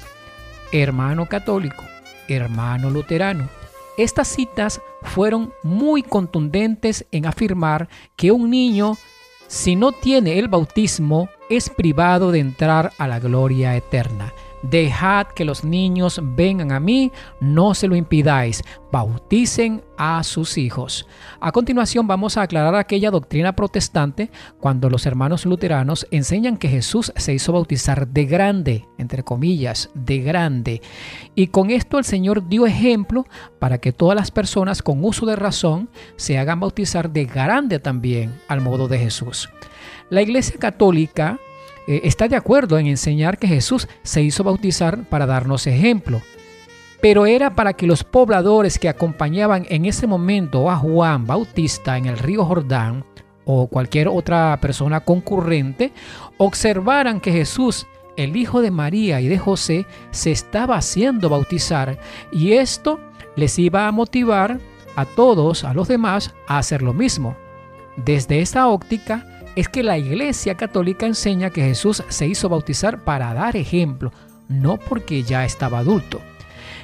Hermano 0.73 1.27
católico, 1.27 1.83
hermano 2.27 2.89
luterano, 2.89 3.47
estas 3.97 4.27
citas 4.27 4.81
fueron 5.01 5.53
muy 5.63 6.03
contundentes 6.03 7.05
en 7.11 7.25
afirmar 7.25 7.87
que 8.17 8.31
un 8.31 8.49
niño, 8.49 8.97
si 9.47 9.75
no 9.75 9.93
tiene 9.93 10.39
el 10.39 10.49
bautismo, 10.49 11.29
es 11.49 11.69
privado 11.69 12.31
de 12.31 12.39
entrar 12.39 12.91
a 12.97 13.07
la 13.07 13.19
gloria 13.19 13.75
eterna. 13.75 14.33
Dejad 14.63 15.27
que 15.27 15.45
los 15.45 15.63
niños 15.63 16.19
vengan 16.21 16.71
a 16.71 16.79
mí, 16.79 17.11
no 17.39 17.73
se 17.73 17.87
lo 17.87 17.95
impidáis, 17.95 18.63
bauticen 18.91 19.81
a 19.97 20.23
sus 20.23 20.57
hijos. 20.57 21.07
A 21.39 21.51
continuación 21.51 22.07
vamos 22.07 22.37
a 22.37 22.41
aclarar 22.41 22.75
aquella 22.75 23.11
doctrina 23.11 23.53
protestante 23.53 24.31
cuando 24.59 24.89
los 24.89 25.05
hermanos 25.05 25.45
luteranos 25.45 26.07
enseñan 26.11 26.57
que 26.57 26.69
Jesús 26.69 27.11
se 27.15 27.33
hizo 27.33 27.53
bautizar 27.53 28.07
de 28.07 28.25
grande, 28.25 28.87
entre 28.97 29.23
comillas, 29.23 29.89
de 29.93 30.19
grande. 30.19 30.81
Y 31.35 31.47
con 31.47 31.69
esto 31.69 31.97
el 31.97 32.05
Señor 32.05 32.47
dio 32.47 32.65
ejemplo 32.65 33.25
para 33.59 33.77
que 33.79 33.93
todas 33.93 34.15
las 34.15 34.31
personas 34.31 34.81
con 34.81 35.03
uso 35.03 35.25
de 35.25 35.35
razón 35.35 35.89
se 36.15 36.37
hagan 36.37 36.59
bautizar 36.59 37.11
de 37.11 37.25
grande 37.25 37.79
también, 37.79 38.39
al 38.47 38.61
modo 38.61 38.87
de 38.87 38.99
Jesús. 38.99 39.49
La 40.09 40.21
Iglesia 40.21 40.57
Católica 40.59 41.39
eh, 41.89 42.01
está 42.03 42.27
de 42.27 42.35
acuerdo 42.35 42.77
en 42.77 42.85
enseñar 42.85 43.39
que 43.39 43.47
Jesús 43.47 43.87
se 44.03 44.21
hizo 44.21 44.43
bautizar 44.43 45.05
para 45.09 45.25
darnos 45.25 45.65
ejemplo, 45.65 46.21
pero 47.01 47.25
era 47.25 47.55
para 47.55 47.73
que 47.73 47.87
los 47.87 48.03
pobladores 48.03 48.77
que 48.77 48.89
acompañaban 48.89 49.65
en 49.69 49.85
ese 49.85 50.05
momento 50.05 50.69
a 50.69 50.75
Juan 50.75 51.25
Bautista 51.25 51.97
en 51.97 52.05
el 52.05 52.19
río 52.19 52.45
Jordán 52.45 53.05
o 53.43 53.65
cualquier 53.65 54.07
otra 54.07 54.59
persona 54.61 54.99
concurrente 54.99 55.91
observaran 56.37 57.19
que 57.19 57.31
Jesús 57.31 57.87
el 58.17 58.35
hijo 58.35 58.61
de 58.61 58.69
María 58.69 59.19
y 59.19 59.27
de 59.27 59.39
José 59.39 59.87
se 60.11 60.31
estaba 60.31 60.75
haciendo 60.75 61.27
bautizar 61.27 61.97
y 62.31 62.51
esto 62.51 62.99
les 63.35 63.57
iba 63.57 63.87
a 63.87 63.91
motivar 63.91 64.59
a 64.95 65.05
todos, 65.05 65.63
a 65.63 65.73
los 65.73 65.87
demás, 65.87 66.35
a 66.45 66.59
hacer 66.59 66.83
lo 66.83 66.93
mismo. 66.93 67.35
Desde 67.95 68.41
esta 68.41 68.67
óptica, 68.67 69.25
es 69.55 69.69
que 69.69 69.83
la 69.83 69.97
Iglesia 69.97 70.55
Católica 70.55 71.05
enseña 71.05 71.49
que 71.49 71.61
Jesús 71.61 72.03
se 72.09 72.27
hizo 72.27 72.49
bautizar 72.49 73.03
para 73.03 73.33
dar 73.33 73.55
ejemplo, 73.55 74.11
no 74.47 74.77
porque 74.77 75.23
ya 75.23 75.45
estaba 75.45 75.79
adulto. 75.79 76.21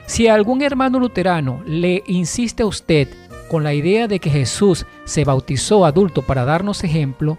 Si 0.05 0.27
algún 0.27 0.61
hermano 0.61 0.99
luterano 0.99 1.63
le 1.65 2.03
insiste 2.07 2.63
a 2.63 2.67
usted 2.67 3.07
con 3.49 3.63
la 3.63 3.73
idea 3.73 4.07
de 4.07 4.19
que 4.19 4.29
Jesús 4.29 4.85
se 5.05 5.23
bautizó 5.23 5.85
adulto 5.85 6.21
para 6.21 6.45
darnos 6.45 6.83
ejemplo, 6.83 7.37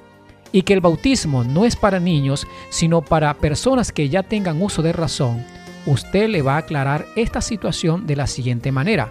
y 0.53 0.63
que 0.63 0.73
el 0.73 0.81
bautismo 0.81 1.45
no 1.45 1.65
es 1.65 1.77
para 1.77 2.01
niños, 2.01 2.47
sino 2.71 3.03
para 3.03 3.35
personas 3.35 3.93
que 3.93 4.09
ya 4.09 4.23
tengan 4.23 4.63
uso 4.63 4.83
de 4.83 4.93
razón, 4.93 5.45
usted 5.85 6.29
le 6.29 6.43
va 6.43 6.55
a 6.55 6.59
aclarar 6.59 7.07
esta 7.17 7.41
situación 7.41 8.07
de 8.07 8.17
la 8.17 8.27
siguiente 8.27 8.73
manera. 8.73 9.11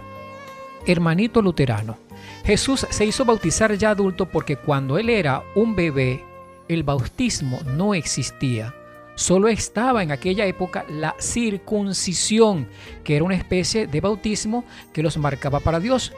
Hermanito 0.86 1.42
luterano, 1.42 1.98
Jesús 2.46 2.86
se 2.88 3.04
hizo 3.04 3.24
bautizar 3.24 3.74
ya 3.74 3.90
adulto 3.90 4.26
porque 4.26 4.54
cuando 4.54 4.98
él 4.98 5.10
era 5.10 5.42
un 5.56 5.74
bebé, 5.74 6.24
el 6.68 6.84
bautismo 6.84 7.58
no 7.66 7.92
existía. 7.92 8.72
Solo 9.16 9.48
estaba 9.48 10.04
en 10.04 10.12
aquella 10.12 10.46
época 10.46 10.84
la 10.88 11.16
circuncisión, 11.18 12.68
que 13.02 13.16
era 13.16 13.24
una 13.24 13.34
especie 13.34 13.88
de 13.88 14.00
bautismo 14.00 14.64
que 14.92 15.02
los 15.02 15.16
marcaba 15.16 15.58
para 15.58 15.80
Dios. 15.80 16.12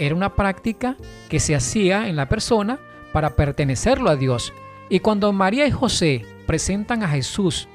Era 0.00 0.16
una 0.16 0.34
práctica 0.34 0.96
que 1.28 1.38
se 1.38 1.54
hacía 1.54 2.08
en 2.08 2.16
la 2.16 2.28
persona 2.28 2.80
para 3.12 3.36
pertenecerlo 3.36 4.10
a 4.10 4.16
Dios. 4.16 4.52
Y 4.88 4.98
cuando 4.98 5.32
María 5.32 5.68
y 5.68 5.70
José 5.70 6.26
presentan 6.48 7.04
a 7.04 7.08
Jesús 7.10 7.68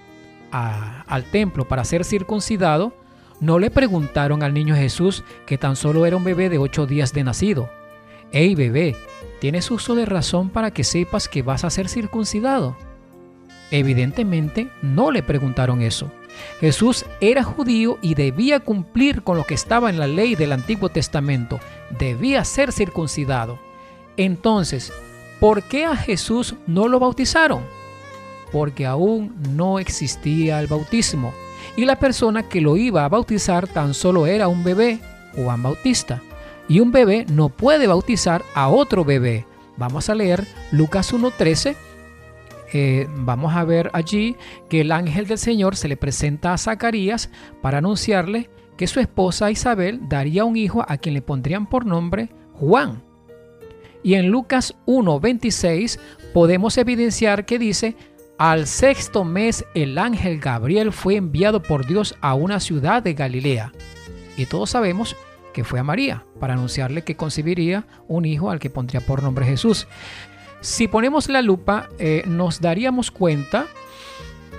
al 0.52 1.24
templo 1.32 1.66
para 1.66 1.86
ser 1.86 2.04
circuncidado, 2.04 2.91
no 3.39 3.58
le 3.58 3.72
preguntaron 3.72 4.43
al 4.43 4.54
niño 4.54 4.76
Jesús 4.76 5.24
que 5.46 5.58
tan 5.58 5.78
solo 5.78 6.06
era 6.06 6.18
un 6.18 6.26
bebé 6.26 6.50
de 6.50 6.58
ocho 6.58 6.86
días 6.86 7.14
de 7.14 7.24
nacido. 7.24 7.70
Hey 8.32 8.56
bebé, 8.56 8.96
¿tienes 9.40 9.72
uso 9.72 9.96
de 9.96 10.06
razón 10.06 10.50
para 10.50 10.72
que 10.72 10.84
sepas 10.84 11.30
que 11.30 11.42
vas 11.42 11.64
a 11.64 11.70
ser 11.70 11.88
circuncidado? 11.88 12.76
Evidentemente 13.72 14.68
no 14.82 15.12
le 15.12 15.24
preguntaron 15.24 15.82
eso. 15.82 16.12
Jesús 16.60 17.06
era 17.22 17.44
judío 17.44 17.98
y 18.02 18.16
debía 18.16 18.60
cumplir 18.60 19.22
con 19.22 19.38
lo 19.38 19.46
que 19.46 19.54
estaba 19.54 19.90
en 19.90 20.00
la 20.00 20.08
ley 20.08 20.36
del 20.36 20.52
Antiguo 20.52 20.90
Testamento. 20.90 21.60
Debía 21.98 22.44
ser 22.44 22.72
circuncidado. 22.74 23.58
Entonces, 24.18 24.92
¿por 25.40 25.64
qué 25.64 25.86
a 25.86 25.96
Jesús 25.96 26.56
no 26.68 26.88
lo 26.88 27.00
bautizaron? 27.00 27.64
Porque 28.52 28.86
aún 28.86 29.36
no 29.56 29.80
existía 29.80 30.60
el 30.60 30.68
bautismo 30.68 31.34
y 31.76 31.86
la 31.86 31.98
persona 31.98 32.44
que 32.44 32.62
lo 32.62 32.78
iba 32.78 33.06
a 33.06 33.10
bautizar 33.10 33.68
tan 33.68 33.94
solo 33.94 34.28
era 34.28 34.48
un 34.48 34.64
bebé, 34.64 35.00
Juan 35.36 35.64
Bautista. 35.64 36.22
Y 36.68 36.80
un 36.80 36.91
bebé 36.91 37.26
no 37.30 37.49
puede 37.49 37.88
bautizar 37.88 38.43
a 38.53 38.70
otro 38.70 39.05
bebé. 39.05 39.45
Vamos 39.78 40.09
a 40.09 40.16
leer 40.16 40.45
Lucas 40.72 41.13
1.13. 41.13 41.76
Eh, 42.74 43.07
vamos 43.18 43.55
a 43.55 43.63
ver 43.63 43.89
allí 43.93 44.36
que 44.70 44.82
el 44.82 44.91
ángel 44.91 45.28
del 45.28 45.38
Señor 45.38 45.76
se 45.76 45.88
le 45.88 45.97
presenta 45.97 46.53
a 46.53 46.57
Zacarías 46.57 47.30
para 47.61 47.78
anunciarle 47.78 48.49
que 48.78 48.88
su 48.88 48.99
esposa 48.99 49.51
Isabel 49.51 49.99
daría 50.09 50.45
un 50.45 50.57
hijo 50.57 50.84
a 50.88 50.97
quien 50.97 51.13
le 51.13 51.22
pondrían 51.22 51.68
por 51.68 51.86
nombre 51.86 52.30
Juan. 52.53 53.03
Y 54.03 54.16
en 54.16 54.30
Lucas 54.30 54.76
1.26 54.86 55.99
podemos 56.34 56.78
evidenciar 56.78 57.45
que 57.45 57.57
dice, 57.57 57.95
al 58.38 58.68
sexto 58.68 59.24
mes 59.24 59.66
el 59.74 59.97
ángel 59.97 60.39
Gabriel 60.39 60.91
fue 60.91 61.16
enviado 61.16 61.61
por 61.61 61.88
Dios 61.88 62.16
a 62.22 62.36
una 62.36 62.59
ciudad 62.59 63.01
de 63.01 63.13
Galilea. 63.13 63.72
Y 64.38 64.45
todos 64.45 64.72
sabemos 64.72 65.16
que 65.56 65.64
fue 65.64 65.80
a 65.80 65.84
María 65.84 66.26
para 66.38 66.56
anunciarle 66.56 67.06
que 67.06 67.16
concibiría 67.16 67.88
un 68.10 68.26
hijo 68.26 68.51
al 68.51 68.60
que 68.60 68.70
pondría 68.70 68.99
por 68.99 69.24
nombre 69.24 69.45
Jesús. 69.45 69.88
Si 70.60 70.89
ponemos 70.89 71.30
la 71.30 71.41
lupa, 71.41 71.88
eh, 71.97 72.24
nos 72.28 72.60
daríamos 72.60 73.10
cuenta 73.10 73.66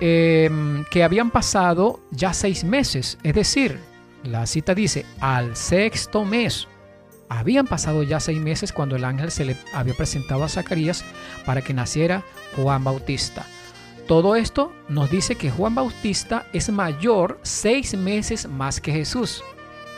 em, 0.01 0.83
que 0.85 1.03
habían 1.03 1.29
pasado 1.29 1.99
ya 2.09 2.33
seis 2.33 2.63
meses, 2.63 3.19
es 3.21 3.35
decir, 3.35 3.79
la 4.23 4.47
cita 4.47 4.73
dice 4.73 5.05
al 5.19 5.55
sexto 5.55 6.25
mes. 6.25 6.67
Habían 7.29 7.67
pasado 7.67 8.01
ya 8.01 8.19
seis 8.19 8.39
meses 8.39 8.73
cuando 8.73 8.95
el 8.95 9.05
ángel 9.05 9.29
se 9.29 9.45
le 9.45 9.55
había 9.73 9.93
presentado 9.93 10.43
a 10.43 10.49
Zacarías 10.49 11.05
para 11.45 11.61
que 11.61 11.75
naciera 11.75 12.23
Juan 12.55 12.83
Bautista. 12.83 13.45
Todo 14.07 14.35
esto 14.35 14.73
nos 14.89 15.11
dice 15.11 15.35
que 15.35 15.51
Juan 15.51 15.75
Bautista 15.75 16.47
es 16.53 16.71
mayor 16.71 17.39
seis 17.43 17.95
meses 17.95 18.47
más 18.49 18.81
que 18.81 18.93
Jesús. 18.93 19.43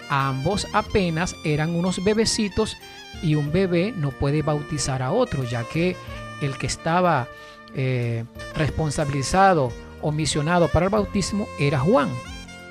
Ambos 0.09 0.67
apenas 0.73 1.35
eran 1.43 1.75
unos 1.75 2.03
bebecitos 2.03 2.77
y 3.21 3.35
un 3.35 3.51
bebé 3.51 3.93
no 3.95 4.11
puede 4.11 4.41
bautizar 4.41 5.01
a 5.01 5.11
otro, 5.11 5.43
ya 5.43 5.63
que 5.63 5.95
el 6.41 6.57
que 6.57 6.67
estaba 6.67 7.27
eh, 7.75 8.25
responsabilizado 8.55 9.71
o 10.01 10.11
misionado 10.11 10.67
para 10.69 10.87
el 10.87 10.91
bautismo 10.91 11.47
era 11.59 11.79
Juan. 11.79 12.09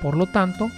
Por 0.01 0.17
lo 0.17 0.27
tanto, 0.27 0.69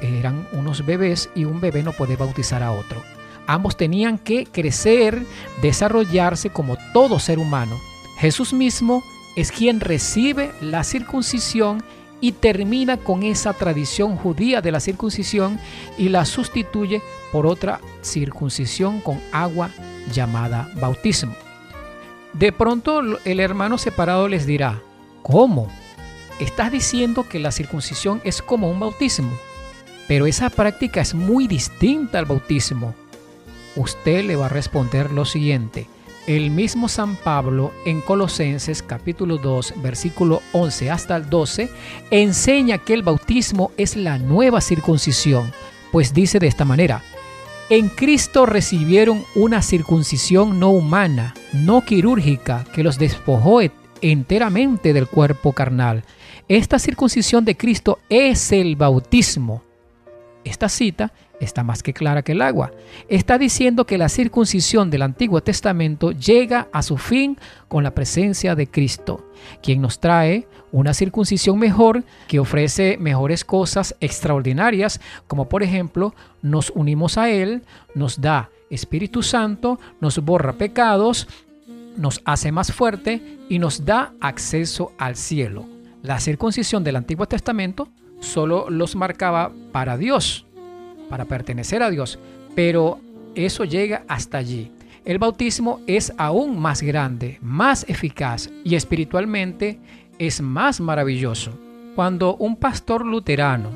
eran 0.00 0.46
unos 0.52 0.84
bebés 0.86 1.28
y 1.34 1.44
un 1.44 1.60
bebé 1.60 1.82
no 1.82 1.92
puede 1.92 2.16
bautizar 2.16 2.62
a 2.62 2.72
otro. 2.72 3.02
Ambos 3.46 3.76
tenían 3.76 4.18
que 4.18 4.46
crecer, 4.46 5.22
desarrollarse 5.62 6.50
como 6.50 6.76
todo 6.92 7.18
ser 7.18 7.38
humano. 7.38 7.78
Jesús 8.18 8.52
mismo 8.52 9.02
es 9.36 9.52
quien 9.52 9.80
recibe 9.80 10.52
la 10.60 10.84
circuncisión 10.84 11.82
y 12.20 12.32
termina 12.32 12.96
con 12.96 13.22
esa 13.22 13.52
tradición 13.52 14.16
judía 14.16 14.60
de 14.60 14.72
la 14.72 14.80
circuncisión 14.80 15.58
y 15.96 16.08
la 16.08 16.24
sustituye 16.24 17.02
por 17.32 17.46
otra 17.46 17.80
circuncisión 18.02 19.00
con 19.00 19.20
agua 19.32 19.70
llamada 20.12 20.68
bautismo. 20.80 21.34
De 22.32 22.52
pronto 22.52 23.00
el 23.24 23.40
hermano 23.40 23.78
separado 23.78 24.28
les 24.28 24.46
dirá, 24.46 24.80
¿cómo? 25.22 25.68
Estás 26.40 26.70
diciendo 26.70 27.28
que 27.28 27.38
la 27.38 27.52
circuncisión 27.52 28.20
es 28.24 28.42
como 28.42 28.70
un 28.70 28.80
bautismo, 28.80 29.32
pero 30.06 30.26
esa 30.26 30.50
práctica 30.50 31.00
es 31.00 31.14
muy 31.14 31.46
distinta 31.48 32.18
al 32.18 32.26
bautismo. 32.26 32.94
Usted 33.76 34.24
le 34.24 34.36
va 34.36 34.46
a 34.46 34.50
responder 34.50 35.10
lo 35.12 35.24
siguiente, 35.24 35.88
el 36.28 36.50
mismo 36.50 36.88
San 36.88 37.16
Pablo 37.16 37.72
en 37.86 38.02
Colosenses 38.02 38.82
capítulo 38.82 39.38
2 39.38 39.74
versículo 39.78 40.42
11 40.52 40.90
hasta 40.90 41.16
el 41.16 41.30
12 41.30 41.70
enseña 42.10 42.76
que 42.76 42.92
el 42.92 43.02
bautismo 43.02 43.72
es 43.78 43.96
la 43.96 44.18
nueva 44.18 44.60
circuncisión, 44.60 45.50
pues 45.90 46.12
dice 46.12 46.38
de 46.38 46.46
esta 46.46 46.66
manera, 46.66 47.02
en 47.70 47.88
Cristo 47.88 48.44
recibieron 48.44 49.24
una 49.34 49.62
circuncisión 49.62 50.60
no 50.60 50.68
humana, 50.68 51.34
no 51.54 51.82
quirúrgica, 51.82 52.66
que 52.74 52.82
los 52.82 52.98
despojó 52.98 53.60
enteramente 54.02 54.92
del 54.92 55.06
cuerpo 55.06 55.54
carnal. 55.54 56.04
Esta 56.46 56.78
circuncisión 56.78 57.46
de 57.46 57.56
Cristo 57.56 58.00
es 58.10 58.52
el 58.52 58.76
bautismo. 58.76 59.62
Esta 60.44 60.68
cita 60.68 61.12
está 61.40 61.62
más 61.62 61.82
que 61.82 61.92
clara 61.92 62.22
que 62.22 62.32
el 62.32 62.42
agua. 62.42 62.72
Está 63.08 63.38
diciendo 63.38 63.86
que 63.86 63.98
la 63.98 64.08
circuncisión 64.08 64.90
del 64.90 65.02
Antiguo 65.02 65.40
Testamento 65.42 66.12
llega 66.12 66.68
a 66.72 66.82
su 66.82 66.96
fin 66.96 67.38
con 67.68 67.84
la 67.84 67.94
presencia 67.94 68.54
de 68.54 68.66
Cristo, 68.66 69.30
quien 69.62 69.80
nos 69.80 70.00
trae 70.00 70.46
una 70.72 70.94
circuncisión 70.94 71.58
mejor 71.58 72.04
que 72.26 72.40
ofrece 72.40 72.98
mejores 72.98 73.44
cosas 73.44 73.94
extraordinarias, 74.00 75.00
como 75.26 75.48
por 75.48 75.62
ejemplo 75.62 76.14
nos 76.42 76.70
unimos 76.70 77.18
a 77.18 77.30
Él, 77.30 77.62
nos 77.94 78.20
da 78.20 78.50
Espíritu 78.70 79.22
Santo, 79.22 79.78
nos 80.00 80.18
borra 80.18 80.54
pecados, 80.54 81.26
nos 81.96 82.20
hace 82.24 82.52
más 82.52 82.72
fuerte 82.72 83.38
y 83.48 83.58
nos 83.58 83.84
da 83.84 84.12
acceso 84.20 84.92
al 84.98 85.16
cielo. 85.16 85.66
La 86.02 86.20
circuncisión 86.20 86.84
del 86.84 86.96
Antiguo 86.96 87.26
Testamento 87.26 87.88
solo 88.20 88.68
los 88.68 88.94
marcaba 88.94 89.52
para 89.72 89.96
Dios, 89.96 90.46
para 91.08 91.24
pertenecer 91.24 91.82
a 91.82 91.90
Dios, 91.90 92.18
pero 92.54 93.00
eso 93.34 93.64
llega 93.64 94.04
hasta 94.08 94.38
allí. 94.38 94.70
El 95.04 95.18
bautismo 95.18 95.80
es 95.86 96.12
aún 96.18 96.58
más 96.58 96.82
grande, 96.82 97.38
más 97.40 97.86
eficaz 97.88 98.50
y 98.64 98.74
espiritualmente 98.74 99.78
es 100.18 100.40
más 100.40 100.80
maravilloso. 100.80 101.52
Cuando 101.94 102.36
un 102.36 102.56
pastor 102.56 103.06
luterano 103.06 103.70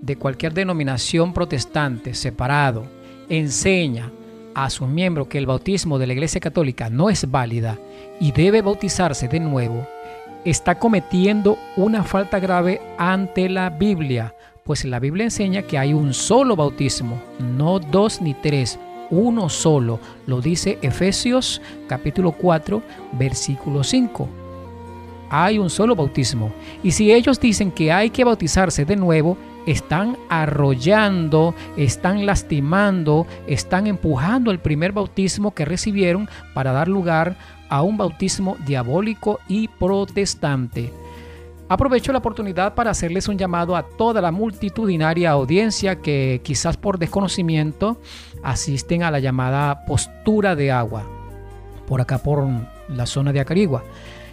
de 0.00 0.16
cualquier 0.16 0.52
denominación 0.52 1.32
protestante 1.32 2.14
separado 2.14 2.86
enseña 3.28 4.10
a 4.54 4.68
su 4.70 4.86
miembro 4.86 5.28
que 5.28 5.38
el 5.38 5.46
bautismo 5.46 5.98
de 5.98 6.06
la 6.06 6.12
Iglesia 6.12 6.40
Católica 6.40 6.90
no 6.90 7.10
es 7.10 7.30
válida 7.30 7.78
y 8.20 8.32
debe 8.32 8.62
bautizarse 8.62 9.28
de 9.28 9.40
nuevo, 9.40 9.86
está 10.44 10.78
cometiendo 10.78 11.58
una 11.76 12.02
falta 12.02 12.38
grave 12.40 12.80
ante 12.98 13.48
la 13.48 13.70
Biblia, 13.70 14.34
pues 14.64 14.84
la 14.84 14.98
Biblia 14.98 15.24
enseña 15.24 15.62
que 15.62 15.78
hay 15.78 15.92
un 15.94 16.14
solo 16.14 16.56
bautismo, 16.56 17.20
no 17.38 17.78
dos 17.78 18.20
ni 18.20 18.34
tres, 18.34 18.78
uno 19.10 19.48
solo. 19.48 19.98
Lo 20.26 20.40
dice 20.40 20.78
Efesios 20.82 21.60
capítulo 21.88 22.32
4, 22.32 22.82
versículo 23.12 23.82
5. 23.82 24.28
Hay 25.30 25.58
un 25.58 25.70
solo 25.70 25.94
bautismo. 25.94 26.52
Y 26.82 26.92
si 26.92 27.12
ellos 27.12 27.38
dicen 27.40 27.70
que 27.70 27.92
hay 27.92 28.10
que 28.10 28.24
bautizarse 28.24 28.84
de 28.84 28.96
nuevo, 28.96 29.36
están 29.66 30.16
arrollando, 30.28 31.54
están 31.76 32.26
lastimando, 32.26 33.26
están 33.46 33.86
empujando 33.86 34.50
el 34.50 34.58
primer 34.58 34.92
bautismo 34.92 35.54
que 35.54 35.64
recibieron 35.64 36.28
para 36.54 36.72
dar 36.72 36.88
lugar 36.88 37.36
a 37.68 37.82
un 37.82 37.96
bautismo 37.96 38.56
diabólico 38.66 39.38
y 39.48 39.68
protestante. 39.68 40.92
Aprovecho 41.70 42.10
la 42.10 42.18
oportunidad 42.18 42.74
para 42.74 42.90
hacerles 42.90 43.28
un 43.28 43.38
llamado 43.38 43.76
a 43.76 43.84
toda 43.84 44.20
la 44.20 44.32
multitudinaria 44.32 45.30
audiencia 45.30 46.00
que 46.02 46.40
quizás 46.42 46.76
por 46.76 46.98
desconocimiento 46.98 48.00
asisten 48.42 49.04
a 49.04 49.10
la 49.12 49.20
llamada 49.20 49.84
postura 49.84 50.56
de 50.56 50.72
agua, 50.72 51.04
por 51.86 52.00
acá 52.00 52.18
por 52.18 52.44
la 52.88 53.06
zona 53.06 53.32
de 53.32 53.38
Acarigua, 53.38 53.84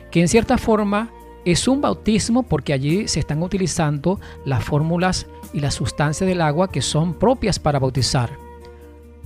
que 0.09 0.21
en 0.21 0.27
cierta 0.27 0.57
forma 0.57 1.11
es 1.45 1.67
un 1.67 1.79
bautismo 1.79 2.41
porque 2.41 2.73
allí 2.73 3.07
se 3.07 3.19
están 3.19 3.43
utilizando 3.43 4.19
las 4.43 4.63
fórmulas 4.63 5.27
y 5.53 5.59
las 5.59 5.75
sustancias 5.75 6.27
del 6.27 6.41
agua 6.41 6.71
que 6.71 6.81
son 6.81 7.13
propias 7.13 7.59
para 7.59 7.77
bautizar. 7.77 8.31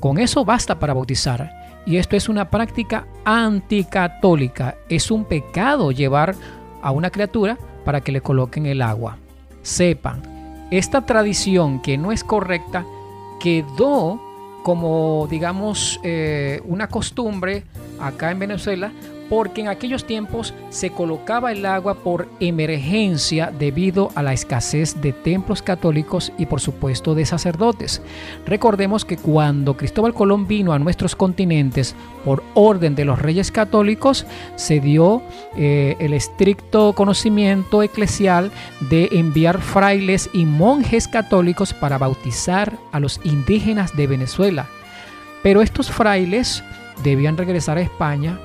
Con 0.02 0.18
eso 0.18 0.44
basta 0.44 0.78
para 0.80 0.94
bautizar. 0.94 1.50
Y 1.86 1.96
esto 1.96 2.18
es 2.18 2.28
una 2.28 2.50
práctica 2.50 3.08
anticatólica. 3.24 4.76
Es 4.90 5.12
un 5.12 5.24
pecado 5.24 5.94
llevar 5.94 6.36
a 6.82 6.92
una 6.92 7.10
criatura 7.10 7.58
para 7.84 8.02
que 8.02 8.12
le 8.12 8.22
coloquen 8.22 8.66
el 8.66 8.82
agua. 8.82 9.18
Sepan, 9.62 10.22
esta 10.72 11.06
tradición 11.06 11.82
que 11.82 11.98
no 11.98 12.12
es 12.12 12.24
correcta 12.24 12.86
quedó 13.40 14.22
como, 14.64 15.28
digamos, 15.30 16.00
eh, 16.04 16.62
una 16.66 16.88
costumbre 16.88 17.64
acá 18.00 18.32
en 18.32 18.40
Venezuela 18.40 18.92
porque 19.32 19.62
en 19.62 19.70
aquellos 19.70 20.04
tiempos 20.04 20.54
se 20.72 20.90
colocaba 20.90 21.54
el 21.54 21.66
agua 21.66 21.94
por 21.96 22.28
emergencia 22.42 23.50
debido 23.58 24.10
a 24.14 24.24
la 24.24 24.34
escasez 24.34 25.00
de 25.00 25.14
templos 25.14 25.62
católicos 25.62 26.34
y 26.38 26.48
por 26.48 26.60
supuesto 26.60 27.16
de 27.16 27.26
sacerdotes. 27.26 28.02
Recordemos 28.46 29.06
que 29.06 29.16
cuando 29.16 29.78
Cristóbal 29.78 30.14
Colón 30.14 30.50
vino 30.50 30.74
a 30.74 30.80
nuestros 30.80 31.16
continentes 31.16 31.96
por 32.26 32.44
orden 32.56 32.94
de 32.94 33.06
los 33.06 33.20
reyes 33.20 33.54
católicos, 33.54 34.26
se 34.58 34.82
dio 34.82 35.22
eh, 35.56 35.96
el 36.00 36.14
estricto 36.14 36.92
conocimiento 36.92 37.84
eclesial 37.84 38.52
de 38.90 39.08
enviar 39.14 39.62
frailes 39.62 40.30
y 40.34 40.44
monjes 40.44 41.08
católicos 41.08 41.74
para 41.74 41.98
bautizar 41.98 42.78
a 42.92 43.00
los 43.00 43.22
indígenas 43.24 43.96
de 43.96 44.08
Venezuela. 44.08 44.68
Pero 45.42 45.62
estos 45.62 45.90
frailes 45.90 46.66
debían 47.02 47.38
regresar 47.38 47.78
a 47.78 47.82
España 47.82 48.38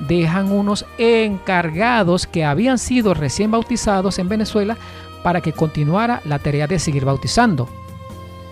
dejan 0.00 0.50
unos 0.50 0.86
encargados 0.98 2.26
que 2.26 2.44
habían 2.44 2.78
sido 2.78 3.14
recién 3.14 3.50
bautizados 3.50 4.18
en 4.18 4.28
Venezuela 4.28 4.76
para 5.22 5.40
que 5.40 5.52
continuara 5.52 6.22
la 6.24 6.38
tarea 6.38 6.66
de 6.66 6.78
seguir 6.78 7.04
bautizando. 7.04 7.68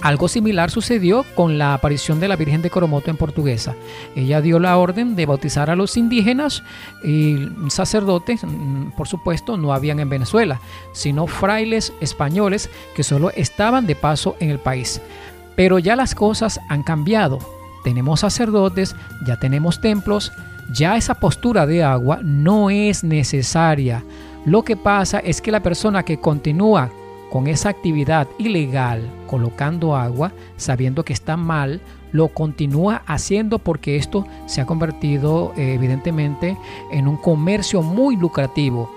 Algo 0.04 0.28
similar 0.28 0.70
sucedió 0.70 1.24
con 1.34 1.56
la 1.56 1.72
aparición 1.72 2.20
de 2.20 2.28
la 2.28 2.36
Virgen 2.36 2.60
de 2.60 2.68
Coromoto 2.68 3.10
en 3.10 3.16
portuguesa. 3.16 3.74
Ella 4.14 4.42
dio 4.42 4.58
la 4.58 4.76
orden 4.76 5.16
de 5.16 5.24
bautizar 5.24 5.70
a 5.70 5.76
los 5.76 5.96
indígenas 5.96 6.62
y 7.02 7.48
sacerdotes, 7.68 8.44
mm, 8.44 8.90
por 8.98 9.08
supuesto, 9.08 9.56
no 9.56 9.72
habían 9.72 10.00
en 10.00 10.10
Venezuela, 10.10 10.60
sino 10.92 11.26
frailes 11.26 11.94
españoles 12.02 12.68
que 12.94 13.02
solo 13.02 13.30
estaban 13.30 13.86
de 13.86 13.96
paso 13.96 14.36
en 14.40 14.50
el 14.50 14.58
país. 14.58 15.00
Pero 15.56 15.78
ya 15.78 15.96
las 15.96 16.14
cosas 16.14 16.60
han 16.68 16.82
cambiado. 16.82 17.38
Tenemos 17.82 18.20
sacerdotes, 18.20 18.94
ya 19.26 19.38
tenemos 19.38 19.80
templos, 19.80 20.32
ya 20.72 20.96
esa 20.96 21.14
postura 21.14 21.66
de 21.66 21.82
agua 21.82 22.20
no 22.22 22.70
es 22.70 23.04
necesaria. 23.04 24.04
Lo 24.44 24.62
que 24.62 24.76
pasa 24.76 25.18
es 25.20 25.40
que 25.40 25.50
la 25.50 25.62
persona 25.62 26.02
que 26.02 26.18
continúa 26.18 26.90
con 27.30 27.46
esa 27.46 27.68
actividad 27.68 28.28
ilegal 28.38 29.02
colocando 29.26 29.96
agua, 29.96 30.32
sabiendo 30.56 31.04
que 31.04 31.12
está 31.12 31.36
mal, 31.36 31.80
lo 32.12 32.28
continúa 32.28 33.02
haciendo 33.06 33.58
porque 33.58 33.96
esto 33.96 34.24
se 34.46 34.60
ha 34.60 34.66
convertido 34.66 35.52
eh, 35.56 35.74
evidentemente 35.74 36.56
en 36.92 37.08
un 37.08 37.16
comercio 37.16 37.82
muy 37.82 38.16
lucrativo. 38.16 38.88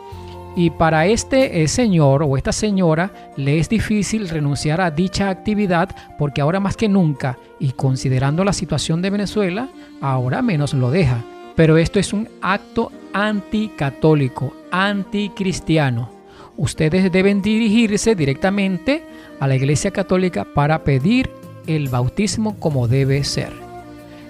Y 0.56 0.70
para 0.72 1.08
este 1.08 1.64
eh, 1.64 1.68
señor 1.68 2.24
o 2.24 2.38
esta 2.38 2.52
señora 2.52 3.12
le 3.38 3.58
es 3.58 3.70
difícil 3.70 4.30
renunciar 4.30 4.82
a 4.82 4.92
dicha 4.92 5.30
actividad 5.30 5.90
porque 6.18 6.42
ahora 6.42 6.60
más 6.60 6.78
que 6.78 6.90
nunca, 6.90 7.38
y 7.60 7.72
considerando 7.72 8.44
la 8.44 8.54
situación 8.54 9.02
de 9.02 9.10
Venezuela, 9.10 9.70
ahora 10.02 10.42
menos 10.42 10.74
lo 10.74 10.92
deja. 10.92 11.24
Pero 11.58 11.78
esto 11.78 12.00
es 12.00 12.14
un 12.14 12.30
acto 12.42 12.94
anticatólico, 13.12 14.54
anticristiano 14.72 16.16
ustedes 16.58 17.12
deben 17.12 17.42
dirigirse 17.42 18.16
directamente 18.16 19.04
a 19.40 19.48
la 19.48 19.56
Iglesia 19.56 19.92
Católica 19.92 20.46
para 20.54 20.84
pedir 20.84 21.30
el 21.68 21.88
bautismo 21.88 22.60
como 22.60 22.88
debe 22.88 23.24
ser. 23.24 23.54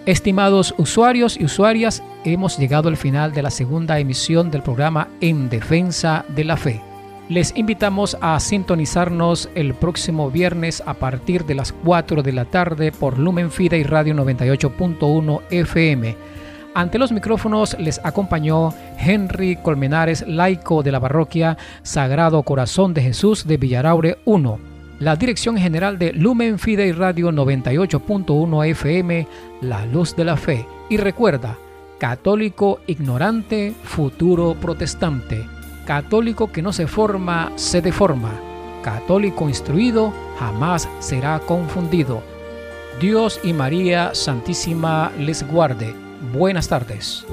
Estimados 0.06 0.74
usuarios 0.78 1.38
y 1.40 1.46
usuarias, 1.46 2.04
hemos 2.24 2.58
llegado 2.58 2.90
al 2.90 2.98
final 2.98 3.34
de 3.34 3.42
la 3.42 3.50
segunda 3.50 4.00
emisión 4.00 4.52
del 4.52 4.64
programa 4.64 5.10
En 5.20 5.50
Defensa 5.50 6.26
de 6.30 6.44
la 6.44 6.56
Fe. 6.56 6.82
Les 7.30 7.54
invitamos 7.58 8.18
a 8.22 8.40
sintonizarnos 8.40 9.50
el 9.54 9.74
próximo 9.74 10.32
viernes 10.32 10.82
a 10.86 10.94
partir 10.94 11.46
de 11.46 11.56
las 11.56 11.74
4 11.74 12.24
de 12.24 12.32
la 12.32 12.46
tarde 12.46 12.94
por 12.94 13.20
Lumen 13.20 13.52
Fide 13.52 13.78
y 13.78 13.84
Radio 13.84 14.14
98.1 14.16 15.42
FM 15.50 16.37
ante 16.78 17.00
los 17.00 17.12
micrófonos 17.12 17.76
les 17.80 18.00
acompañó 18.04 18.72
Henry 19.00 19.56
Colmenares, 19.56 20.24
laico 20.28 20.84
de 20.84 20.92
la 20.92 21.00
parroquia 21.00 21.58
Sagrado 21.82 22.44
Corazón 22.44 22.94
de 22.94 23.02
Jesús 23.02 23.48
de 23.48 23.58
Villaraure 23.58 24.20
1. 24.26 24.60
La 25.00 25.16
dirección 25.16 25.58
general 25.58 25.98
de 25.98 26.14
Lumen 26.14 26.60
Fidei 26.60 26.92
Radio 26.92 27.32
98.1 27.32 28.68
FM, 28.68 29.28
La 29.62 29.88
Luz 29.88 30.16
de 30.16 30.24
la 30.24 30.38
Fe. 30.38 30.68
Y 30.88 30.98
recuerda, 30.98 31.58
católico 31.98 32.80
ignorante, 32.86 33.74
futuro 33.84 34.54
protestante. 34.54 35.48
Católico 35.84 36.52
que 36.52 36.62
no 36.62 36.72
se 36.74 36.86
forma, 36.86 37.52
se 37.56 37.82
deforma. 37.82 38.34
Católico 38.84 39.50
instruido, 39.50 40.14
jamás 40.38 40.88
será 41.00 41.40
confundido. 41.40 42.22
Dios 43.02 43.40
y 43.44 43.54
María 43.54 44.14
Santísima 44.14 45.12
les 45.18 45.42
guarde. 45.48 46.07
Buenas 46.22 46.68
tardes. 46.68 47.26